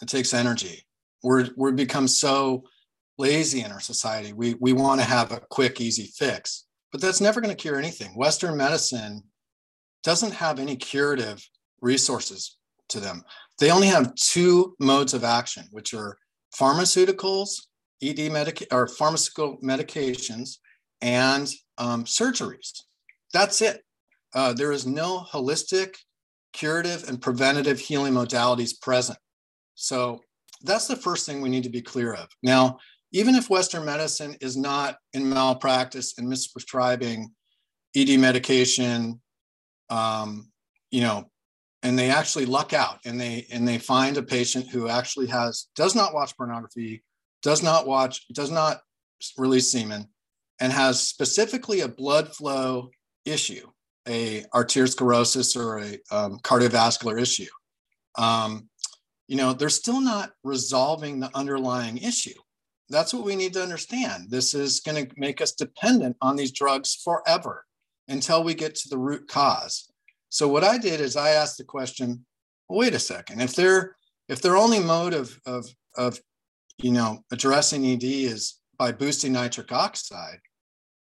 that 0.00 0.09
takes 0.09 0.35
energy. 0.35 0.85
We're 1.22 1.48
we 1.57 1.72
become 1.72 2.09
so 2.09 2.64
lazy 3.18 3.62
in 3.62 3.70
our 3.70 3.81
society. 3.81 4.33
We 4.33 4.55
we 4.55 4.72
want 4.72 5.00
to 5.00 5.07
have 5.07 5.31
a 5.33 5.40
quick, 5.50 5.81
easy 5.81 6.11
fix, 6.16 6.64
but 6.90 7.00
that's 7.00 7.20
never 7.20 7.40
going 7.40 7.55
to 7.55 7.62
cure 7.62 7.79
anything. 7.79 8.16
Western 8.16 8.57
medicine 8.57 9.22
doesn't 10.03 10.33
have 10.33 10.59
any 10.59 10.77
curative 10.77 11.48
resources 11.81 12.57
to 12.88 13.00
them. 13.00 13.22
They 13.59 13.70
only 13.70 13.87
have 13.87 14.14
two 14.16 14.74
modes 14.81 15.14
of 15.14 15.24
action, 15.24 15.66
which 15.70 15.94
are 15.94 16.18
pharmaceuticals, 16.59 17.66
ED 18.03 18.33
medic 18.33 18.66
or 18.72 18.88
pharmaceutical 18.88 19.59
medications, 19.62 20.59
and 21.00 21.48
um, 21.79 22.05
surgeries. 22.05 22.83
That's 23.33 23.62
it. 23.62 23.84
Uh, 24.35 24.53
there 24.53 24.73
is 24.73 24.87
no 24.87 25.25
holistic, 25.31 25.94
curative, 26.53 27.09
and 27.09 27.23
preventative 27.23 27.79
healing 27.79 28.12
modalities 28.12 28.81
present. 28.81 29.18
So 29.75 30.20
that's 30.62 30.87
the 30.87 30.97
first 30.97 31.27
thing 31.27 31.40
we 31.40 31.49
need 31.49 31.64
to 31.64 31.70
be 31.70 31.83
clear 31.83 32.14
of. 32.14 32.29
Now, 32.42 32.79
even 33.12 33.37
if 33.37 33.49
Western 33.49 33.85
medicine 33.85 34.37
is 34.40 34.57
not 34.57 34.97
in 35.12 35.29
malpractice 35.29 36.18
and 36.18 36.31
misprescribing 36.31 37.27
ED 37.94 38.18
medication, 38.18 39.20
um, 39.88 40.51
you 40.90 41.03
know, 41.03 41.31
and 41.85 41.99
they 41.99 42.11
actually 42.11 42.47
luck 42.47 42.73
out 42.73 42.99
and 43.05 43.20
they 43.20 43.47
and 43.53 43.68
they 43.68 43.79
find 43.79 44.16
a 44.16 44.23
patient 44.23 44.68
who 44.68 44.88
actually 44.88 45.27
has 45.27 45.68
does 45.77 45.94
not 45.94 46.14
watch 46.14 46.37
pornography 46.37 47.05
does 47.42 47.62
not 47.62 47.87
watch 47.87 48.27
does 48.29 48.51
not 48.51 48.81
release 49.37 49.70
semen 49.70 50.09
and 50.61 50.73
has 50.73 51.07
specifically 51.07 51.81
a 51.81 51.88
blood 51.88 52.35
flow 52.35 52.88
issue 53.27 53.66
a 54.09 54.43
arteriosclerosis 54.55 55.57
or 55.57 55.79
a 55.79 55.99
um, 56.14 56.38
cardiovascular 56.40 57.21
issue. 57.21 57.51
Um, 58.17 58.69
you 59.29 59.37
know 59.37 59.53
they're 59.53 59.71
still 59.71 60.01
not 60.01 60.33
resolving 60.43 61.21
the 61.21 61.31
underlying 61.35 61.99
issue. 61.99 62.38
That's 62.90 63.14
what 63.14 63.25
we 63.25 63.37
need 63.37 63.55
to 63.55 63.62
understand. 63.62 64.31
This 64.31 64.53
is 64.55 64.81
going 64.81 65.07
to 65.07 65.14
make 65.17 65.40
us 65.40 65.53
dependent 65.53 66.17
on 66.21 66.37
these 66.37 66.53
drugs 66.53 66.95
forever 66.95 67.64
until 68.09 68.45
we 68.45 68.55
get 68.55 68.75
to 68.75 68.88
the 68.90 68.99
root 68.99 69.27
cause. 69.27 69.90
So 70.29 70.49
what 70.49 70.64
I 70.64 70.77
did 70.77 71.01
is 71.01 71.17
I 71.17 71.31
asked 71.31 71.57
the 71.57 71.64
question, 71.64 72.27
well, 72.69 72.81
wait 72.81 72.95
a 72.95 72.99
second, 72.99 73.40
if 73.40 73.55
their 73.55 73.97
if 74.29 74.43
their 74.43 74.57
only 74.57 74.81
mode 74.81 75.14
of 75.14 75.38
of 75.47 75.67
of 75.97 76.21
you 76.79 76.93
know 76.93 77.25
addressing 77.33 77.87
ED 77.87 78.05
is 78.05 78.61
by 78.79 78.93
boosting 78.93 79.33
nitric 79.33 79.73
oxide, 79.73 80.40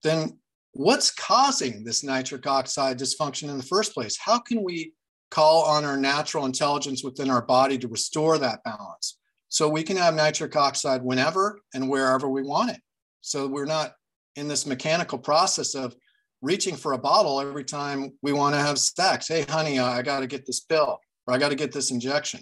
then 0.04 0.38
what's 0.74 1.12
causing 1.12 1.84
this 1.84 2.04
nitric 2.04 2.46
oxide 2.46 3.00
dysfunction 3.00 3.50
in 3.50 3.58
the 3.58 3.64
first 3.64 3.94
place? 3.94 4.18
How 4.18 4.40
can 4.40 4.64
we 4.64 4.94
call 5.32 5.64
on 5.64 5.86
our 5.86 5.98
natural 5.98 6.46
intelligence 6.46 7.04
within 7.04 7.30
our 7.30 7.42
body 7.42 7.78
to 7.78 7.88
restore 7.88 8.38
that 8.40 8.64
balance? 8.64 9.18
So 9.50 9.70
we 9.70 9.84
can 9.84 9.98
have 9.98 10.16
nitric 10.16 10.56
oxide 10.56 11.04
whenever 11.04 11.60
and 11.74 11.88
wherever 11.88 12.28
we 12.28 12.42
want 12.42 12.72
it. 12.72 12.82
So 13.22 13.48
we're 13.48 13.66
not 13.66 13.94
in 14.36 14.48
this 14.48 14.66
mechanical 14.66 15.20
process 15.20 15.76
of 15.76 15.96
reaching 16.42 16.76
for 16.76 16.94
a 16.94 16.98
bottle 16.98 17.40
every 17.40 17.64
time 17.64 18.12
we 18.22 18.34
want 18.34 18.56
to 18.56 18.60
have 18.60 18.80
sex. 18.80 19.28
Hey, 19.28 19.44
honey, 19.48 19.80
I 19.80 20.02
got 20.02 20.22
to 20.22 20.28
get 20.28 20.46
this 20.46 20.60
pill 20.60 21.00
or 21.28 21.34
I 21.34 21.38
got 21.38 21.50
to 21.50 21.56
get 21.56 21.72
this 21.72 21.92
injection. 21.92 22.42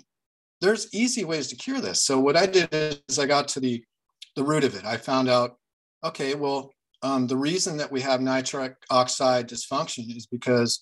There's 0.62 0.94
easy 0.94 1.26
ways 1.26 1.48
to 1.48 1.56
cure 1.56 1.82
this. 1.82 2.04
So 2.04 2.20
what 2.20 2.38
I 2.38 2.46
did 2.46 3.02
is 3.10 3.20
I 3.20 3.26
got 3.26 3.48
to 3.50 3.60
the 3.60 3.84
the 4.38 4.44
root 4.44 4.64
of 4.64 4.76
it. 4.76 4.86
I 4.86 4.96
found 4.96 5.28
out, 5.28 5.58
okay, 6.06 6.36
well, 6.36 6.72
um, 7.04 7.28
the 7.28 7.38
reason 7.38 7.78
that 7.78 7.92
we 7.92 8.02
have 8.02 8.22
nitric 8.22 8.76
oxide 8.90 9.50
dysfunction 9.50 10.16
is 10.16 10.28
because 10.28 10.80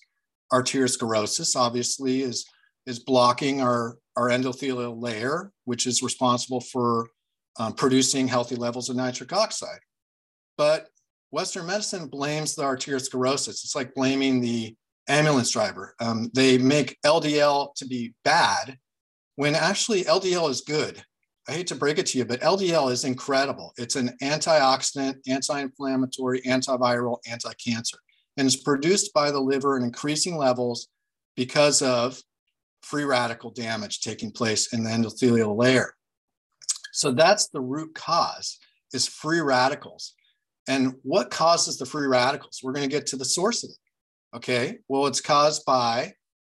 arteriosclerosis 0.52 1.56
obviously 1.56 2.22
is 2.22 2.46
is 2.86 2.98
blocking 2.98 3.60
our 3.60 3.96
our 4.16 4.28
endothelial 4.28 5.00
layer, 5.00 5.52
which 5.64 5.86
is 5.86 6.02
responsible 6.02 6.60
for 6.60 7.08
um, 7.58 7.72
producing 7.72 8.28
healthy 8.28 8.56
levels 8.56 8.88
of 8.88 8.96
nitric 8.96 9.32
oxide. 9.32 9.80
But 10.58 10.88
Western 11.30 11.66
medicine 11.66 12.08
blames 12.08 12.54
the 12.54 12.62
arteriosclerosis. 12.62 13.48
It's 13.48 13.74
like 13.74 13.94
blaming 13.94 14.40
the 14.40 14.74
ambulance 15.08 15.50
driver. 15.50 15.94
Um, 16.00 16.30
they 16.34 16.58
make 16.58 16.98
LDL 17.04 17.74
to 17.76 17.86
be 17.86 18.14
bad 18.24 18.78
when 19.36 19.54
actually 19.54 20.04
LDL 20.04 20.50
is 20.50 20.60
good. 20.62 21.02
I 21.50 21.54
hate 21.54 21.66
to 21.66 21.74
break 21.74 21.98
it 21.98 22.06
to 22.06 22.18
you, 22.18 22.24
but 22.24 22.40
LDL 22.42 22.92
is 22.92 23.04
incredible. 23.04 23.74
It's 23.76 23.96
an 23.96 24.16
antioxidant, 24.22 25.16
anti 25.26 25.60
inflammatory, 25.60 26.40
antiviral, 26.42 27.18
anti 27.28 27.52
cancer, 27.54 27.98
and 28.36 28.46
it's 28.46 28.54
produced 28.54 29.12
by 29.12 29.32
the 29.32 29.40
liver 29.40 29.76
in 29.76 29.82
increasing 29.82 30.36
levels 30.36 30.86
because 31.34 31.82
of 31.82 32.22
free 32.82 33.02
radical 33.02 33.50
damage 33.50 34.00
taking 34.00 34.30
place 34.30 34.72
in 34.72 34.84
the 34.84 34.90
endothelial 34.90 35.56
layer. 35.56 35.94
So 36.92 37.10
that's 37.10 37.48
the 37.48 37.60
root 37.60 37.96
cause 37.96 38.60
is 38.92 39.08
free 39.08 39.40
radicals. 39.40 40.14
And 40.68 40.94
what 41.02 41.32
causes 41.32 41.78
the 41.78 41.86
free 41.86 42.06
radicals? 42.06 42.60
We're 42.62 42.74
going 42.74 42.88
to 42.88 42.96
get 42.96 43.06
to 43.06 43.16
the 43.16 43.24
source 43.24 43.64
of 43.64 43.70
it. 43.70 44.36
Okay. 44.36 44.78
Well, 44.86 45.08
it's 45.08 45.20
caused 45.20 45.64
by 45.64 46.12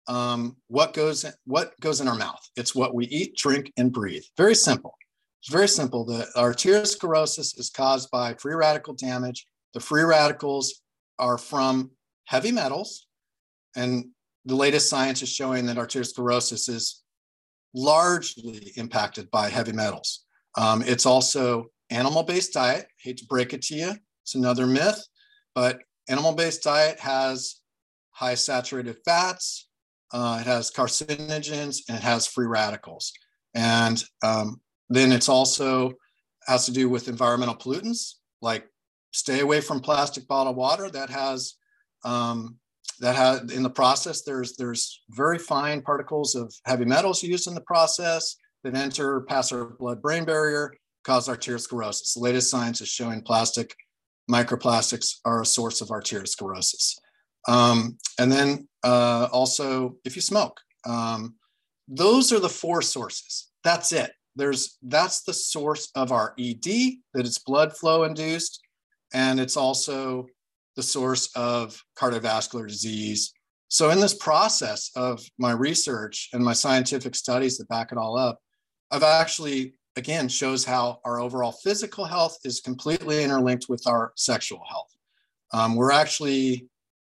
um, 0.08 0.56
what 0.68 0.94
goes 0.94 1.24
in, 1.24 1.32
what 1.44 1.78
goes 1.80 2.00
in 2.00 2.08
our 2.08 2.14
mouth. 2.14 2.40
It's 2.56 2.74
what 2.74 2.94
we 2.94 3.06
eat, 3.06 3.36
drink, 3.36 3.72
and 3.76 3.92
breathe. 3.92 4.24
Very 4.36 4.54
simple. 4.54 4.94
It's 5.40 5.50
very 5.50 5.68
simple. 5.68 6.04
The 6.04 6.28
arteriosclerosis 6.36 7.58
is 7.58 7.70
caused 7.70 8.10
by 8.10 8.34
free 8.34 8.54
radical 8.54 8.94
damage. 8.94 9.46
The 9.74 9.80
free 9.80 10.02
radicals 10.02 10.82
are 11.18 11.38
from 11.38 11.90
heavy 12.26 12.52
metals, 12.52 13.06
and 13.76 14.06
the 14.44 14.56
latest 14.56 14.88
science 14.88 15.22
is 15.22 15.28
showing 15.28 15.66
that 15.66 15.76
arteriosclerosis 15.76 16.68
is 16.68 17.02
largely 17.74 18.72
impacted 18.76 19.30
by 19.30 19.48
heavy 19.48 19.72
metals. 19.72 20.24
Um, 20.56 20.82
it's 20.82 21.06
also 21.06 21.66
animal-based 21.90 22.52
diet. 22.52 22.86
Hate 22.98 23.16
to 23.18 23.26
break 23.26 23.52
it 23.52 23.62
to 23.62 23.74
you, 23.74 23.94
it's 24.22 24.34
another 24.34 24.66
myth, 24.66 25.04
but 25.54 25.80
animal-based 26.08 26.62
diet 26.62 27.00
has 27.00 27.60
high 28.10 28.34
saturated 28.34 28.96
fats, 29.04 29.68
uh, 30.12 30.38
it 30.40 30.46
has 30.46 30.70
carcinogens, 30.70 31.78
and 31.88 31.96
it 31.96 32.02
has 32.02 32.26
free 32.26 32.46
radicals. 32.46 33.12
And 33.54 34.02
um, 34.22 34.60
then 34.88 35.12
it's 35.12 35.28
also 35.28 35.92
has 36.46 36.66
to 36.66 36.72
do 36.72 36.88
with 36.88 37.08
environmental 37.08 37.54
pollutants, 37.54 38.14
like 38.40 38.66
stay 39.12 39.40
away 39.40 39.60
from 39.60 39.80
plastic 39.80 40.26
bottled 40.26 40.56
water 40.56 40.90
that 40.90 41.10
has 41.10 41.54
um, 42.04 42.56
that 43.00 43.16
has 43.16 43.50
in 43.52 43.62
the 43.62 43.70
process 43.70 44.22
there's 44.22 44.56
there's 44.56 45.02
very 45.10 45.38
fine 45.38 45.82
particles 45.82 46.34
of 46.34 46.54
heavy 46.64 46.84
metals 46.84 47.22
used 47.22 47.46
in 47.46 47.54
the 47.54 47.60
process 47.62 48.36
that 48.64 48.74
enter 48.74 49.22
past 49.22 49.52
our 49.52 49.76
blood 49.78 50.00
brain 50.02 50.24
barrier 50.24 50.72
cause 51.04 51.28
arteriosclerosis 51.28 52.14
the 52.14 52.20
latest 52.20 52.50
science 52.50 52.80
is 52.80 52.88
showing 52.88 53.20
plastic 53.20 53.74
microplastics 54.30 55.16
are 55.24 55.42
a 55.42 55.46
source 55.46 55.80
of 55.80 55.88
arteriosclerosis 55.88 56.94
um, 57.48 57.96
and 58.18 58.30
then 58.30 58.68
uh, 58.84 59.28
also 59.32 59.96
if 60.04 60.16
you 60.16 60.22
smoke 60.22 60.60
um, 60.86 61.34
those 61.88 62.32
are 62.32 62.40
the 62.40 62.48
four 62.48 62.82
sources. 62.82 63.50
That's 63.64 63.92
it. 63.92 64.12
There's 64.34 64.78
that's 64.82 65.22
the 65.22 65.34
source 65.34 65.90
of 65.94 66.10
our 66.10 66.34
ed 66.38 66.64
that 67.14 67.26
it's 67.26 67.38
blood 67.38 67.76
flow 67.76 68.04
induced 68.04 68.60
and 69.12 69.38
it's 69.38 69.56
also 69.56 70.26
the 70.74 70.82
source 70.82 71.30
of 71.36 71.78
cardiovascular 71.98 72.66
disease. 72.66 73.32
So 73.68 73.90
in 73.90 74.00
this 74.00 74.14
process 74.14 74.90
of 74.96 75.22
my 75.38 75.52
research 75.52 76.30
and 76.32 76.42
my 76.42 76.54
scientific 76.54 77.14
studies 77.14 77.58
that 77.58 77.68
back 77.68 77.92
it 77.92 77.98
all 77.98 78.18
up 78.18 78.38
i've 78.90 79.02
actually 79.02 79.74
again 79.96 80.28
shows 80.28 80.64
how 80.64 80.98
our 81.04 81.20
overall 81.20 81.52
physical 81.52 82.04
health 82.04 82.38
is 82.44 82.60
completely 82.60 83.22
interlinked 83.22 83.66
with 83.68 83.86
our 83.86 84.12
sexual 84.16 84.62
health. 84.68 84.88
Um, 85.52 85.76
we're 85.76 85.92
actually 85.92 86.66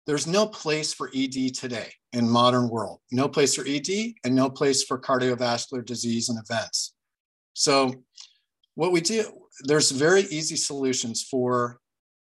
there's 0.08 0.28
no 0.28 0.48
place 0.48 0.94
for 0.94 1.10
ed 1.16 1.54
today 1.56 1.92
in 2.14 2.30
modern 2.30 2.70
world. 2.70 3.00
No 3.12 3.28
place 3.28 3.56
for 3.56 3.66
ed 3.68 3.88
and 4.24 4.36
no 4.36 4.50
place 4.50 4.84
for 4.84 5.00
cardiovascular 5.00 5.86
disease 5.86 6.30
and 6.30 6.40
events. 6.40 6.94
So 7.54 8.04
what 8.76 8.92
we 8.92 9.02
do 9.02 9.24
there's 9.64 9.92
very 9.92 10.24
easy 10.24 10.58
solutions 10.58 11.24
for 11.24 11.80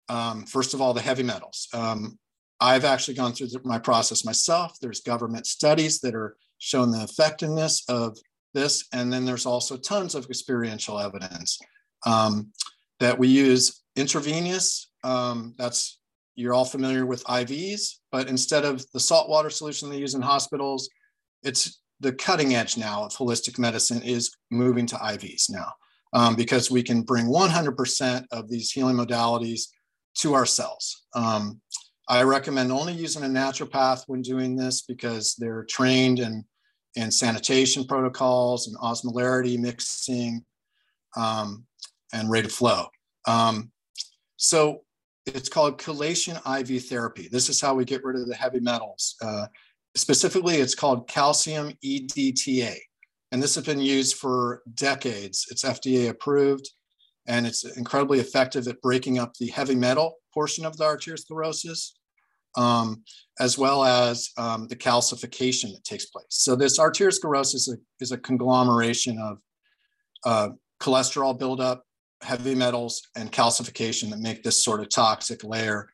um, 0.08 0.46
first 0.46 0.72
of 0.72 0.80
all 0.80 0.94
the 0.94 1.00
heavy 1.00 1.24
metals. 1.24 1.68
Um, 1.74 2.18
i've 2.60 2.84
actually 2.84 3.14
gone 3.14 3.32
through 3.32 3.48
my 3.64 3.78
process 3.78 4.24
myself. 4.24 4.76
There's 4.80 5.00
government 5.00 5.46
studies 5.46 6.00
that 6.00 6.14
are 6.14 6.36
showing 6.58 6.90
the 6.90 7.02
effectiveness 7.02 7.84
of 7.88 8.16
this. 8.54 8.86
And 8.92 9.12
then 9.12 9.24
there's 9.24 9.46
also 9.46 9.76
tons 9.76 10.14
of 10.14 10.26
experiential 10.26 10.98
evidence 10.98 11.58
um, 12.06 12.52
that 13.00 13.18
we 13.18 13.28
use 13.28 13.82
intravenous 13.96 14.90
um, 15.04 15.54
that's 15.58 15.98
you're 16.38 16.54
all 16.54 16.64
familiar 16.64 17.04
with 17.04 17.24
ivs 17.24 17.96
but 18.12 18.28
instead 18.28 18.64
of 18.64 18.84
the 18.92 19.00
saltwater 19.00 19.50
solution 19.50 19.90
they 19.90 19.98
use 19.98 20.14
in 20.14 20.22
hospitals 20.22 20.88
it's 21.42 21.80
the 22.00 22.12
cutting 22.12 22.54
edge 22.54 22.76
now 22.76 23.04
of 23.04 23.12
holistic 23.12 23.58
medicine 23.58 24.02
is 24.02 24.30
moving 24.50 24.86
to 24.86 24.96
IVs 24.96 25.50
now 25.50 25.72
um, 26.12 26.36
because 26.36 26.70
we 26.70 26.82
can 26.82 27.02
bring 27.02 27.26
100% 27.26 28.24
of 28.30 28.48
these 28.48 28.70
healing 28.70 28.96
modalities 28.96 29.68
to 30.18 30.34
our 30.34 30.46
cells. 30.46 31.04
Um, 31.14 31.60
I 32.08 32.22
recommend 32.22 32.72
only 32.72 32.94
using 32.94 33.24
a 33.24 33.26
naturopath 33.26 34.04
when 34.06 34.22
doing 34.22 34.56
this 34.56 34.82
because 34.82 35.34
they're 35.34 35.66
trained 35.68 36.20
in, 36.20 36.44
in 36.94 37.10
sanitation 37.10 37.84
protocols 37.84 38.66
and 38.66 38.76
osmolarity 38.78 39.58
mixing 39.58 40.44
um, 41.16 41.66
and 42.12 42.30
rate 42.30 42.46
of 42.46 42.52
flow. 42.52 42.86
Um, 43.26 43.70
so 44.36 44.82
it's 45.28 45.48
called 45.48 45.78
chelation 45.78 46.36
IV 46.60 46.84
therapy. 46.86 47.28
This 47.30 47.48
is 47.48 47.60
how 47.60 47.74
we 47.74 47.84
get 47.84 48.04
rid 48.04 48.16
of 48.16 48.26
the 48.26 48.34
heavy 48.34 48.60
metals. 48.60 49.16
Uh, 49.22 49.46
Specifically, 49.98 50.56
it's 50.56 50.76
called 50.76 51.08
calcium 51.08 51.72
EDTA. 51.84 52.76
And 53.32 53.42
this 53.42 53.56
has 53.56 53.64
been 53.64 53.80
used 53.80 54.16
for 54.16 54.62
decades. 54.74 55.46
It's 55.50 55.64
FDA 55.64 56.08
approved 56.08 56.70
and 57.26 57.46
it's 57.46 57.64
incredibly 57.64 58.20
effective 58.20 58.68
at 58.68 58.80
breaking 58.80 59.18
up 59.18 59.34
the 59.34 59.48
heavy 59.48 59.74
metal 59.74 60.14
portion 60.32 60.64
of 60.64 60.76
the 60.76 60.84
arteriosclerosis, 60.84 61.92
um, 62.56 63.02
as 63.40 63.58
well 63.58 63.84
as 63.84 64.30
um, 64.38 64.68
the 64.68 64.76
calcification 64.76 65.72
that 65.72 65.84
takes 65.84 66.06
place. 66.06 66.26
So, 66.30 66.56
this 66.56 66.78
arteriosclerosis 66.78 67.54
is 67.54 67.68
a, 67.68 67.76
is 68.00 68.12
a 68.12 68.18
conglomeration 68.18 69.18
of 69.18 69.38
uh, 70.24 70.48
cholesterol 70.80 71.38
buildup, 71.38 71.84
heavy 72.22 72.54
metals, 72.54 73.02
and 73.16 73.32
calcification 73.32 74.10
that 74.10 74.18
make 74.18 74.42
this 74.42 74.62
sort 74.62 74.80
of 74.80 74.88
toxic 74.88 75.44
layer 75.44 75.88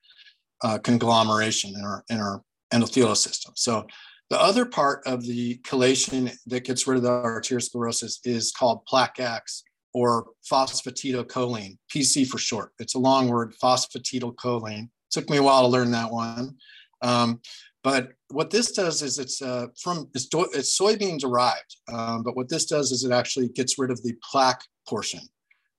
uh, 0.62 0.78
conglomeration 0.78 1.74
in 1.76 1.84
our, 1.84 2.04
in 2.08 2.20
our 2.20 2.42
endothelial 2.72 3.16
system. 3.16 3.52
So 3.56 3.86
the 4.30 4.40
other 4.40 4.64
part 4.64 5.02
of 5.06 5.22
the 5.22 5.58
chelation 5.58 6.34
that 6.46 6.64
gets 6.64 6.86
rid 6.86 6.96
of 6.96 7.02
the 7.02 7.10
arteriosclerosis 7.10 8.20
is 8.24 8.52
called 8.52 8.84
plaque 8.86 9.20
X 9.20 9.64
or 9.92 10.26
phosphatidylcholine, 10.50 11.76
PC 11.94 12.26
for 12.26 12.38
short. 12.38 12.72
It's 12.78 12.94
a 12.94 12.98
long 12.98 13.28
word, 13.28 13.54
phosphatidylcholine. 13.62 14.88
Took 15.10 15.30
me 15.30 15.36
a 15.36 15.42
while 15.42 15.62
to 15.62 15.68
learn 15.68 15.92
that 15.92 16.10
one. 16.10 16.56
Um, 17.02 17.40
but 17.84 18.12
what 18.30 18.50
this 18.50 18.72
does 18.72 19.02
is 19.02 19.18
it's 19.18 19.42
uh, 19.42 19.66
from 19.80 20.08
it's, 20.14 20.26
do, 20.26 20.48
it's, 20.54 20.76
soybean 20.76 21.18
derived. 21.18 21.76
Um, 21.92 22.22
but 22.22 22.34
what 22.34 22.48
this 22.48 22.64
does 22.64 22.90
is 22.90 23.04
it 23.04 23.12
actually 23.12 23.50
gets 23.50 23.78
rid 23.78 23.90
of 23.90 24.02
the 24.02 24.14
plaque 24.30 24.62
portion 24.88 25.20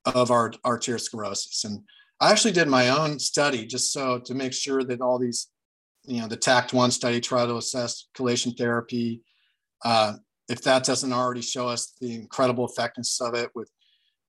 of 0.06 0.32
our 0.32 0.52
arteriosclerosis. 0.66 1.66
And 1.66 1.82
I 2.20 2.32
actually 2.32 2.54
did 2.54 2.68
my 2.68 2.90
own 2.90 3.20
study 3.20 3.66
just 3.66 3.92
so 3.92 4.20
to 4.20 4.34
make 4.34 4.54
sure 4.54 4.84
that 4.84 5.02
all 5.02 5.20
these 5.20 5.48
you 6.08 6.22
know, 6.22 6.28
the 6.28 6.38
TACT1 6.38 6.92
study 6.92 7.20
tried 7.20 7.48
to 7.48 7.58
assess 7.58 8.08
chelation 8.16 8.58
therapy. 8.58 9.22
Uh, 9.84 10.14
if 10.48 10.62
that 10.62 10.84
doesn't 10.84 11.14
already 11.14 11.42
show 11.42 11.68
us 11.68 11.94
the 12.00 12.14
incredible 12.14 12.68
effectiveness 12.68 13.20
of 13.22 13.34
it 13.34 13.50
with 13.56 13.70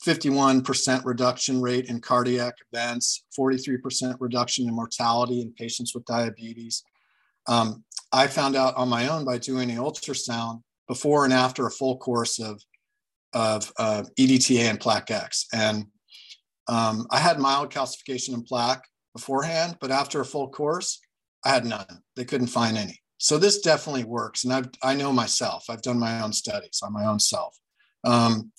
51% 0.05 1.05
reduction 1.05 1.61
rate 1.61 1.87
in 1.87 2.01
cardiac 2.01 2.55
events, 2.73 3.25
43% 3.39 4.17
reduction 4.21 4.69
in 4.69 4.75
mortality 4.75 5.41
in 5.41 5.53
patients 5.53 5.95
with 5.95 6.05
diabetes. 6.05 6.83
Um, 7.47 7.85
I 8.13 8.27
found 8.27 8.57
out 8.57 8.77
on 8.77 8.89
my 8.89 9.09
own 9.09 9.25
by 9.25 9.39
doing 9.39 9.71
an 9.71 9.79
ultrasound 9.79 10.63
before 10.89 11.25
and 11.25 11.33
after 11.33 11.67
a 11.67 11.71
full 11.71 11.99
course 11.99 12.39
of, 12.39 12.63
of 13.33 13.73
EDTA 13.77 14.71
and 14.71 14.81
plaque 14.81 15.11
X. 15.11 15.47
And 15.53 15.87
um, 16.69 17.07
I 17.11 17.19
had 17.19 17.39
mild 17.39 17.71
calcification 17.71 18.35
and 18.35 18.45
plaque 18.45 18.85
beforehand, 19.15 19.77
but 19.81 19.91
after 19.91 20.21
a 20.21 20.25
full 20.25 20.49
course, 20.49 21.01
I 21.45 21.51
had 21.51 21.65
none. 21.65 22.03
They 22.17 22.25
couldn't 22.25 22.49
find 22.49 22.77
any. 22.77 23.01
So 23.19 23.39
this 23.39 23.61
definitely 23.61 24.05
works. 24.05 24.45
And 24.45 24.53
I've, 24.53 24.69
I 24.83 24.95
know 24.95 25.13
myself, 25.13 25.67
I've 25.71 25.83
done 25.83 25.99
my 25.99 26.21
own 26.21 26.33
studies 26.33 26.81
on 26.83 26.93
my 26.93 27.07
own 27.07 27.19
self. 27.19 27.57
Um, 28.05 28.53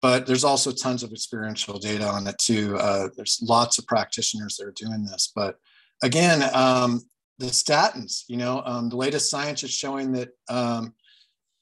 but 0.00 0.26
there's 0.26 0.44
also 0.44 0.70
tons 0.70 1.02
of 1.02 1.12
experiential 1.12 1.78
data 1.78 2.06
on 2.06 2.26
it 2.26 2.38
too. 2.38 2.76
Uh, 2.76 3.08
there's 3.16 3.40
lots 3.42 3.78
of 3.78 3.86
practitioners 3.86 4.56
that 4.56 4.66
are 4.66 4.74
doing 4.76 5.04
this. 5.04 5.32
But 5.34 5.56
again, 6.02 6.48
um, 6.54 7.02
the 7.38 7.46
statins, 7.46 8.24
you 8.28 8.36
know, 8.36 8.62
um, 8.64 8.88
the 8.88 8.96
latest 8.96 9.30
science 9.30 9.62
is 9.62 9.70
showing 9.70 10.12
that 10.12 10.30
um, 10.48 10.94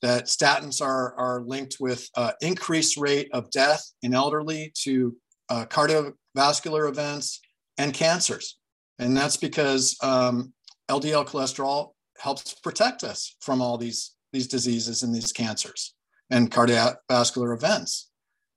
that 0.06 0.26
statins 0.26 0.80
are, 0.80 1.16
are 1.18 1.40
linked 1.40 1.78
with 1.80 2.08
uh, 2.14 2.30
increased 2.40 2.96
rate 2.96 3.28
of 3.32 3.50
death 3.50 3.84
in 4.02 4.14
elderly 4.14 4.72
to 4.82 5.16
uh, 5.48 5.66
cardiovascular 5.68 6.88
events 6.88 7.40
and 7.76 7.92
cancers. 7.92 8.56
And 9.00 9.16
that's 9.16 9.36
because 9.36 9.96
um, 10.04 10.52
LDL 10.88 11.26
cholesterol 11.26 11.90
helps 12.20 12.54
protect 12.54 13.02
us 13.02 13.34
from 13.40 13.60
all 13.60 13.76
these, 13.76 14.14
these 14.32 14.46
diseases 14.46 15.02
and 15.02 15.12
these 15.12 15.32
cancers 15.32 15.92
and 16.30 16.52
cardiovascular 16.52 17.52
events. 17.52 18.08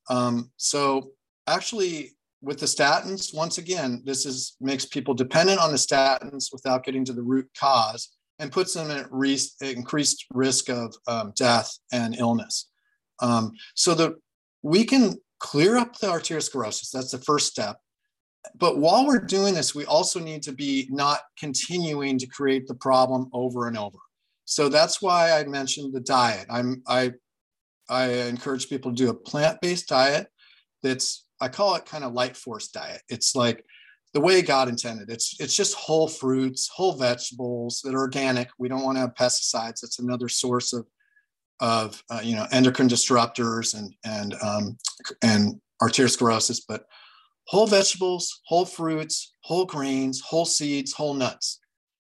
Um, 0.07 0.51
so 0.57 1.13
actually, 1.47 2.11
with 2.43 2.59
the 2.59 2.67
statins, 2.67 3.33
once 3.33 3.57
again, 3.57 4.03
this 4.05 4.27
is 4.27 4.55
makes 4.61 4.85
people 4.85 5.15
dependent 5.15 5.59
on 5.59 5.71
the 5.71 5.77
statins 5.77 6.53
without 6.53 6.85
getting 6.85 7.03
to 7.05 7.13
the 7.13 7.23
root 7.23 7.49
cause 7.59 8.18
and 8.39 8.51
puts 8.51 8.73
them 8.73 8.89
at 8.89 9.07
re- 9.11 9.39
increased 9.61 10.25
risk 10.33 10.69
of 10.69 10.95
um, 11.07 11.33
death 11.35 11.77
and 11.91 12.15
illness. 12.15 12.69
Um, 13.21 13.51
so 13.75 13.93
that 13.95 14.13
we 14.63 14.85
can 14.85 15.15
clear 15.39 15.77
up 15.77 15.97
the 15.97 16.07
arteriosclerosis. 16.07 16.91
That's 16.91 17.11
the 17.11 17.19
first 17.19 17.47
step. 17.47 17.77
But 18.55 18.77
while 18.77 19.05
we're 19.05 19.19
doing 19.19 19.53
this, 19.53 19.75
we 19.75 19.85
also 19.85 20.19
need 20.19 20.43
to 20.43 20.53
be 20.53 20.87
not 20.89 21.19
continuing 21.37 22.17
to 22.19 22.27
create 22.27 22.67
the 22.67 22.75
problem 22.75 23.29
over 23.33 23.67
and 23.67 23.77
over. 23.77 23.97
So 24.45 24.69
that's 24.69 25.01
why 25.01 25.33
I 25.33 25.43
mentioned 25.43 25.93
the 25.93 25.99
diet. 25.99 26.47
I'm 26.49 26.81
I 26.87 27.13
I 27.89 28.05
encourage 28.05 28.69
people 28.69 28.91
to 28.91 28.95
do 28.95 29.09
a 29.09 29.13
plant-based 29.13 29.87
diet 29.87 30.27
that's 30.81 31.25
I 31.41 31.49
call 31.49 31.75
it 31.75 31.85
kind 31.85 32.03
of 32.03 32.13
light 32.13 32.35
force 32.35 32.69
diet. 32.69 33.01
It's 33.09 33.35
like 33.35 33.63
the 34.13 34.21
way 34.21 34.41
God 34.41 34.69
intended. 34.69 35.09
It's 35.09 35.39
it's 35.39 35.55
just 35.55 35.75
whole 35.75 36.07
fruits, 36.07 36.67
whole 36.67 36.93
vegetables 36.93 37.81
that 37.83 37.93
are 37.93 37.99
organic. 37.99 38.49
We 38.57 38.67
don't 38.67 38.83
want 38.83 38.97
to 38.97 39.01
have 39.01 39.13
pesticides. 39.13 39.81
That's 39.81 39.99
another 39.99 40.29
source 40.29 40.73
of 40.73 40.87
of 41.59 42.03
uh, 42.09 42.21
you 42.23 42.35
know 42.35 42.47
endocrine 42.51 42.89
disruptors 42.89 43.77
and 43.77 43.93
and 44.03 44.35
um, 44.41 44.77
and 45.21 45.61
arteriosclerosis. 45.81 46.61
But 46.67 46.85
whole 47.47 47.67
vegetables, 47.67 48.41
whole 48.45 48.65
fruits, 48.65 49.35
whole 49.41 49.65
grains, 49.65 50.21
whole 50.21 50.45
seeds, 50.45 50.93
whole 50.93 51.13
nuts. 51.13 51.59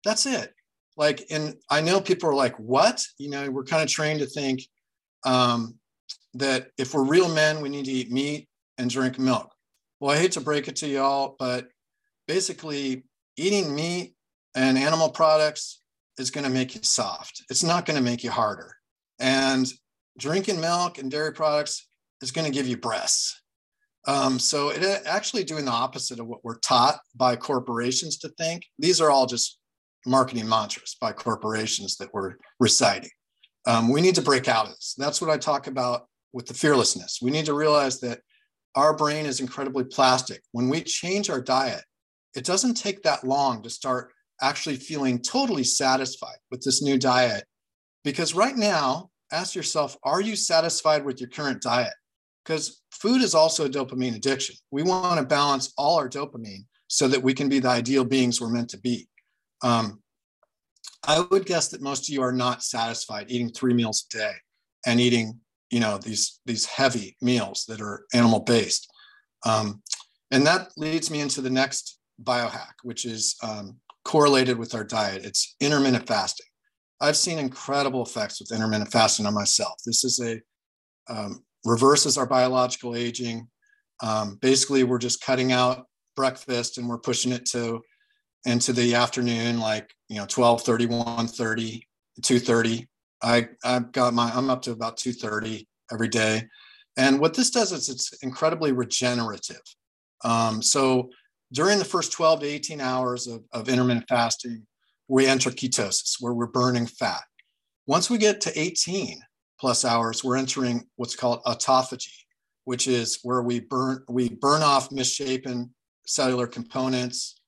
That's 0.04 0.26
it. 0.26 0.52
Like, 0.96 1.24
and 1.30 1.54
I 1.70 1.80
know 1.80 2.00
people 2.00 2.28
are 2.28 2.34
like, 2.34 2.56
"What?" 2.58 3.04
You 3.18 3.30
know, 3.30 3.50
we're 3.50 3.64
kind 3.64 3.82
of 3.82 3.88
trained 3.88 4.20
to 4.20 4.26
think 4.26 4.62
um, 5.24 5.76
that 6.34 6.68
if 6.78 6.94
we're 6.94 7.04
real 7.04 7.28
men, 7.28 7.60
we 7.60 7.68
need 7.68 7.84
to 7.84 7.92
eat 7.92 8.10
meat 8.10 8.48
and 8.78 8.90
drink 8.90 9.18
milk. 9.18 9.52
Well, 10.00 10.10
I 10.10 10.18
hate 10.18 10.32
to 10.32 10.40
break 10.40 10.66
it 10.66 10.76
to 10.76 10.88
y'all, 10.88 11.36
but 11.38 11.68
basically 12.26 13.04
eating 13.36 13.74
meat 13.74 14.14
and 14.54 14.78
animal 14.78 15.10
products 15.10 15.80
is 16.18 16.30
going 16.30 16.44
to 16.44 16.50
make 16.50 16.74
you 16.74 16.82
soft. 16.82 17.44
It's 17.50 17.62
not 17.62 17.86
going 17.86 17.96
to 17.96 18.02
make 18.02 18.22
you 18.22 18.30
harder. 18.30 18.74
And 19.18 19.66
drinking 20.18 20.60
milk 20.60 20.98
and 20.98 21.10
dairy 21.10 21.32
products 21.32 21.88
is 22.20 22.30
going 22.30 22.44
to 22.44 22.52
give 22.52 22.66
you 22.66 22.76
breasts. 22.76 23.40
Um, 24.06 24.38
so 24.38 24.70
it 24.70 25.02
actually 25.06 25.44
doing 25.44 25.64
the 25.64 25.70
opposite 25.70 26.18
of 26.18 26.26
what 26.26 26.44
we're 26.44 26.58
taught 26.58 26.98
by 27.14 27.36
corporations 27.36 28.18
to 28.18 28.28
think. 28.30 28.64
These 28.78 29.00
are 29.00 29.10
all 29.10 29.26
just 29.26 29.58
marketing 30.04 30.48
mantras 30.48 30.96
by 31.00 31.12
corporations 31.12 31.96
that 31.98 32.12
we're 32.12 32.34
reciting. 32.58 33.10
Um, 33.66 33.92
we 33.92 34.00
need 34.00 34.16
to 34.16 34.22
break 34.22 34.48
out 34.48 34.66
of 34.66 34.72
this. 34.72 34.94
That's 34.98 35.20
what 35.20 35.30
I 35.30 35.38
talk 35.38 35.68
about 35.68 36.06
with 36.32 36.46
the 36.46 36.54
fearlessness. 36.54 37.20
We 37.22 37.30
need 37.30 37.46
to 37.46 37.54
realize 37.54 38.00
that 38.00 38.20
our 38.74 38.96
brain 38.96 39.26
is 39.26 39.38
incredibly 39.38 39.84
plastic. 39.84 40.42
When 40.50 40.68
we 40.68 40.82
change 40.82 41.30
our 41.30 41.40
diet, 41.40 41.84
it 42.34 42.44
doesn't 42.44 42.74
take 42.74 43.02
that 43.02 43.24
long 43.24 43.62
to 43.62 43.70
start 43.70 44.12
actually 44.40 44.76
feeling 44.76 45.20
totally 45.20 45.64
satisfied 45.64 46.38
with 46.50 46.62
this 46.62 46.82
new 46.82 46.98
diet. 46.98 47.44
Because 48.04 48.34
right 48.34 48.56
now, 48.56 49.10
ask 49.32 49.54
yourself 49.54 49.96
are 50.02 50.20
you 50.20 50.36
satisfied 50.36 51.04
with 51.04 51.20
your 51.20 51.30
current 51.30 51.62
diet? 51.62 51.94
Because 52.44 52.82
food 52.90 53.22
is 53.22 53.34
also 53.34 53.66
a 53.66 53.70
dopamine 53.70 54.16
addiction. 54.16 54.56
We 54.70 54.82
want 54.82 55.18
to 55.18 55.26
balance 55.26 55.72
all 55.78 55.96
our 55.98 56.08
dopamine 56.08 56.64
so 56.88 57.06
that 57.08 57.22
we 57.22 57.34
can 57.34 57.48
be 57.48 57.60
the 57.60 57.68
ideal 57.68 58.04
beings 58.04 58.40
we're 58.40 58.50
meant 58.50 58.70
to 58.70 58.78
be. 58.78 59.08
Um, 59.62 60.02
I 61.06 61.24
would 61.30 61.46
guess 61.46 61.68
that 61.68 61.82
most 61.82 62.08
of 62.08 62.12
you 62.12 62.22
are 62.22 62.32
not 62.32 62.62
satisfied 62.62 63.26
eating 63.28 63.50
three 63.50 63.74
meals 63.74 64.06
a 64.12 64.18
day 64.18 64.32
and 64.86 65.00
eating, 65.00 65.38
you 65.70 65.80
know, 65.80 65.98
these 65.98 66.40
these 66.46 66.66
heavy 66.66 67.16
meals 67.20 67.64
that 67.68 67.80
are 67.80 68.04
animal 68.12 68.40
based. 68.40 68.88
Um, 69.44 69.82
and 70.30 70.46
that 70.46 70.70
leads 70.76 71.10
me 71.10 71.20
into 71.20 71.40
the 71.40 71.50
next 71.50 71.98
biohack, 72.22 72.74
which 72.82 73.04
is 73.04 73.36
um, 73.42 73.76
correlated 74.04 74.58
with 74.58 74.74
our 74.74 74.84
diet. 74.84 75.24
It's 75.24 75.54
intermittent 75.60 76.06
fasting. 76.06 76.46
I've 77.00 77.16
seen 77.16 77.38
incredible 77.38 78.02
effects 78.02 78.40
with 78.40 78.52
intermittent 78.52 78.92
fasting 78.92 79.26
on 79.26 79.34
myself. 79.34 79.74
This 79.84 80.04
is 80.04 80.20
a 80.20 80.40
um, 81.12 81.42
reverses 81.64 82.16
our 82.16 82.26
biological 82.26 82.94
aging. 82.94 83.48
Um, 84.02 84.38
basically, 84.40 84.84
we're 84.84 84.98
just 84.98 85.22
cutting 85.22 85.52
out 85.52 85.86
breakfast 86.16 86.78
and 86.78 86.88
we're 86.88 86.98
pushing 86.98 87.32
it 87.32 87.46
to 87.46 87.80
into 88.44 88.72
the 88.72 88.94
afternoon, 88.94 89.60
like 89.60 89.90
you 90.08 90.16
know, 90.16 90.26
12, 90.26 90.62
30, 90.62 90.86
1 90.86 91.26
30, 91.28 91.86
2 92.22 92.38
30. 92.38 92.88
I, 93.22 93.48
I've 93.64 93.92
got 93.92 94.14
my, 94.14 94.30
I'm 94.32 94.50
up 94.50 94.62
to 94.62 94.72
about 94.72 94.96
2 94.96 95.12
30 95.12 95.66
every 95.92 96.08
day. 96.08 96.48
And 96.96 97.20
what 97.20 97.34
this 97.34 97.50
does 97.50 97.72
is 97.72 97.88
it's 97.88 98.12
incredibly 98.22 98.72
regenerative. 98.72 99.62
Um, 100.24 100.60
so 100.60 101.10
during 101.52 101.78
the 101.78 101.84
first 101.84 102.12
12 102.12 102.40
to 102.40 102.46
18 102.46 102.80
hours 102.80 103.26
of, 103.26 103.44
of 103.52 103.68
intermittent 103.68 104.08
fasting, 104.08 104.66
we 105.08 105.26
enter 105.26 105.50
ketosis, 105.50 106.16
where 106.20 106.32
we're 106.32 106.46
burning 106.46 106.86
fat. 106.86 107.22
Once 107.86 108.08
we 108.08 108.16
get 108.16 108.40
to 108.40 108.58
18 108.58 109.20
plus 109.60 109.84
hours, 109.84 110.24
we're 110.24 110.36
entering 110.36 110.84
what's 110.96 111.14
called 111.14 111.42
autophagy, 111.44 112.08
which 112.64 112.88
is 112.88 113.18
where 113.22 113.42
we 113.42 113.60
burn 113.60 114.02
we 114.08 114.28
burn 114.28 114.62
off 114.62 114.90
misshapen 114.90 115.74
cellular 116.06 116.46
components, 116.46 117.40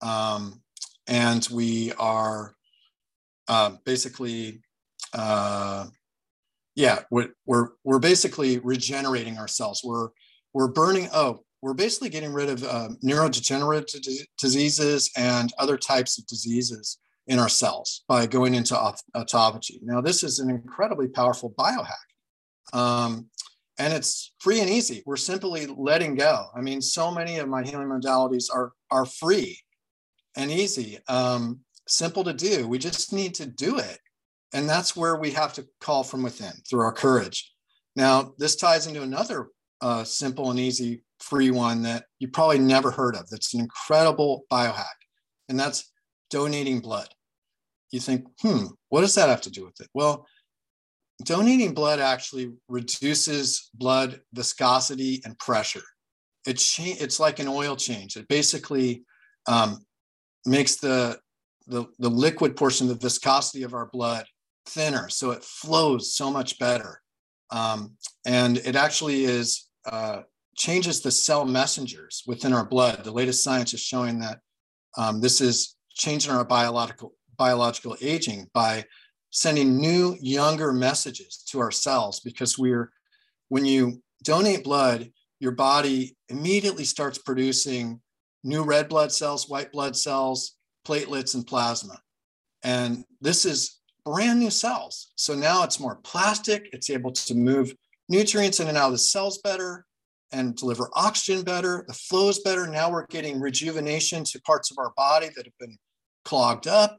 um, 0.00 0.62
and 1.06 1.46
we 1.52 1.92
are 1.98 2.54
uh, 3.48 3.72
basically, 3.84 4.62
uh, 5.12 5.86
yeah, 6.74 7.00
we're, 7.10 7.28
we're 7.46 7.68
we're 7.84 7.98
basically 7.98 8.58
regenerating 8.60 9.38
ourselves. 9.38 9.82
We're 9.84 10.08
we're 10.52 10.68
burning. 10.68 11.08
Oh, 11.12 11.43
we're 11.64 11.72
basically 11.72 12.10
getting 12.10 12.30
rid 12.30 12.50
of 12.50 12.62
uh, 12.62 12.90
neurodegenerative 13.02 14.26
diseases 14.36 15.10
and 15.16 15.50
other 15.58 15.78
types 15.78 16.18
of 16.18 16.26
diseases 16.26 16.98
in 17.26 17.38
our 17.38 17.48
cells 17.48 18.04
by 18.06 18.26
going 18.26 18.54
into 18.54 18.74
autophagy. 19.16 19.78
Now, 19.80 20.02
this 20.02 20.22
is 20.22 20.40
an 20.40 20.50
incredibly 20.50 21.08
powerful 21.08 21.54
biohack. 21.58 22.74
Um, 22.74 23.30
and 23.78 23.94
it's 23.94 24.34
free 24.40 24.60
and 24.60 24.68
easy. 24.68 25.02
We're 25.06 25.16
simply 25.16 25.64
letting 25.64 26.16
go. 26.16 26.48
I 26.54 26.60
mean, 26.60 26.82
so 26.82 27.10
many 27.10 27.38
of 27.38 27.48
my 27.48 27.62
healing 27.62 27.88
modalities 27.88 28.54
are, 28.54 28.72
are 28.90 29.06
free 29.06 29.58
and 30.36 30.50
easy, 30.50 30.98
um, 31.08 31.60
simple 31.88 32.24
to 32.24 32.34
do. 32.34 32.68
We 32.68 32.76
just 32.78 33.10
need 33.10 33.34
to 33.36 33.46
do 33.46 33.78
it. 33.78 34.00
And 34.52 34.68
that's 34.68 34.94
where 34.94 35.16
we 35.16 35.30
have 35.30 35.54
to 35.54 35.66
call 35.80 36.04
from 36.04 36.22
within 36.22 36.52
through 36.68 36.80
our 36.80 36.92
courage. 36.92 37.54
Now, 37.96 38.34
this 38.36 38.54
ties 38.54 38.86
into 38.86 39.00
another 39.00 39.48
uh, 39.80 40.04
simple 40.04 40.50
and 40.50 40.60
easy 40.60 41.03
free 41.20 41.50
one 41.50 41.82
that 41.82 42.04
you 42.18 42.28
probably 42.28 42.58
never 42.58 42.90
heard 42.90 43.16
of. 43.16 43.28
That's 43.30 43.54
an 43.54 43.60
incredible 43.60 44.44
biohack, 44.50 44.84
and 45.48 45.58
that's 45.58 45.92
donating 46.30 46.80
blood. 46.80 47.08
You 47.90 48.00
think, 48.00 48.26
hmm, 48.40 48.66
what 48.88 49.02
does 49.02 49.14
that 49.14 49.28
have 49.28 49.42
to 49.42 49.50
do 49.50 49.64
with 49.64 49.80
it? 49.80 49.88
Well, 49.94 50.26
donating 51.22 51.74
blood 51.74 52.00
actually 52.00 52.52
reduces 52.68 53.70
blood 53.74 54.20
viscosity 54.32 55.22
and 55.24 55.38
pressure. 55.38 55.82
It 56.46 56.54
cha- 56.54 56.96
it's 56.98 57.20
like 57.20 57.38
an 57.38 57.48
oil 57.48 57.76
change. 57.76 58.16
It 58.16 58.28
basically 58.28 59.04
um, 59.46 59.84
makes 60.44 60.76
the, 60.76 61.18
the, 61.66 61.86
the 61.98 62.10
liquid 62.10 62.56
portion, 62.56 62.88
the 62.88 62.96
viscosity 62.96 63.62
of 63.62 63.74
our 63.74 63.86
blood 63.92 64.26
thinner. 64.66 65.08
So 65.08 65.30
it 65.30 65.44
flows 65.44 66.14
so 66.14 66.30
much 66.30 66.58
better. 66.58 67.00
Um, 67.50 67.96
and 68.26 68.58
it 68.58 68.74
actually 68.74 69.24
is 69.24 69.68
uh, 69.86 70.22
changes 70.56 71.00
the 71.00 71.10
cell 71.10 71.44
messengers 71.44 72.22
within 72.26 72.52
our 72.52 72.64
blood. 72.64 73.04
The 73.04 73.12
latest 73.12 73.42
science 73.42 73.74
is 73.74 73.80
showing 73.80 74.18
that 74.20 74.40
um, 74.96 75.20
this 75.20 75.40
is 75.40 75.76
changing 75.90 76.32
our 76.32 76.44
biological 76.44 77.14
biological 77.36 77.96
aging 78.00 78.48
by 78.54 78.84
sending 79.30 79.76
new, 79.76 80.16
younger 80.20 80.72
messages 80.72 81.42
to 81.48 81.58
our 81.58 81.72
cells 81.72 82.20
because 82.20 82.56
we're 82.56 82.92
when 83.48 83.64
you 83.64 84.00
donate 84.22 84.64
blood, 84.64 85.10
your 85.40 85.52
body 85.52 86.16
immediately 86.28 86.84
starts 86.84 87.18
producing 87.18 88.00
new 88.44 88.62
red 88.62 88.88
blood 88.88 89.12
cells, 89.12 89.48
white 89.48 89.72
blood 89.72 89.96
cells, 89.96 90.56
platelets, 90.86 91.34
and 91.34 91.46
plasma. 91.46 91.98
And 92.62 93.04
this 93.20 93.44
is 93.44 93.80
brand 94.04 94.38
new 94.38 94.50
cells. 94.50 95.12
So 95.16 95.34
now 95.34 95.64
it's 95.64 95.80
more 95.80 95.96
plastic. 95.96 96.68
It's 96.72 96.90
able 96.90 97.12
to 97.12 97.34
move 97.34 97.74
nutrients 98.08 98.60
in 98.60 98.68
and 98.68 98.78
out 98.78 98.86
of 98.86 98.92
the 98.92 98.98
cells 98.98 99.38
better 99.38 99.86
and 100.32 100.56
deliver 100.56 100.90
oxygen 100.94 101.44
better. 101.44 101.84
The 101.86 101.94
flow 101.94 102.28
is 102.28 102.40
better. 102.40 102.66
Now 102.66 102.90
we're 102.90 103.06
getting 103.06 103.40
rejuvenation 103.40 104.24
to 104.24 104.40
parts 104.42 104.70
of 104.70 104.78
our 104.78 104.92
body 104.96 105.28
that 105.36 105.44
have 105.44 105.58
been 105.58 105.76
clogged 106.24 106.66
up. 106.66 106.98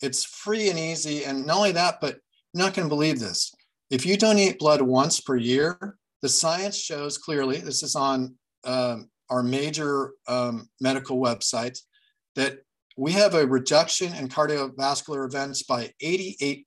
It's 0.00 0.24
free 0.24 0.70
and 0.70 0.78
easy. 0.78 1.24
And 1.24 1.46
not 1.46 1.56
only 1.56 1.72
that, 1.72 2.00
but 2.00 2.18
you're 2.52 2.64
not 2.64 2.74
going 2.74 2.88
to 2.88 2.94
believe 2.94 3.20
this. 3.20 3.54
If 3.90 4.04
you 4.04 4.16
donate 4.16 4.58
blood 4.58 4.82
once 4.82 5.20
per 5.20 5.36
year, 5.36 5.96
the 6.22 6.28
science 6.28 6.78
shows 6.78 7.18
clearly, 7.18 7.58
this 7.58 7.82
is 7.82 7.94
on 7.94 8.34
um, 8.64 9.10
our 9.30 9.42
major 9.42 10.12
um, 10.26 10.68
medical 10.80 11.20
websites, 11.20 11.80
that 12.34 12.58
we 12.96 13.12
have 13.12 13.34
a 13.34 13.46
reduction 13.46 14.14
in 14.14 14.28
cardiovascular 14.28 15.26
events 15.26 15.62
by 15.64 15.92
88%. 16.02 16.64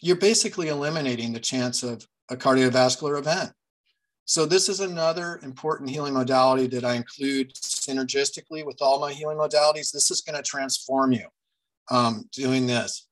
You're 0.00 0.16
basically 0.16 0.68
eliminating 0.68 1.32
the 1.32 1.40
chance 1.40 1.82
of 1.82 2.06
a 2.30 2.36
cardiovascular 2.36 3.18
event. 3.18 3.52
So 4.30 4.46
this 4.46 4.68
is 4.68 4.78
another 4.78 5.40
important 5.42 5.90
healing 5.90 6.14
modality 6.14 6.68
that 6.68 6.84
I 6.84 6.94
include 6.94 7.52
synergistically 7.56 8.64
with 8.64 8.80
all 8.80 9.00
my 9.00 9.12
healing 9.12 9.38
modalities. 9.38 9.90
This 9.90 10.12
is 10.12 10.20
going 10.20 10.36
to 10.36 10.42
transform 10.48 11.10
you 11.10 11.26
um, 11.90 12.28
doing 12.32 12.64
this. 12.64 13.08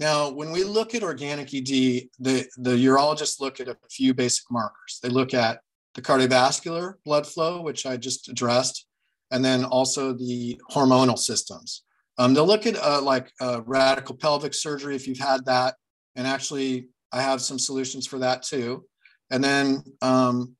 Now, 0.00 0.30
when 0.30 0.50
we 0.50 0.64
look 0.64 0.94
at 0.94 1.02
organic 1.02 1.52
ED, 1.52 2.08
the, 2.18 2.48
the 2.56 2.70
urologists 2.70 3.42
look 3.42 3.60
at 3.60 3.68
a 3.68 3.76
few 3.90 4.14
basic 4.14 4.50
markers. 4.50 5.00
They 5.02 5.10
look 5.10 5.34
at 5.34 5.60
the 5.94 6.00
cardiovascular 6.00 6.94
blood 7.04 7.26
flow, 7.26 7.60
which 7.60 7.84
I 7.84 7.98
just 7.98 8.30
addressed, 8.30 8.86
and 9.32 9.44
then 9.44 9.66
also 9.66 10.14
the 10.14 10.58
hormonal 10.70 11.18
systems. 11.18 11.82
Um, 12.16 12.32
they'll 12.32 12.46
look 12.46 12.66
at 12.66 12.82
uh, 12.82 13.02
like 13.02 13.30
uh, 13.38 13.60
radical 13.66 14.16
pelvic 14.16 14.54
surgery 14.54 14.96
if 14.96 15.06
you've 15.06 15.18
had 15.18 15.44
that, 15.44 15.74
and 16.16 16.26
actually 16.26 16.88
I 17.12 17.20
have 17.20 17.42
some 17.42 17.58
solutions 17.58 18.06
for 18.06 18.18
that 18.20 18.42
too. 18.42 18.86
And 19.32 19.42
then 19.42 19.82
um, 20.02 20.54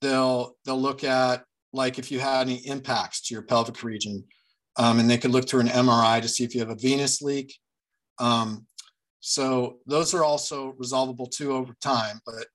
they'll 0.00 0.56
they'll 0.64 0.80
look 0.80 1.02
at 1.02 1.42
like 1.72 1.98
if 1.98 2.12
you 2.12 2.20
had 2.20 2.42
any 2.42 2.58
impacts 2.66 3.22
to 3.22 3.34
your 3.34 3.42
pelvic 3.42 3.82
region, 3.82 4.22
um, 4.76 5.00
and 5.00 5.10
they 5.10 5.18
could 5.18 5.32
look 5.32 5.48
through 5.48 5.62
an 5.62 5.68
MRI 5.68 6.20
to 6.20 6.28
see 6.28 6.44
if 6.44 6.54
you 6.54 6.60
have 6.60 6.70
a 6.70 6.76
venous 6.76 7.22
leak. 7.22 7.56
Um, 8.18 8.66
so 9.20 9.78
those 9.86 10.14
are 10.14 10.22
also 10.22 10.74
resolvable 10.78 11.26
too 11.26 11.52
over 11.52 11.74
time. 11.80 12.20
But 12.26 12.46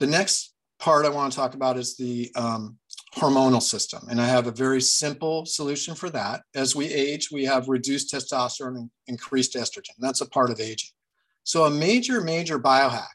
the 0.00 0.08
next 0.08 0.54
part 0.80 1.06
I 1.06 1.10
want 1.10 1.32
to 1.32 1.38
talk 1.38 1.54
about 1.54 1.78
is 1.78 1.96
the 1.96 2.32
um, 2.34 2.76
hormonal 3.14 3.62
system. 3.62 4.02
And 4.10 4.20
I 4.20 4.26
have 4.26 4.48
a 4.48 4.52
very 4.52 4.80
simple 4.80 5.46
solution 5.46 5.94
for 5.94 6.10
that. 6.10 6.42
As 6.54 6.74
we 6.74 6.86
age, 6.86 7.30
we 7.30 7.44
have 7.44 7.68
reduced 7.68 8.12
testosterone 8.12 8.76
and 8.76 8.90
increased 9.06 9.54
estrogen. 9.54 9.94
That's 10.00 10.20
a 10.20 10.28
part 10.28 10.50
of 10.50 10.60
aging. 10.60 10.90
So, 11.44 11.64
a 11.64 11.70
major, 11.70 12.20
major 12.20 12.58
biohack 12.58 13.08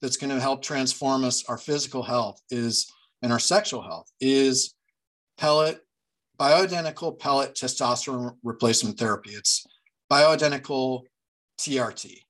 that's 0.00 0.16
going 0.16 0.34
to 0.34 0.40
help 0.40 0.62
transform 0.62 1.24
us, 1.24 1.44
our 1.48 1.58
physical 1.58 2.02
health 2.02 2.40
is, 2.50 2.90
and 3.22 3.32
our 3.32 3.38
sexual 3.38 3.82
health 3.82 4.10
is 4.20 4.74
pellet, 5.36 5.80
bioidentical 6.38 7.18
pellet 7.18 7.54
testosterone 7.54 8.36
replacement 8.42 8.98
therapy. 8.98 9.30
It's 9.30 9.66
bioidentical 10.10 11.02
TRT, 11.60 12.22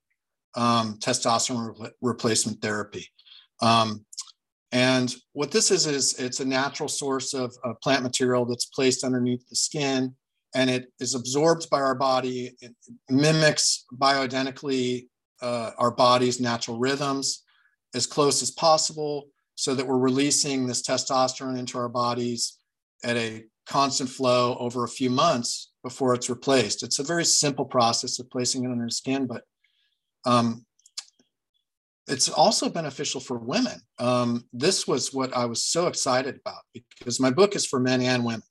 um, 0.55 0.99
testosterone 0.99 1.79
re- 1.79 1.91
replacement 2.01 2.63
therapy. 2.63 3.07
Um, 3.61 4.05
and 4.73 5.15
what 5.33 5.51
this 5.51 5.71
is, 5.71 5.87
is 5.87 6.19
it's 6.19 6.41
a 6.41 6.45
natural 6.45 6.89
source 6.89 7.35
of, 7.35 7.55
of, 7.65 7.81
plant 7.81 8.03
material 8.03 8.45
that's 8.45 8.67
placed 8.67 9.03
underneath 9.03 9.49
the 9.49 9.57
skin 9.57 10.15
and 10.55 10.71
it 10.71 10.93
is 11.01 11.15
absorbed 11.15 11.69
by 11.71 11.81
our 11.81 11.95
body. 11.95 12.57
It 12.61 12.75
mimics 13.11 13.85
bioidentically 13.95 15.09
uh, 15.43 15.71
our 15.79 15.91
body's 15.91 16.41
natural 16.41 16.79
rhythms 16.79 17.45
as 17.99 18.07
close 18.07 18.41
as 18.43 18.51
possible 18.53 19.29
so 19.57 19.75
that 19.75 19.87
we're 19.87 19.99
releasing 19.99 20.67
this 20.67 20.83
testosterone 20.83 21.59
into 21.59 21.77
our 21.77 21.89
bodies 21.89 22.59
at 23.05 23.17
a 23.17 23.45
constant 23.67 24.09
flow 24.09 24.57
over 24.59 24.85
a 24.85 24.89
few 24.89 25.11
months 25.11 25.73
before 25.83 26.15
it's 26.15 26.31
replaced. 26.31 26.83
It's 26.83 27.01
a 27.01 27.05
very 27.05 27.25
simple 27.25 27.65
process 27.65 28.21
of 28.21 28.31
placing 28.31 28.65
it 28.65 28.71
under 28.71 28.85
the 28.87 28.91
skin, 28.93 29.27
but 29.27 29.43
um, 30.25 30.65
it's 32.07 32.29
also 32.29 32.69
beneficial 32.69 33.21
for 33.21 33.37
women. 33.37 33.81
Um, 33.99 34.45
this 34.53 34.87
was 34.87 35.13
what 35.13 35.37
I 35.37 35.45
was 35.45 35.65
so 35.65 35.89
excited 35.89 36.37
about 36.37 36.63
because 36.73 37.21
my 37.21 37.31
book 37.31 37.57
is 37.57 37.67
for 37.67 37.81
men 37.81 38.01
and 38.01 38.25
women. 38.25 38.43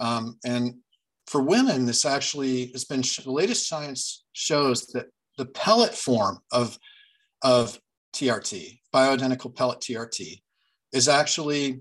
Um, 0.00 0.38
and 0.44 0.74
for 1.28 1.40
women, 1.40 1.86
this 1.86 2.04
actually 2.04 2.66
has 2.72 2.84
been 2.84 3.02
the 3.02 3.30
latest 3.30 3.68
science 3.68 4.24
shows 4.32 4.88
that 4.88 5.06
the 5.36 5.46
pellet 5.46 5.94
form 5.94 6.40
of, 6.52 6.78
of 7.42 7.78
TRT, 8.14 8.80
bioidentical 8.94 9.54
pellet 9.54 9.80
TRT, 9.80 10.40
is 10.92 11.08
actually 11.08 11.80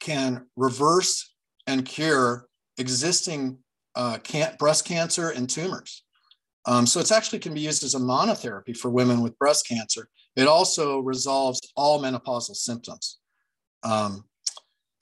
can 0.00 0.46
reverse 0.56 1.34
and 1.66 1.84
cure 1.84 2.48
existing 2.78 3.58
uh, 3.94 4.18
can- 4.18 4.56
breast 4.58 4.84
cancer 4.84 5.30
and 5.30 5.48
tumors. 5.48 6.04
Um, 6.66 6.86
so 6.86 7.00
it's 7.00 7.12
actually 7.12 7.38
can 7.38 7.54
be 7.54 7.60
used 7.60 7.84
as 7.84 7.94
a 7.94 7.98
monotherapy 7.98 8.76
for 8.76 8.90
women 8.90 9.22
with 9.22 9.38
breast 9.38 9.66
cancer. 9.66 10.08
It 10.36 10.46
also 10.46 11.00
resolves 11.00 11.60
all 11.76 12.02
menopausal 12.02 12.54
symptoms. 12.54 13.18
Um, 13.82 14.24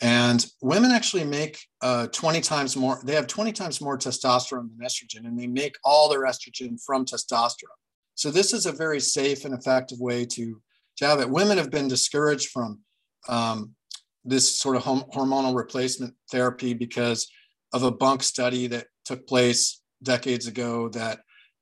and 0.01 0.47
women 0.63 0.93
actually 0.93 1.25
make 1.25 1.61
uh, 1.83 2.07
20 2.09 2.41
times 2.41 2.77
more, 2.77 3.01
they 3.05 3.15
have 3.15 3.27
20 3.27 3.53
times 3.53 3.81
more 3.81 3.99
testosterone 3.99 4.69
than 4.71 4.87
estrogen, 4.87 5.27
and 5.27 5.39
they 5.39 5.49
make 5.49 5.75
all 5.83 6.09
their 6.09 6.23
estrogen 6.23 6.81
from 6.85 7.05
testosterone. 7.05 7.79
So 8.19 8.33
this 8.33 8.53
is 8.53 8.67
a 8.67 8.73
very 8.73 8.99
safe 8.99 9.45
and 9.45 9.55
effective 9.55 10.01
way 10.01 10.27
to, 10.27 10.61
to 10.97 11.07
have 11.07 11.21
it. 11.21 11.31
Women 11.31 11.57
have 11.57 11.71
been 11.71 11.87
discouraged 11.87 12.51
from 12.51 12.81
um, 13.29 13.77
this 14.25 14.59
sort 14.59 14.75
of 14.75 14.83
hormonal 14.83 15.55
replacement 15.55 16.15
therapy 16.29 16.75
because 16.75 17.29
of 17.73 17.85
a 17.85 17.93
bunk 17.93 18.25
study 18.25 18.67
that 18.67 18.89
took 19.05 19.25
place 19.29 19.83
decades 20.03 20.49
ago 20.49 20.89
that 20.89 21.21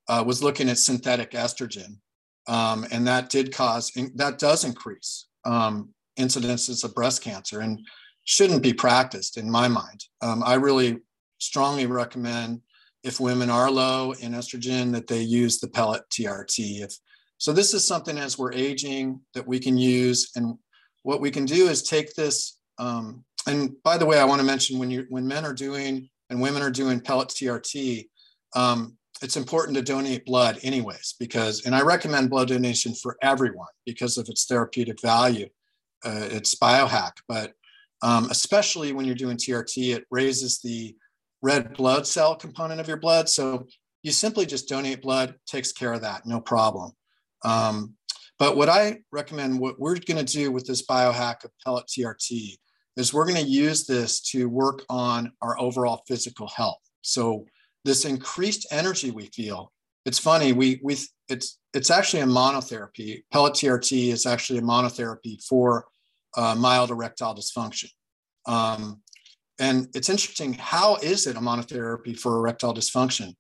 uh, 0.09 0.25
was 0.27 0.43
looking 0.43 0.71
at 0.71 0.79
synthetic 0.79 1.33
estrogen, 1.33 1.99
um, 2.49 2.87
and 2.91 3.07
that 3.07 3.29
did 3.29 3.53
cause 3.53 3.93
that 4.15 4.39
does 4.39 4.65
increase 4.65 5.27
um, 5.45 5.91
incidences 6.19 6.85
of 6.85 6.95
breast 6.95 7.21
cancer 7.21 7.61
and 7.61 7.79
shouldn't 8.25 8.63
be 8.63 8.73
practiced 8.73 9.37
in 9.37 9.51
my 9.51 9.69
mind. 9.69 10.05
Um, 10.23 10.43
I 10.43 10.55
really 10.55 11.01
strongly 11.37 11.85
recommend 11.85 12.63
if 13.07 13.21
women 13.21 13.49
are 13.49 13.71
low 13.71 14.13
in 14.21 14.33
estrogen 14.33 14.93
that 14.93 15.07
they 15.07 15.23
use 15.23 15.61
the 15.61 15.69
pellet 15.69 16.03
TRT. 16.11 16.83
If 16.83 16.99
so, 17.39 17.53
this 17.53 17.73
is 17.73 17.87
something 17.87 18.19
as 18.19 18.37
we're 18.37 18.53
aging 18.53 19.21
that 19.35 19.47
we 19.47 19.61
can 19.61 19.79
use, 19.79 20.33
and 20.35 20.59
what 21.05 21.21
we 21.21 21.31
can 21.31 21.45
do 21.45 21.69
is 21.69 21.83
take 21.83 22.15
this. 22.15 22.59
Um, 22.79 23.25
and 23.47 23.81
by 23.85 23.97
the 23.97 24.07
way, 24.07 24.19
I 24.19 24.25
want 24.25 24.41
to 24.41 24.47
mention 24.47 24.79
when 24.79 24.91
you 24.91 25.07
when 25.09 25.27
men 25.27 25.45
are 25.45 25.55
doing 25.55 26.09
and 26.31 26.41
women 26.41 26.63
are 26.63 26.71
doing 26.71 26.99
pellet 27.01 27.29
TRT, 27.29 28.09
um, 28.57 28.97
it's 29.23 29.37
important 29.37 29.77
to 29.77 29.83
donate 29.83 30.27
blood 30.27 30.59
anyways 30.63 31.15
because 31.19 31.65
and 31.65 31.75
i 31.75 31.81
recommend 31.81 32.29
blood 32.29 32.49
donation 32.49 32.95
for 32.95 33.17
everyone 33.23 33.67
because 33.87 34.19
of 34.19 34.29
its 34.29 34.45
therapeutic 34.45 35.01
value 35.01 35.49
uh, 36.05 36.29
it's 36.31 36.55
biohack 36.55 37.13
but 37.27 37.53
um, 38.03 38.29
especially 38.31 38.93
when 38.93 39.07
you're 39.07 39.15
doing 39.15 39.39
trt 39.39 39.95
it 39.95 40.05
raises 40.11 40.61
the 40.61 40.95
red 41.47 41.75
blood 41.75 42.07
cell 42.07 42.35
component 42.35 42.81
of 42.81 42.89
your 42.89 42.97
blood 42.97 43.29
so 43.29 43.67
you 44.03 44.13
simply 44.13 44.47
just 44.47 44.69
donate 44.69 45.03
blood 45.03 45.35
takes 45.47 45.73
care 45.73 45.93
of 45.93 46.03
that 46.03 46.27
no 46.27 46.41
problem 46.41 46.91
um, 47.45 47.95
but 48.39 48.57
what 48.57 48.69
i 48.69 48.99
recommend 49.13 49.59
what 49.59 49.79
we're 49.79 49.97
going 49.97 50.25
to 50.25 50.33
do 50.41 50.51
with 50.51 50.67
this 50.67 50.87
biohack 50.87 51.45
of 51.45 51.51
pellet 51.65 51.87
trt 51.87 52.57
is 52.97 53.13
we're 53.13 53.27
going 53.27 53.45
to 53.45 53.51
use 53.51 53.87
this 53.87 54.21
to 54.21 54.49
work 54.49 54.83
on 54.89 55.31
our 55.43 55.59
overall 55.61 56.03
physical 56.09 56.49
health 56.49 56.81
so 57.03 57.47
this 57.87 58.05
increased 58.05 58.67
energy 58.71 59.11
we 59.11 59.27
feel. 59.27 59.73
It's 60.05 60.19
funny, 60.19 60.53
we 60.53 60.81
we 60.83 60.99
it's 61.29 61.59
it's 61.73 61.91
actually 61.91 62.23
a 62.23 62.27
monotherapy. 62.27 63.23
Pellet 63.33 63.55
TRT 63.55 64.09
is 64.09 64.27
actually 64.27 64.59
a 64.59 64.63
monotherapy 64.63 65.43
for 65.43 65.87
uh, 66.37 66.55
mild 66.57 66.91
erectile 66.91 67.35
dysfunction. 67.35 67.91
Um, 68.47 69.01
and 69.59 69.89
it's 69.95 70.09
interesting, 70.09 70.55
how 70.55 70.97
is 70.97 71.27
it 71.27 71.37
a 71.37 71.41
monotherapy 71.41 72.19
for 72.19 72.37
erectile 72.37 72.75
dysfunction? 72.75 73.35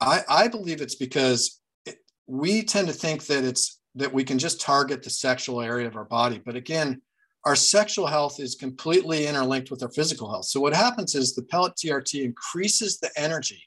I, 0.00 0.22
I 0.28 0.48
believe 0.48 0.80
it's 0.80 0.94
because 0.94 1.60
it, 1.84 1.96
we 2.26 2.62
tend 2.62 2.88
to 2.88 2.94
think 2.94 3.26
that 3.26 3.44
it's 3.44 3.80
that 3.96 4.12
we 4.12 4.24
can 4.24 4.38
just 4.38 4.60
target 4.60 5.02
the 5.02 5.10
sexual 5.10 5.62
area 5.62 5.86
of 5.86 5.96
our 5.96 6.04
body. 6.04 6.40
But 6.44 6.54
again, 6.54 7.00
our 7.46 7.56
sexual 7.56 8.06
health 8.06 8.38
is 8.40 8.54
completely 8.54 9.26
interlinked 9.26 9.70
with 9.70 9.82
our 9.82 9.90
physical 9.90 10.28
health. 10.28 10.44
So 10.44 10.60
what 10.60 10.74
happens 10.74 11.14
is 11.14 11.34
the 11.34 11.44
pellet 11.44 11.74
TRT 11.76 12.22
increases 12.22 12.98
the 12.98 13.10
energy 13.16 13.62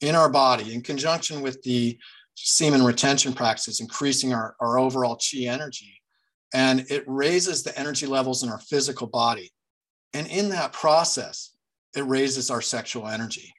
in 0.00 0.14
our 0.14 0.30
body 0.30 0.72
in 0.72 0.80
conjunction 0.80 1.42
with 1.42 1.62
the 1.62 1.98
semen 2.36 2.82
retention 2.82 3.34
practices, 3.34 3.80
increasing 3.80 4.32
our, 4.32 4.56
our 4.60 4.78
overall 4.78 5.16
chi 5.16 5.40
energy. 5.40 6.00
And 6.54 6.86
it 6.88 7.04
raises 7.06 7.62
the 7.62 7.78
energy 7.78 8.06
levels 8.06 8.42
in 8.42 8.48
our 8.48 8.60
physical 8.60 9.06
body. 9.06 9.52
And 10.14 10.26
in 10.26 10.48
that 10.50 10.72
process, 10.72 11.54
it 11.96 12.02
raises 12.02 12.50
our 12.50 12.60
sexual 12.60 13.08
energy. 13.08 13.52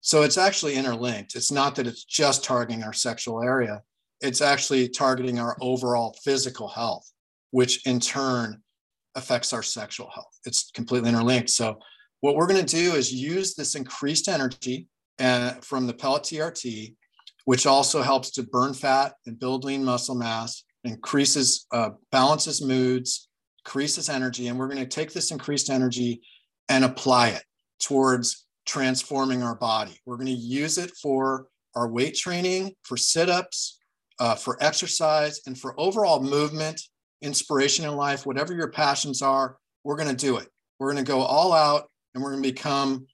So 0.00 0.22
it's 0.22 0.38
actually 0.38 0.74
interlinked. 0.74 1.34
It's 1.34 1.52
not 1.52 1.74
that 1.76 1.86
it's 1.86 2.04
just 2.04 2.44
targeting 2.44 2.82
our 2.82 2.92
sexual 2.92 3.42
area, 3.42 3.82
it's 4.20 4.40
actually 4.40 4.88
targeting 4.88 5.38
our 5.38 5.56
overall 5.60 6.16
physical 6.24 6.68
health, 6.68 7.10
which 7.50 7.86
in 7.86 8.00
turn 8.00 8.62
affects 9.14 9.52
our 9.52 9.62
sexual 9.62 10.10
health. 10.10 10.38
It's 10.44 10.70
completely 10.72 11.08
interlinked. 11.10 11.50
So, 11.50 11.78
what 12.20 12.34
we're 12.34 12.48
going 12.48 12.64
to 12.64 12.76
do 12.76 12.94
is 12.94 13.12
use 13.12 13.54
this 13.54 13.76
increased 13.76 14.28
energy 14.28 14.88
and 15.18 15.64
from 15.64 15.86
the 15.86 15.94
pellet 15.94 16.24
TRT, 16.24 16.94
which 17.44 17.66
also 17.66 18.02
helps 18.02 18.30
to 18.32 18.42
burn 18.42 18.74
fat 18.74 19.14
and 19.26 19.38
build 19.38 19.64
lean 19.64 19.84
muscle 19.84 20.16
mass, 20.16 20.64
increases, 20.84 21.66
uh, 21.72 21.90
balances 22.10 22.60
moods, 22.60 23.27
increases 23.68 24.08
energy. 24.08 24.48
And 24.48 24.58
we're 24.58 24.66
going 24.66 24.78
to 24.78 24.86
take 24.86 25.12
this 25.12 25.30
increased 25.30 25.68
energy 25.68 26.22
and 26.70 26.86
apply 26.86 27.28
it 27.28 27.42
towards 27.78 28.46
transforming 28.64 29.42
our 29.42 29.54
body. 29.54 30.00
We're 30.06 30.16
going 30.16 30.26
to 30.26 30.32
use 30.32 30.78
it 30.78 30.90
for 31.02 31.48
our 31.74 31.86
weight 31.86 32.14
training, 32.16 32.72
for 32.82 32.96
sit 32.96 33.28
ups, 33.28 33.78
uh, 34.20 34.36
for 34.36 34.56
exercise, 34.62 35.42
and 35.46 35.56
for 35.56 35.78
overall 35.78 36.22
movement 36.22 36.80
inspiration 37.20 37.84
in 37.84 37.94
life, 37.94 38.24
whatever 38.24 38.54
your 38.54 38.70
passions 38.70 39.20
are, 39.20 39.58
we're 39.84 39.96
going 39.96 40.08
to 40.08 40.26
do 40.26 40.38
it. 40.38 40.48
We're 40.78 40.90
going 40.90 41.04
to 41.04 41.12
go 41.12 41.20
all 41.20 41.52
out 41.52 41.90
and 42.14 42.24
we're 42.24 42.30
going 42.30 42.42
to 42.42 42.48
become 42.48 43.06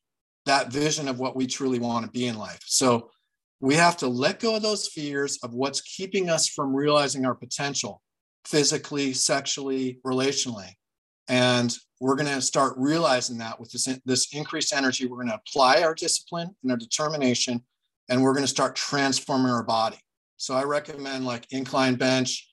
that 0.47 0.71
vision 0.71 1.09
of 1.09 1.19
what 1.19 1.35
we 1.35 1.49
truly 1.49 1.81
want 1.81 2.05
to 2.05 2.13
be 2.13 2.27
in 2.29 2.39
life. 2.39 2.61
So 2.65 3.11
we 3.59 3.75
have 3.75 3.97
to 3.99 4.07
let 4.07 4.39
go 4.39 4.55
of 4.55 4.63
those 4.63 4.87
fears 4.87 5.39
of 5.43 5.53
what's 5.53 5.81
keeping 5.81 6.31
us 6.31 6.47
from 6.47 6.77
realizing 6.77 7.27
our 7.27 7.35
potential 7.35 8.03
physically, 8.47 9.13
sexually, 9.13 10.01
relationally. 10.07 10.71
And 11.29 11.75
we're 12.01 12.17
going 12.17 12.33
to 12.33 12.43
start 12.43 12.75
realizing 12.77 13.39
that 13.39 13.59
with 13.59 13.71
this, 13.73 13.89
this 14.05 14.35
increased 14.35 14.75
energy, 14.75 15.07
we're 15.07 15.17
going 15.17 15.29
to 15.29 15.41
apply 15.47 15.83
our 15.83 15.95
discipline 15.95 16.55
and 16.63 16.71
our 16.71 16.77
determination, 16.77 17.63
and 18.09 18.23
we're 18.23 18.35
going 18.35 18.45
to 18.45 18.49
start 18.49 18.77
transforming 18.77 19.51
our 19.51 19.63
body. 19.63 19.99
So 20.37 20.55
I 20.55 20.65
recommend 20.65 21.25
like 21.25 21.47
incline 21.51 21.95
bench, 21.95 22.49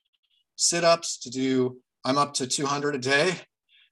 sit 0.55 0.83
ups 0.83 1.19
to 1.19 1.29
do, 1.29 1.79
I'm 2.05 2.17
up 2.17 2.33
to 2.35 2.47
200 2.47 2.95
a 2.95 2.99
day, 2.99 3.35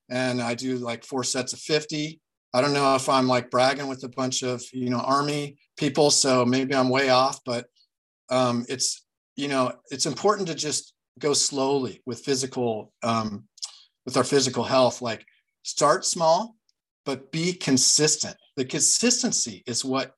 and 0.09 0.41
I 0.41 0.55
do 0.55 0.77
like 0.77 1.03
four 1.03 1.23
sets 1.23 1.53
of 1.53 1.59
50. 1.59 2.21
I 2.53 2.61
don't 2.61 2.73
know 2.73 2.95
if 2.95 3.09
I'm 3.09 3.27
like 3.27 3.51
bragging 3.51 3.87
with 3.87 4.03
a 4.03 4.09
bunch 4.09 4.43
of, 4.43 4.63
you 4.71 4.89
know, 4.89 4.99
army 4.99 5.57
people, 5.77 6.09
so 6.09 6.45
maybe 6.45 6.73
I'm 6.73 6.89
way 6.89 7.09
off, 7.09 7.41
but 7.45 7.65
um, 8.29 8.65
it's, 8.69 9.05
you 9.35 9.47
know, 9.47 9.73
it's 9.91 10.05
important 10.05 10.47
to 10.47 10.55
just 10.55 10.93
go 11.18 11.34
slowly 11.34 12.01
with 12.05 12.20
physical, 12.20 12.93
um, 13.03 13.45
with 14.05 14.18
our 14.18 14.24
physical 14.24 14.64
health. 14.64 15.01
Like 15.01 15.26
start 15.64 16.05
small, 16.05 16.55
but 17.05 17.32
be 17.32 17.53
consistent. 17.53 18.36
The 18.55 18.66
consistency 18.66 19.64
is 19.66 19.86
what 19.86 20.14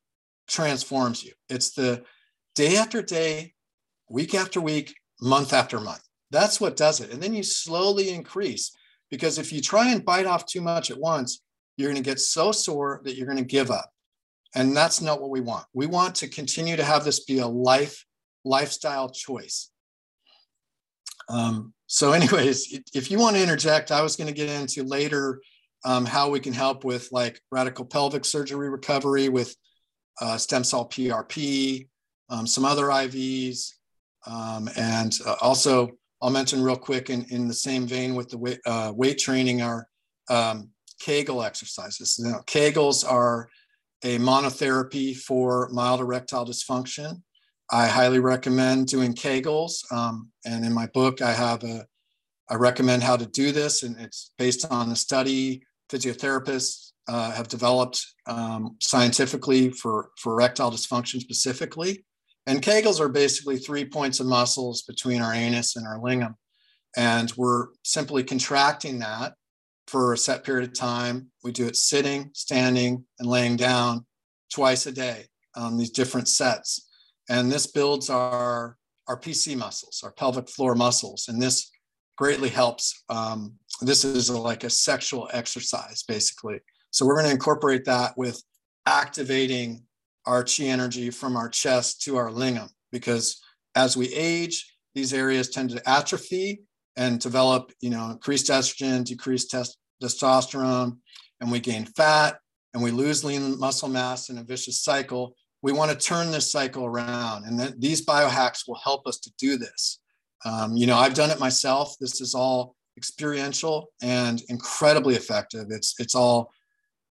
transforms 0.48 1.24
you. 1.24 1.34
It's 1.50 1.72
the 1.72 2.04
day 2.56 2.78
after 2.78 3.02
day, 3.02 3.54
week 4.10 4.36
after 4.36 4.60
week, 4.60 4.96
month 5.22 5.54
after 5.54 5.80
month. 5.80 6.04
That's 6.32 6.60
what 6.60 6.78
does 6.78 7.00
it. 7.02 7.12
And 7.12 7.22
then 7.22 7.34
you 7.34 7.44
slowly 7.44 8.10
increase 8.10 8.76
because 9.10 9.38
if 9.38 9.52
you 9.52 9.62
try 9.62 9.90
and 9.90 10.04
bite 10.04 10.26
off 10.26 10.46
too 10.46 10.62
much 10.62 10.92
at 10.92 10.98
once, 10.98 11.42
you're 11.78 11.92
going 11.92 12.02
to 12.02 12.10
get 12.10 12.20
so 12.20 12.52
sore 12.52 13.02
that 13.04 13.16
you're 13.16 13.28
going 13.28 13.38
to 13.38 13.44
give 13.44 13.72
up. 13.72 13.92
And 14.56 14.76
that's 14.76 15.02
not 15.02 15.22
what 15.22 15.30
we 15.30 15.42
want. 15.42 15.66
We 15.74 15.88
want 15.88 16.16
to 16.16 16.28
continue 16.28 16.76
to 16.76 16.84
have 16.84 17.06
this 17.06 17.24
be 17.24 17.40
a 17.40 17.48
life 17.48 18.06
lifestyle 18.44 19.10
choice. 19.10 19.71
Um, 21.32 21.74
so, 21.88 22.12
anyways, 22.12 22.80
if 22.94 23.10
you 23.10 23.18
want 23.18 23.36
to 23.36 23.42
interject, 23.42 23.92
I 23.92 24.02
was 24.02 24.16
going 24.16 24.28
to 24.28 24.34
get 24.34 24.50
into 24.50 24.84
later 24.84 25.42
um, 25.84 26.06
how 26.06 26.30
we 26.30 26.40
can 26.40 26.54
help 26.54 26.84
with 26.84 27.10
like 27.12 27.40
radical 27.52 27.86
pelvic 27.86 28.26
surgery 28.26 28.70
recovery 28.70 29.30
with 29.30 29.56
uh, 30.22 30.38
stem 30.38 30.64
cell 30.64 30.88
PRP, 30.88 31.88
um, 32.30 32.46
some 32.46 32.66
other 32.66 32.86
IVs, 32.86 33.72
um, 34.28 34.70
and 34.78 35.18
uh, 35.26 35.36
also 35.42 35.92
I'll 36.22 36.30
mention 36.30 36.64
real 36.64 36.78
quick 36.78 37.10
in, 37.10 37.26
in 37.30 37.48
the 37.48 37.54
same 37.54 37.88
vein 37.88 38.14
with 38.14 38.30
the 38.30 38.38
weight, 38.38 38.60
uh, 38.66 38.94
weight 38.96 39.18
training 39.18 39.62
are 39.62 39.88
um, 40.30 40.70
Kegel 41.00 41.44
exercises. 41.44 42.20
Now, 42.20 42.42
Kegels 42.46 43.04
are 43.10 43.50
a 44.04 44.20
monotherapy 44.20 45.18
for 45.18 45.70
mild 45.72 46.00
erectile 46.00 46.46
dysfunction. 46.46 47.22
I 47.72 47.88
highly 47.88 48.20
recommend 48.20 48.88
doing 48.88 49.14
Kegels. 49.14 49.90
Um, 49.92 50.30
and 50.46 50.66
in 50.66 50.74
my 50.74 50.88
book, 50.88 51.22
I 51.22 51.32
have 51.32 51.64
a, 51.64 51.86
I 52.50 52.56
recommend 52.56 53.02
how 53.02 53.16
to 53.16 53.26
do 53.26 53.54
this, 53.54 53.84
and 53.84 53.98
it's 53.98 54.34
based 54.38 54.66
on 54.70 54.92
a 54.92 54.96
study 54.96 55.64
physiotherapists 55.90 56.92
uh, 57.08 57.32
have 57.32 57.48
developed 57.48 58.06
um, 58.28 58.76
scientifically 58.80 59.72
for, 59.72 60.10
for 60.18 60.34
erectile 60.34 60.72
dysfunction 60.72 61.22
specifically. 61.22 62.06
And 62.46 62.62
Kegels 62.62 63.00
are 63.00 63.10
basically 63.10 63.58
three 63.58 63.86
points 63.86 64.20
of 64.20 64.26
muscles 64.26 64.82
between 64.82 65.22
our 65.22 65.34
anus 65.34 65.76
and 65.76 65.88
our 65.88 66.00
lingam. 66.00 66.36
And 66.98 67.32
we're 67.38 67.68
simply 67.84 68.24
contracting 68.24 69.00
that 69.00 69.34
for 69.88 70.14
a 70.14 70.18
set 70.18 70.44
period 70.44 70.68
of 70.68 70.78
time. 70.78 71.32
We 71.44 71.52
do 71.52 71.68
it 71.68 71.76
sitting, 71.76 72.32
standing, 72.34 73.06
and 73.20 73.30
laying 73.30 73.56
down 73.56 74.06
twice 74.52 74.86
a 74.88 74.92
day 74.92 75.26
on 75.56 75.78
these 75.78 75.92
different 75.92 76.28
sets. 76.28 76.88
And 77.32 77.50
this 77.50 77.66
builds 77.66 78.10
our, 78.10 78.76
our 79.08 79.18
PC 79.18 79.56
muscles, 79.56 80.02
our 80.04 80.12
pelvic 80.12 80.50
floor 80.50 80.76
muscles. 80.76 81.30
And 81.30 81.42
this 81.42 81.72
greatly 82.18 82.50
helps. 82.50 83.06
Um, 83.08 83.54
this 83.80 84.04
is 84.04 84.28
a, 84.28 84.38
like 84.38 84.66
a 84.66 84.70
sexual 84.70 85.30
exercise, 85.32 86.04
basically. 86.04 86.60
So 86.90 87.06
we're 87.06 87.16
going 87.16 87.28
to 87.28 87.32
incorporate 87.32 87.86
that 87.86 88.18
with 88.18 88.44
activating 88.86 89.84
our 90.26 90.44
chi 90.44 90.66
energy 90.66 91.10
from 91.10 91.38
our 91.38 91.48
chest 91.48 92.02
to 92.02 92.18
our 92.18 92.30
lingam 92.30 92.70
because 92.92 93.42
as 93.76 93.96
we 93.96 94.14
age, 94.14 94.76
these 94.94 95.14
areas 95.14 95.50
tend 95.50 95.70
to 95.70 95.90
atrophy 95.90 96.64
and 96.98 97.18
develop, 97.18 97.72
you 97.80 97.90
know, 97.90 98.12
increased 98.12 98.50
estrogen, 98.50 99.06
decreased 99.06 99.50
test- 99.50 99.78
testosterone, 100.04 100.98
and 101.40 101.50
we 101.50 101.62
gain 101.62 101.86
fat 101.86 102.38
and 102.74 102.84
we 102.84 102.92
lose 102.92 103.24
lean 103.24 103.58
muscle 103.58 103.88
mass 103.88 104.30
in 104.30 104.38
a 104.38 104.44
vicious 104.44 104.82
cycle. 104.82 105.34
We 105.62 105.72
want 105.72 105.92
to 105.92 105.98
turn 105.98 106.32
this 106.32 106.52
cycle 106.52 106.86
around, 106.86 107.46
and 107.46 107.60
th- 107.60 107.74
these 107.78 108.06
biohacks 108.06 108.68
will 108.68 108.80
help 108.84 109.06
us 109.06 109.20
to 109.20 109.32
do 109.38 109.58
this. 109.58 110.00
Um, 110.44 110.76
you 110.76 110.88
know, 110.88 110.98
I've 110.98 111.14
done 111.14 111.30
it 111.30 111.40
myself. 111.40 111.96
This 112.00 112.20
is 112.20 112.34
all 112.34 112.76
experiential 112.98 113.92
and 114.02 114.42
incredibly 114.50 115.16
effective. 115.16 115.68
It's 115.70 115.96
it's 116.00 116.16
all 116.16 116.52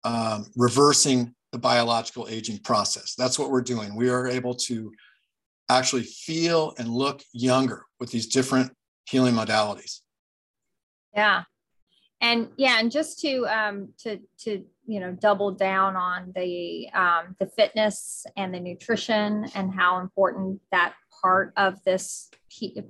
um, 0.05 0.47
reversing 0.57 1.35
the 1.53 1.59
biological 1.59 2.27
aging 2.29 2.59
process. 2.59 3.15
That's 3.15 3.39
what 3.39 3.51
we're 3.51 3.63
doing. 3.63 3.95
We 3.97 4.11
are 4.11 4.27
able 4.27 4.55
to 4.55 4.93
actually 5.69 6.05
feel 6.05 6.75
and 6.79 6.89
look 6.89 7.23
younger 7.33 7.85
with 8.01 8.11
these 8.11 8.27
different 8.27 8.73
healing 9.05 9.35
modalities. 9.35 10.01
Yeah. 11.15 11.45
And 12.21 12.49
yeah, 12.57 12.79
and 12.81 12.91
just 12.91 13.21
to 13.21 13.47
um 13.47 13.91
to 14.03 14.19
to 14.41 14.65
you 14.89 14.99
know 14.99 15.13
double 15.13 15.53
down 15.53 15.95
on 15.95 16.33
the 16.35 16.89
um 16.95 17.37
the 17.39 17.47
fitness 17.47 18.27
and 18.37 18.53
the 18.53 18.59
nutrition 18.59 19.47
and 19.55 19.73
how 19.73 20.01
important 20.01 20.61
that 20.73 20.95
part 21.23 21.53
of 21.57 21.83
this 21.85 22.31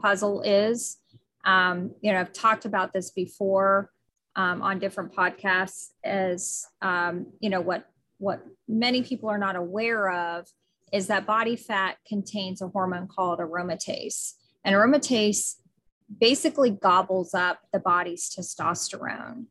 puzzle 0.01 0.43
is. 0.43 0.99
Um, 1.45 1.93
you 2.01 2.13
know, 2.13 2.21
I've 2.21 2.33
talked 2.33 2.65
about 2.65 2.93
this 2.93 3.11
before 3.11 3.91
um, 4.37 4.63
on 4.63 4.79
different 4.79 5.15
podcasts 5.15 5.89
as 6.05 6.67
um, 6.83 7.27
you 7.41 7.51
know 7.51 7.61
what 7.61 7.85
what 8.19 8.45
many 8.69 9.03
people 9.03 9.29
are 9.29 9.39
not 9.39 9.57
aware 9.57 10.11
of 10.11 10.47
is 10.93 11.07
that 11.09 11.27
body 11.27 11.57
fat 11.57 11.97
contains 12.07 12.63
a 12.63 12.69
hormone 12.69 13.09
called 13.09 13.39
aromatase. 13.39 14.35
And 14.65 14.75
aromatase 14.75 15.57
basically 16.21 16.71
gobbles 16.71 17.35
up 17.35 17.61
the 17.73 17.79
body's 17.79 18.35
testosterone. 18.35 19.47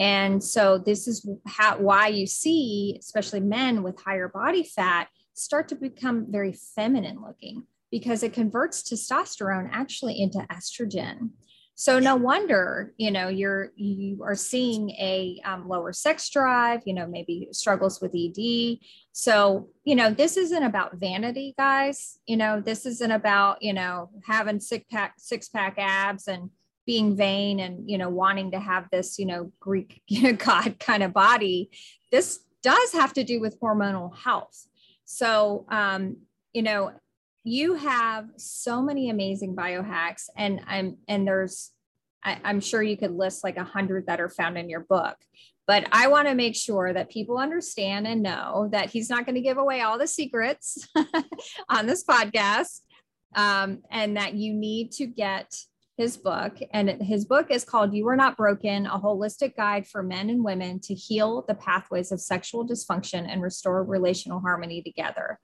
And 0.00 0.42
so 0.42 0.78
this 0.78 1.06
is 1.06 1.28
how, 1.46 1.76
why 1.78 2.08
you 2.08 2.26
see, 2.26 2.96
especially 2.98 3.40
men 3.40 3.82
with 3.82 4.00
higher 4.00 4.28
body 4.28 4.64
fat, 4.64 5.08
start 5.34 5.68
to 5.68 5.74
become 5.74 6.26
very 6.30 6.54
feminine 6.74 7.20
looking 7.20 7.64
because 7.90 8.22
it 8.22 8.32
converts 8.32 8.82
testosterone 8.82 9.68
actually 9.70 10.18
into 10.18 10.38
estrogen. 10.50 11.30
So 11.74 11.98
no 11.98 12.14
wonder, 12.14 12.92
you 12.98 13.10
know, 13.10 13.28
you're 13.28 13.72
you 13.74 14.22
are 14.22 14.34
seeing 14.34 14.90
a 14.90 15.40
um, 15.46 15.66
lower 15.66 15.94
sex 15.94 16.28
drive, 16.28 16.82
you 16.84 16.92
know, 16.92 17.06
maybe 17.06 17.48
struggles 17.52 18.02
with 18.02 18.14
ED. 18.14 18.78
So, 19.12 19.70
you 19.84 19.94
know, 19.96 20.10
this 20.10 20.36
isn't 20.36 20.62
about 20.62 20.96
vanity, 20.96 21.54
guys. 21.56 22.18
You 22.26 22.36
know, 22.36 22.60
this 22.60 22.84
isn't 22.84 23.10
about, 23.10 23.62
you 23.62 23.72
know, 23.72 24.10
having 24.26 24.60
six 24.60 24.84
pack 24.90 25.14
six 25.16 25.48
pack 25.48 25.76
abs 25.78 26.28
and 26.28 26.50
being 26.86 27.16
vain 27.16 27.60
and, 27.60 27.88
you 27.88 27.98
know, 27.98 28.08
wanting 28.08 28.50
to 28.52 28.60
have 28.60 28.88
this, 28.90 29.18
you 29.18 29.26
know, 29.26 29.52
Greek 29.60 30.02
you 30.08 30.22
know, 30.22 30.32
god 30.32 30.78
kind 30.78 31.02
of 31.02 31.12
body. 31.12 31.70
This 32.10 32.40
does 32.62 32.92
have 32.92 33.12
to 33.14 33.24
do 33.24 33.40
with 33.40 33.60
hormonal 33.60 34.16
health. 34.16 34.66
So, 35.04 35.66
um, 35.70 36.18
you 36.52 36.62
know, 36.62 36.92
you 37.44 37.74
have 37.74 38.28
so 38.36 38.82
many 38.82 39.10
amazing 39.10 39.56
biohacks 39.56 40.28
and 40.36 40.60
i'm 40.66 40.96
and 41.08 41.26
there's 41.26 41.70
I, 42.22 42.38
am 42.44 42.60
sure 42.60 42.82
you 42.82 42.98
could 42.98 43.12
list 43.12 43.44
like 43.44 43.56
a 43.56 43.64
hundred 43.64 44.06
that 44.06 44.20
are 44.20 44.28
found 44.28 44.58
in 44.58 44.68
your 44.68 44.80
book 44.80 45.16
but 45.66 45.88
i 45.92 46.08
want 46.08 46.28
to 46.28 46.34
make 46.34 46.54
sure 46.54 46.92
that 46.92 47.10
people 47.10 47.38
understand 47.38 48.06
and 48.06 48.22
know 48.22 48.68
that 48.72 48.90
he's 48.90 49.08
not 49.08 49.24
going 49.24 49.36
to 49.36 49.40
give 49.40 49.56
away 49.56 49.80
all 49.80 49.98
the 49.98 50.06
secrets 50.06 50.86
on 51.68 51.86
this 51.86 52.04
podcast 52.04 52.80
um, 53.36 53.82
and 53.90 54.16
that 54.16 54.34
you 54.34 54.52
need 54.52 54.90
to 54.92 55.06
get 55.06 55.54
his 56.00 56.16
book 56.16 56.56
and 56.72 56.88
his 57.02 57.24
book 57.24 57.50
is 57.50 57.64
called 57.64 57.94
you 57.94 58.08
are 58.08 58.16
not 58.16 58.36
broken 58.36 58.86
a 58.86 58.98
holistic 58.98 59.54
guide 59.56 59.86
for 59.86 60.02
men 60.02 60.30
and 60.30 60.42
women 60.42 60.80
to 60.80 60.94
heal 60.94 61.44
the 61.46 61.54
pathways 61.54 62.10
of 62.10 62.20
sexual 62.20 62.66
dysfunction 62.66 63.26
and 63.30 63.42
restore 63.42 63.84
relational 63.84 64.40
harmony 64.40 64.82
together 64.82 65.38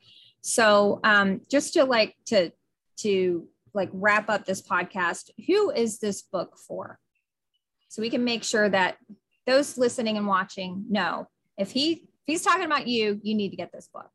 so 0.47 1.01
um, 1.03 1.41
just 1.51 1.75
to 1.75 1.85
like 1.85 2.15
to 2.27 2.53
to 2.99 3.49
like 3.75 3.91
wrap 3.93 4.31
up 4.31 4.45
this 4.45 4.63
podcast, 4.63 5.31
who 5.49 5.73
is 5.73 5.99
this 5.99 6.23
book 6.23 6.57
for? 6.57 7.01
So 7.89 8.01
we 8.01 8.11
can 8.11 8.23
make 8.23 8.45
sure 8.45 8.69
that 8.69 8.97
those 9.45 9.77
listening 9.77 10.17
and 10.17 10.27
watching 10.29 10.85
know 10.89 11.27
if 11.59 11.73
he 11.73 11.93
if 11.93 12.27
he's 12.27 12.43
talking 12.43 12.65
about 12.65 12.87
you, 12.87 13.21
you 13.25 13.35
need 13.35 13.51
to 13.51 13.57
get 13.57 13.73
this 13.73 13.89
book. 13.93 14.11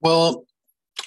Well, 0.00 0.46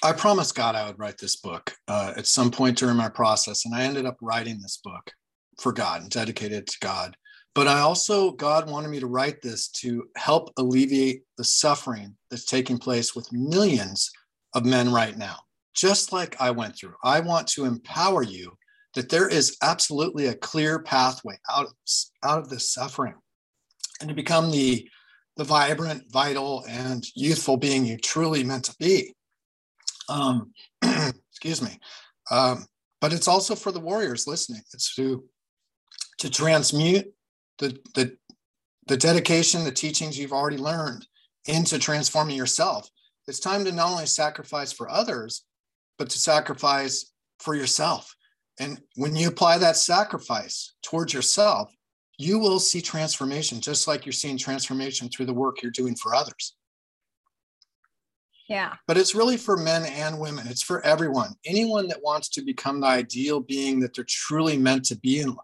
I 0.02 0.12
promised 0.12 0.56
God 0.56 0.74
I 0.74 0.86
would 0.86 0.98
write 0.98 1.18
this 1.18 1.36
book 1.36 1.74
uh, 1.86 2.12
at 2.16 2.26
some 2.26 2.50
point 2.50 2.76
during 2.78 2.96
my 2.96 3.08
process, 3.08 3.64
and 3.64 3.74
I 3.74 3.82
ended 3.84 4.04
up 4.04 4.16
writing 4.20 4.60
this 4.60 4.78
book. 4.82 5.12
for 5.60 5.72
God 5.72 6.02
and 6.02 6.10
dedicated 6.10 6.66
to 6.66 6.78
God. 6.80 7.16
But 7.54 7.68
I 7.68 7.80
also, 7.80 8.32
God 8.32 8.70
wanted 8.70 8.88
me 8.88 9.00
to 9.00 9.06
write 9.06 9.42
this 9.42 9.68
to 9.68 10.04
help 10.16 10.50
alleviate 10.56 11.22
the 11.36 11.44
suffering 11.44 12.16
that's 12.30 12.46
taking 12.46 12.78
place 12.78 13.14
with 13.14 13.32
millions 13.32 14.10
of 14.54 14.64
men 14.64 14.90
right 14.90 15.16
now, 15.16 15.36
just 15.74 16.12
like 16.12 16.40
I 16.40 16.50
went 16.50 16.76
through. 16.76 16.94
I 17.04 17.20
want 17.20 17.46
to 17.48 17.66
empower 17.66 18.22
you 18.22 18.56
that 18.94 19.10
there 19.10 19.28
is 19.28 19.56
absolutely 19.62 20.26
a 20.26 20.34
clear 20.34 20.78
pathway 20.78 21.38
out 21.50 21.66
of, 21.66 21.72
out 22.22 22.38
of 22.38 22.48
this 22.48 22.72
suffering 22.72 23.14
and 24.00 24.08
to 24.08 24.14
become 24.14 24.50
the, 24.50 24.88
the 25.36 25.44
vibrant, 25.44 26.10
vital, 26.10 26.64
and 26.68 27.04
youthful 27.14 27.56
being 27.58 27.84
you 27.84 27.98
truly 27.98 28.42
meant 28.44 28.64
to 28.64 28.76
be. 28.78 29.14
Um, 30.08 30.52
excuse 30.82 31.62
me. 31.62 31.78
Um, 32.30 32.66
but 33.00 33.12
it's 33.12 33.28
also 33.28 33.54
for 33.54 33.72
the 33.72 33.80
warriors 33.80 34.26
listening. 34.26 34.62
It's 34.72 34.94
to 34.96 35.24
to 36.22 36.30
transmute 36.30 37.12
the, 37.58 37.76
the, 37.94 38.16
the 38.86 38.96
dedication, 38.96 39.64
the 39.64 39.72
teachings 39.72 40.16
you've 40.16 40.32
already 40.32 40.56
learned 40.56 41.04
into 41.46 41.80
transforming 41.80 42.36
yourself. 42.36 42.88
It's 43.26 43.40
time 43.40 43.64
to 43.64 43.72
not 43.72 43.90
only 43.90 44.06
sacrifice 44.06 44.72
for 44.72 44.88
others, 44.88 45.44
but 45.98 46.08
to 46.10 46.18
sacrifice 46.18 47.12
for 47.40 47.56
yourself. 47.56 48.14
And 48.60 48.80
when 48.94 49.16
you 49.16 49.28
apply 49.28 49.58
that 49.58 49.76
sacrifice 49.76 50.74
towards 50.82 51.12
yourself, 51.12 51.74
you 52.18 52.38
will 52.38 52.60
see 52.60 52.80
transformation, 52.80 53.60
just 53.60 53.88
like 53.88 54.06
you're 54.06 54.12
seeing 54.12 54.38
transformation 54.38 55.08
through 55.08 55.26
the 55.26 55.34
work 55.34 55.60
you're 55.60 55.72
doing 55.72 55.96
for 55.96 56.14
others. 56.14 56.54
Yeah. 58.52 58.74
But 58.86 58.98
it's 58.98 59.14
really 59.14 59.38
for 59.38 59.56
men 59.56 59.86
and 59.86 60.20
women. 60.20 60.46
It's 60.46 60.62
for 60.62 60.84
everyone. 60.84 61.34
Anyone 61.46 61.88
that 61.88 62.02
wants 62.02 62.28
to 62.30 62.42
become 62.42 62.80
the 62.80 62.86
ideal 62.86 63.40
being 63.40 63.80
that 63.80 63.94
they're 63.94 64.04
truly 64.06 64.58
meant 64.58 64.84
to 64.86 64.96
be 64.96 65.20
in 65.20 65.28
life. 65.28 65.38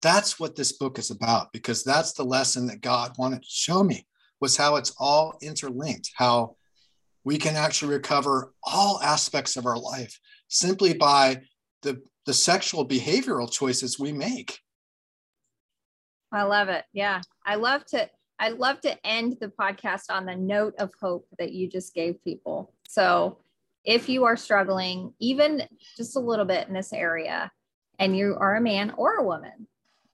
That's 0.00 0.40
what 0.40 0.56
this 0.56 0.72
book 0.72 0.98
is 0.98 1.10
about 1.10 1.52
because 1.52 1.84
that's 1.84 2.14
the 2.14 2.24
lesson 2.24 2.66
that 2.68 2.80
God 2.80 3.12
wanted 3.18 3.42
to 3.42 3.48
show 3.50 3.84
me 3.84 4.06
was 4.40 4.56
how 4.56 4.76
it's 4.76 4.94
all 4.98 5.36
interlinked, 5.42 6.10
how 6.14 6.56
we 7.22 7.36
can 7.36 7.54
actually 7.54 7.92
recover 7.92 8.54
all 8.62 8.98
aspects 9.02 9.58
of 9.58 9.66
our 9.66 9.78
life 9.78 10.18
simply 10.48 10.94
by 10.94 11.42
the, 11.82 12.00
the 12.24 12.32
sexual 12.32 12.88
behavioral 12.88 13.52
choices 13.52 13.98
we 13.98 14.10
make. 14.10 14.58
I 16.32 16.44
love 16.44 16.70
it. 16.70 16.86
Yeah. 16.94 17.20
I 17.44 17.56
love 17.56 17.84
to 17.86 18.08
I 18.38 18.50
love 18.50 18.80
to 18.82 19.06
end 19.06 19.36
the 19.40 19.48
podcast 19.48 20.04
on 20.10 20.26
the 20.26 20.36
note 20.36 20.74
of 20.78 20.92
hope 21.00 21.26
that 21.38 21.52
you 21.52 21.68
just 21.68 21.94
gave 21.94 22.22
people. 22.22 22.72
So, 22.88 23.38
if 23.84 24.08
you 24.08 24.24
are 24.24 24.36
struggling 24.36 25.14
even 25.18 25.62
just 25.96 26.16
a 26.16 26.20
little 26.20 26.44
bit 26.44 26.68
in 26.68 26.74
this 26.74 26.92
area 26.92 27.50
and 27.98 28.16
you 28.16 28.36
are 28.38 28.56
a 28.56 28.60
man 28.60 28.92
or 28.96 29.14
a 29.14 29.24
woman, 29.24 29.66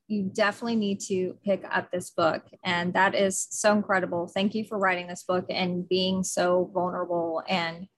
you 0.06 0.30
definitely 0.32 0.76
need 0.76 1.00
to 1.00 1.36
pick 1.44 1.64
up 1.70 1.90
this 1.90 2.10
book. 2.10 2.44
And 2.62 2.92
that 2.94 3.14
is 3.14 3.48
so 3.50 3.72
incredible. 3.72 4.28
Thank 4.28 4.54
you 4.54 4.64
for 4.64 4.78
writing 4.78 5.06
this 5.06 5.24
book 5.24 5.46
and 5.48 5.88
being 5.88 6.22
so 6.22 6.70
vulnerable 6.72 7.42
and 7.48 7.88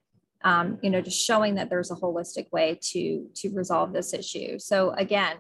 um, 0.45 0.79
you 0.83 0.91
know 0.91 1.01
just 1.01 1.25
showing 1.25 1.57
that 1.57 1.71
there's 1.71 1.91
a 1.91 1.97
holistic 1.97 2.51
way 2.53 2.79
to 2.93 3.27
to 3.35 3.49
resolve 3.51 3.93
this 3.93 4.15
issue. 4.15 4.59
So 4.59 4.91
again, 4.91 5.39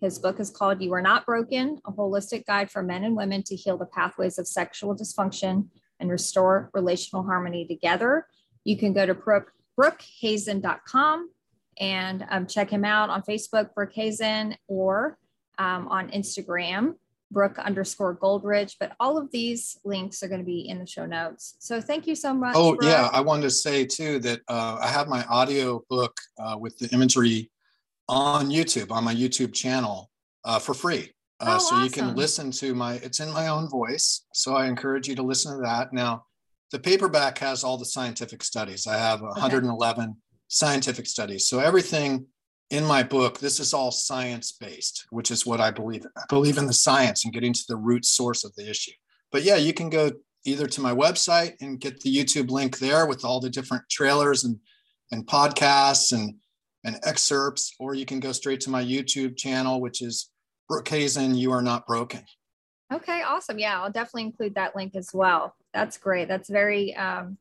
his 0.00 0.18
book 0.18 0.40
is 0.40 0.50
called 0.50 0.82
You 0.82 0.92
Are 0.92 1.02
Not 1.02 1.24
Broken, 1.24 1.80
a 1.86 1.92
holistic 1.92 2.44
guide 2.44 2.70
for 2.70 2.82
men 2.82 3.04
and 3.04 3.16
women 3.16 3.42
to 3.44 3.56
heal 3.56 3.78
the 3.78 3.86
pathways 3.86 4.38
of 4.38 4.46
sexual 4.46 4.94
dysfunction 4.94 5.68
and 5.98 6.10
restore 6.10 6.70
relational 6.74 7.24
harmony 7.24 7.66
together. 7.66 8.26
You 8.64 8.76
can 8.76 8.92
go 8.92 9.06
to 9.06 9.14
Brooke, 9.14 9.52
brookehazen.com 9.78 11.30
and 11.78 12.26
um, 12.30 12.46
check 12.46 12.68
him 12.70 12.84
out 12.84 13.08
on 13.08 13.22
Facebook, 13.22 13.74
Brooke 13.74 13.92
Hazen, 13.94 14.56
or 14.68 15.18
um, 15.58 15.88
on 15.88 16.10
Instagram, 16.10 16.96
Brooke 17.30 17.58
underscore 17.58 18.14
Goldridge. 18.16 18.76
But 18.78 18.92
all 19.00 19.16
of 19.16 19.30
these 19.30 19.78
links 19.84 20.22
are 20.22 20.28
going 20.28 20.40
to 20.40 20.46
be 20.46 20.68
in 20.68 20.78
the 20.78 20.86
show 20.86 21.06
notes. 21.06 21.56
So 21.58 21.80
thank 21.80 22.06
you 22.06 22.14
so 22.14 22.34
much. 22.34 22.54
Oh, 22.54 22.74
Brooke. 22.74 22.84
yeah. 22.84 23.08
I 23.12 23.20
wanted 23.20 23.42
to 23.42 23.50
say 23.50 23.86
too 23.86 24.18
that 24.20 24.40
uh, 24.48 24.78
I 24.80 24.88
have 24.88 25.08
my 25.08 25.24
audio 25.24 25.82
book 25.88 26.18
uh, 26.38 26.56
with 26.58 26.78
the 26.78 26.88
imagery 26.90 27.50
on 28.08 28.50
YouTube, 28.50 28.90
on 28.90 29.04
my 29.04 29.14
YouTube 29.14 29.52
channel 29.52 30.10
uh, 30.44 30.58
for 30.58 30.74
free. 30.74 31.12
Uh, 31.40 31.58
Oh, 31.58 31.58
so 31.58 31.82
you 31.82 31.90
can 31.90 32.14
listen 32.14 32.50
to 32.52 32.74
my, 32.74 32.94
it's 32.94 33.20
in 33.20 33.30
my 33.32 33.48
own 33.48 33.68
voice. 33.68 34.24
So 34.32 34.54
I 34.54 34.66
encourage 34.66 35.08
you 35.08 35.14
to 35.16 35.22
listen 35.22 35.56
to 35.56 35.62
that. 35.62 35.92
Now, 35.92 36.24
the 36.72 36.78
paperback 36.78 37.38
has 37.38 37.62
all 37.62 37.78
the 37.78 37.84
scientific 37.84 38.42
studies. 38.42 38.86
I 38.86 38.96
have 38.96 39.20
111 39.20 40.16
scientific 40.48 41.06
studies. 41.06 41.46
So 41.46 41.58
everything 41.60 42.26
in 42.70 42.84
my 42.84 43.02
book, 43.02 43.38
this 43.38 43.60
is 43.60 43.72
all 43.72 43.90
science 43.92 44.52
based, 44.52 45.06
which 45.10 45.30
is 45.30 45.46
what 45.46 45.60
I 45.60 45.70
believe 45.70 46.02
in. 46.02 46.10
I 46.16 46.24
believe 46.28 46.58
in 46.58 46.66
the 46.66 46.72
science 46.72 47.24
and 47.24 47.34
getting 47.34 47.52
to 47.52 47.64
the 47.68 47.76
root 47.76 48.04
source 48.04 48.44
of 48.44 48.54
the 48.56 48.68
issue. 48.68 48.92
But 49.30 49.42
yeah, 49.42 49.56
you 49.56 49.72
can 49.72 49.90
go 49.90 50.10
either 50.44 50.66
to 50.66 50.80
my 50.80 50.94
website 50.94 51.54
and 51.60 51.80
get 51.80 52.00
the 52.00 52.14
YouTube 52.14 52.50
link 52.50 52.78
there 52.78 53.06
with 53.06 53.24
all 53.24 53.40
the 53.40 53.50
different 53.50 53.84
trailers 53.90 54.44
and 54.44 54.58
and 55.12 55.24
podcasts 55.24 56.12
and 56.12 56.34
and 56.86 56.98
excerpts, 57.02 57.74
or 57.78 57.94
you 57.94 58.06
can 58.06 58.20
go 58.20 58.32
straight 58.32 58.60
to 58.62 58.70
my 58.70 58.82
YouTube 58.82 59.36
channel, 59.36 59.80
which 59.80 60.00
is 60.00 60.30
Brooke 60.68 60.88
Hazen, 60.88 61.34
You 61.34 61.52
Are 61.52 61.60
Not 61.60 61.86
Broken. 61.86 62.22
Okay, 62.92 63.22
awesome. 63.22 63.58
Yeah, 63.58 63.82
I'll 63.82 63.90
definitely 63.90 64.22
include 64.22 64.54
that 64.54 64.76
link 64.76 64.94
as 64.94 65.10
well. 65.12 65.54
That's 65.74 65.98
great. 65.98 66.28
That's 66.28 66.48
very 66.48 66.94
um 66.96 67.36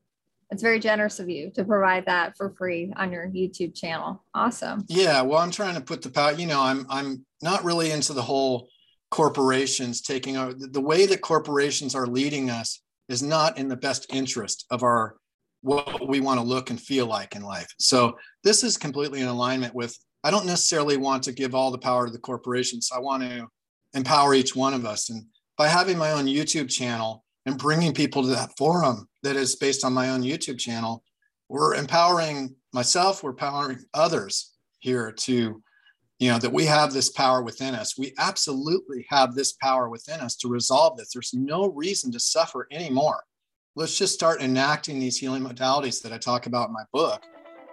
it's 0.51 0.61
very 0.61 0.79
generous 0.79 1.19
of 1.19 1.29
you 1.29 1.51
to 1.51 1.63
provide 1.63 2.05
that 2.05 2.37
for 2.37 2.51
free 2.51 2.93
on 2.95 3.11
your 3.11 3.27
YouTube 3.27 3.75
channel. 3.75 4.23
Awesome. 4.33 4.85
Yeah, 4.87 5.21
well, 5.21 5.39
I'm 5.39 5.51
trying 5.51 5.75
to 5.75 5.81
put 5.81 6.01
the 6.01 6.09
power, 6.09 6.33
you 6.33 6.47
know, 6.47 6.61
I'm 6.61 6.85
I'm 6.89 7.25
not 7.41 7.63
really 7.63 7.91
into 7.91 8.13
the 8.13 8.21
whole 8.21 8.67
corporations 9.11 10.01
taking 10.01 10.35
over 10.35 10.53
the 10.53 10.81
way 10.81 11.05
that 11.05 11.21
corporations 11.21 11.93
are 11.93 12.07
leading 12.07 12.49
us 12.49 12.81
is 13.07 13.21
not 13.21 13.57
in 13.59 13.67
the 13.67 13.77
best 13.77 14.07
interest 14.11 14.65
of 14.71 14.81
our 14.81 15.15
what 15.65 16.07
we 16.07 16.19
want 16.19 16.39
to 16.39 16.45
look 16.45 16.69
and 16.69 16.79
feel 16.79 17.07
like 17.07 17.35
in 17.35 17.41
life. 17.41 17.67
So 17.79 18.15
this 18.43 18.63
is 18.63 18.77
completely 18.77 19.21
in 19.21 19.27
alignment 19.27 19.73
with 19.73 19.97
I 20.23 20.29
don't 20.29 20.45
necessarily 20.45 20.95
want 20.95 21.23
to 21.23 21.31
give 21.31 21.55
all 21.55 21.71
the 21.71 21.77
power 21.79 22.05
to 22.05 22.11
the 22.11 22.19
corporations. 22.19 22.91
I 22.95 22.99
want 22.99 23.23
to 23.23 23.47
empower 23.95 24.35
each 24.35 24.55
one 24.55 24.75
of 24.75 24.85
us. 24.85 25.09
And 25.09 25.25
by 25.57 25.67
having 25.67 25.97
my 25.97 26.11
own 26.11 26.25
YouTube 26.25 26.69
channel 26.69 27.23
and 27.47 27.57
bringing 27.57 27.93
people 27.93 28.21
to 28.21 28.29
that 28.29 28.55
forum 28.57 29.07
that 29.23 29.35
is 29.35 29.55
based 29.55 29.83
on 29.83 29.93
my 29.93 30.09
own 30.09 30.21
YouTube 30.21 30.59
channel, 30.59 31.03
we're 31.49 31.73
empowering 31.73 32.55
myself, 32.71 33.23
we're 33.23 33.31
empowering 33.31 33.79
others 33.93 34.53
here 34.79 35.11
to, 35.11 35.63
you 36.19 36.31
know, 36.31 36.37
that 36.37 36.53
we 36.53 36.65
have 36.65 36.93
this 36.93 37.09
power 37.09 37.41
within 37.41 37.73
us. 37.73 37.97
We 37.97 38.13
absolutely 38.19 39.05
have 39.09 39.33
this 39.33 39.53
power 39.53 39.89
within 39.89 40.19
us 40.19 40.35
to 40.37 40.47
resolve 40.47 40.97
this. 40.97 41.11
There's 41.11 41.33
no 41.33 41.71
reason 41.71 42.11
to 42.11 42.19
suffer 42.19 42.67
anymore. 42.71 43.23
Let's 43.77 43.97
just 43.97 44.13
start 44.13 44.41
enacting 44.41 44.99
these 44.99 45.17
healing 45.17 45.43
modalities 45.43 46.01
that 46.03 46.13
I 46.13 46.17
talk 46.17 46.45
about 46.45 46.69
in 46.69 46.73
my 46.73 46.85
book 46.93 47.23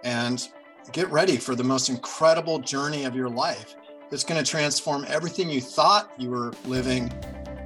and 0.03 0.45
get 0.91 1.09
ready 1.09 1.37
for 1.37 1.55
the 1.55 1.63
most 1.63 1.87
incredible 1.87 2.59
journey 2.59 3.05
of 3.05 3.15
your 3.15 3.29
life 3.29 3.77
that's 4.11 4.25
going 4.25 4.43
to 4.43 4.49
transform 4.49 5.05
everything 5.07 5.49
you 5.49 5.61
thought 5.61 6.11
you 6.17 6.29
were 6.29 6.51
living 6.65 7.09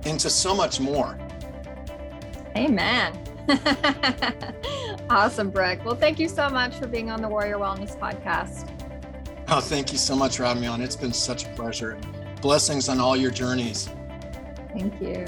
into 0.06 0.30
so 0.30 0.54
much 0.54 0.80
more. 0.80 1.18
Amen. 2.56 3.20
awesome, 5.10 5.50
Brooke. 5.50 5.84
Well, 5.84 5.96
thank 5.96 6.20
you 6.20 6.30
so 6.30 6.48
much 6.48 6.76
for 6.76 6.86
being 6.86 7.10
on 7.10 7.24
the 7.24 7.28
Warrior 7.28 7.58
Wellness 7.58 7.98
Podcast. 7.98 8.70
Oh, 9.48 9.62
thank 9.62 9.92
you 9.92 9.98
so 9.98 10.16
much 10.16 10.38
for 10.38 10.44
having 10.44 10.62
me 10.62 10.68
on. 10.68 10.80
It's 10.80 10.96
been 10.96 11.12
such 11.12 11.46
a 11.46 11.50
pleasure. 11.56 11.98
Blessings 12.44 12.88
on 12.88 13.00
all 13.00 13.18
your 13.18 13.32
journeys. 13.32 13.90
Thank 14.76 15.02
you. 15.02 15.26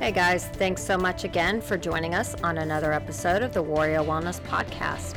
Hey 0.00 0.12
guys, 0.12 0.46
thanks 0.46 0.84
so 0.84 0.96
much 0.96 1.24
again 1.24 1.60
for 1.60 1.76
joining 1.76 2.14
us 2.14 2.36
on 2.44 2.58
another 2.58 2.92
episode 2.92 3.42
of 3.42 3.52
the 3.52 3.60
Warrior 3.60 3.98
Wellness 3.98 4.40
Podcast. 4.42 5.16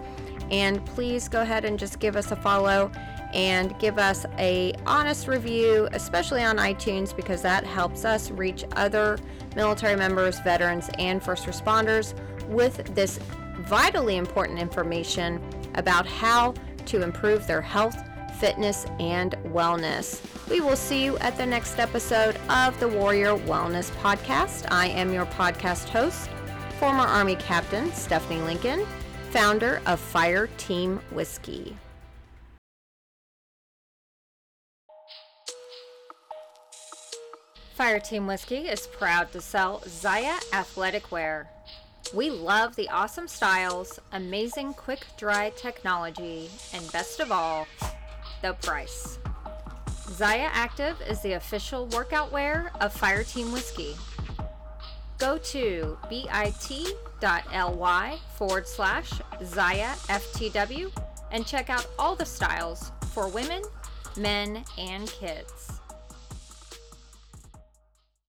And 0.51 0.85
please 0.87 1.29
go 1.29 1.43
ahead 1.43 1.65
and 1.65 1.79
just 1.79 1.99
give 1.99 2.17
us 2.17 2.31
a 2.31 2.37
follow 2.37 2.91
and 3.33 3.79
give 3.79 3.99
us 3.99 4.27
a 4.39 4.73
honest 4.87 5.29
review, 5.29 5.89
especially 5.93 6.43
on 6.43 6.57
iTunes 6.57 7.15
because 7.15 7.43
that 7.43 7.65
helps 7.65 8.05
us 8.05 8.31
reach 8.31 8.65
other 8.73 9.19
military 9.57 9.97
members, 9.97 10.41
veterans, 10.41 10.91
and 10.99 11.23
first 11.23 11.47
responders 11.47 12.15
with 12.49 12.95
this 12.95 13.19
vitally 13.61 14.17
important 14.17 14.59
information 14.59 15.41
about 15.75 16.07
how 16.07 16.55
to 16.87 17.03
improve 17.03 17.47
their 17.47 17.63
health, 17.63 17.97
fitness, 18.39 18.87
and 18.99 19.33
wellness. 19.49 20.21
We 20.49 20.61
will 20.61 20.77
see 20.77 21.05
you 21.05 21.19
at 21.19 21.37
the 21.37 21.47
next 21.47 21.79
episode 21.79 22.37
of 22.49 22.79
the 22.81 22.89
Warrior 22.89 23.37
Wellness 23.37 23.91
Podcast. 24.03 24.67
I 24.71 24.89
am 24.89 25.13
your 25.13 25.27
podcast 25.27 25.89
host, 25.89 26.29
former 26.79 27.05
Army 27.05 27.37
Captain 27.37 27.93
Stephanie 27.93 28.41
Lincoln, 28.43 28.87
founder 29.31 29.81
of 29.87 30.01
Fire 30.01 30.49
Team 30.57 31.01
Whiskey. 31.13 31.77
Fire 37.81 37.99
Team 37.99 38.27
Whiskey 38.27 38.69
is 38.69 38.87
proud 38.87 39.33
to 39.33 39.41
sell 39.41 39.81
Zyia 39.87 40.39
athletic 40.53 41.11
wear. 41.11 41.49
We 42.13 42.29
love 42.29 42.77
the 42.77 42.91
awesome 42.91 43.27
styles, 43.27 43.99
amazing 44.13 44.75
quick 44.75 45.07
dry 45.17 45.49
technology, 45.57 46.51
and 46.75 46.93
best 46.93 47.21
of 47.21 47.33
all, 47.33 47.67
the 48.43 48.53
price. 48.53 49.19
Zyia 49.89 50.51
Active 50.53 51.01
is 51.09 51.23
the 51.23 51.33
official 51.33 51.87
workout 51.87 52.31
wear 52.31 52.71
of 52.83 52.93
Fire 52.93 53.25
Team 53.25 53.51
Whiskey. 53.51 53.97
Go 55.17 55.39
to 55.39 55.97
bit.ly 56.11 56.29
forward 58.35 58.69
slash 58.69 59.11
Zyia 59.41 59.97
FTW 60.07 60.93
and 61.33 61.47
check 61.47 61.71
out 61.71 61.87
all 61.99 62.15
the 62.15 62.27
styles 62.27 62.93
for 63.15 63.27
women, 63.29 63.63
men, 64.19 64.65
and 64.77 65.09
kids. 65.09 65.80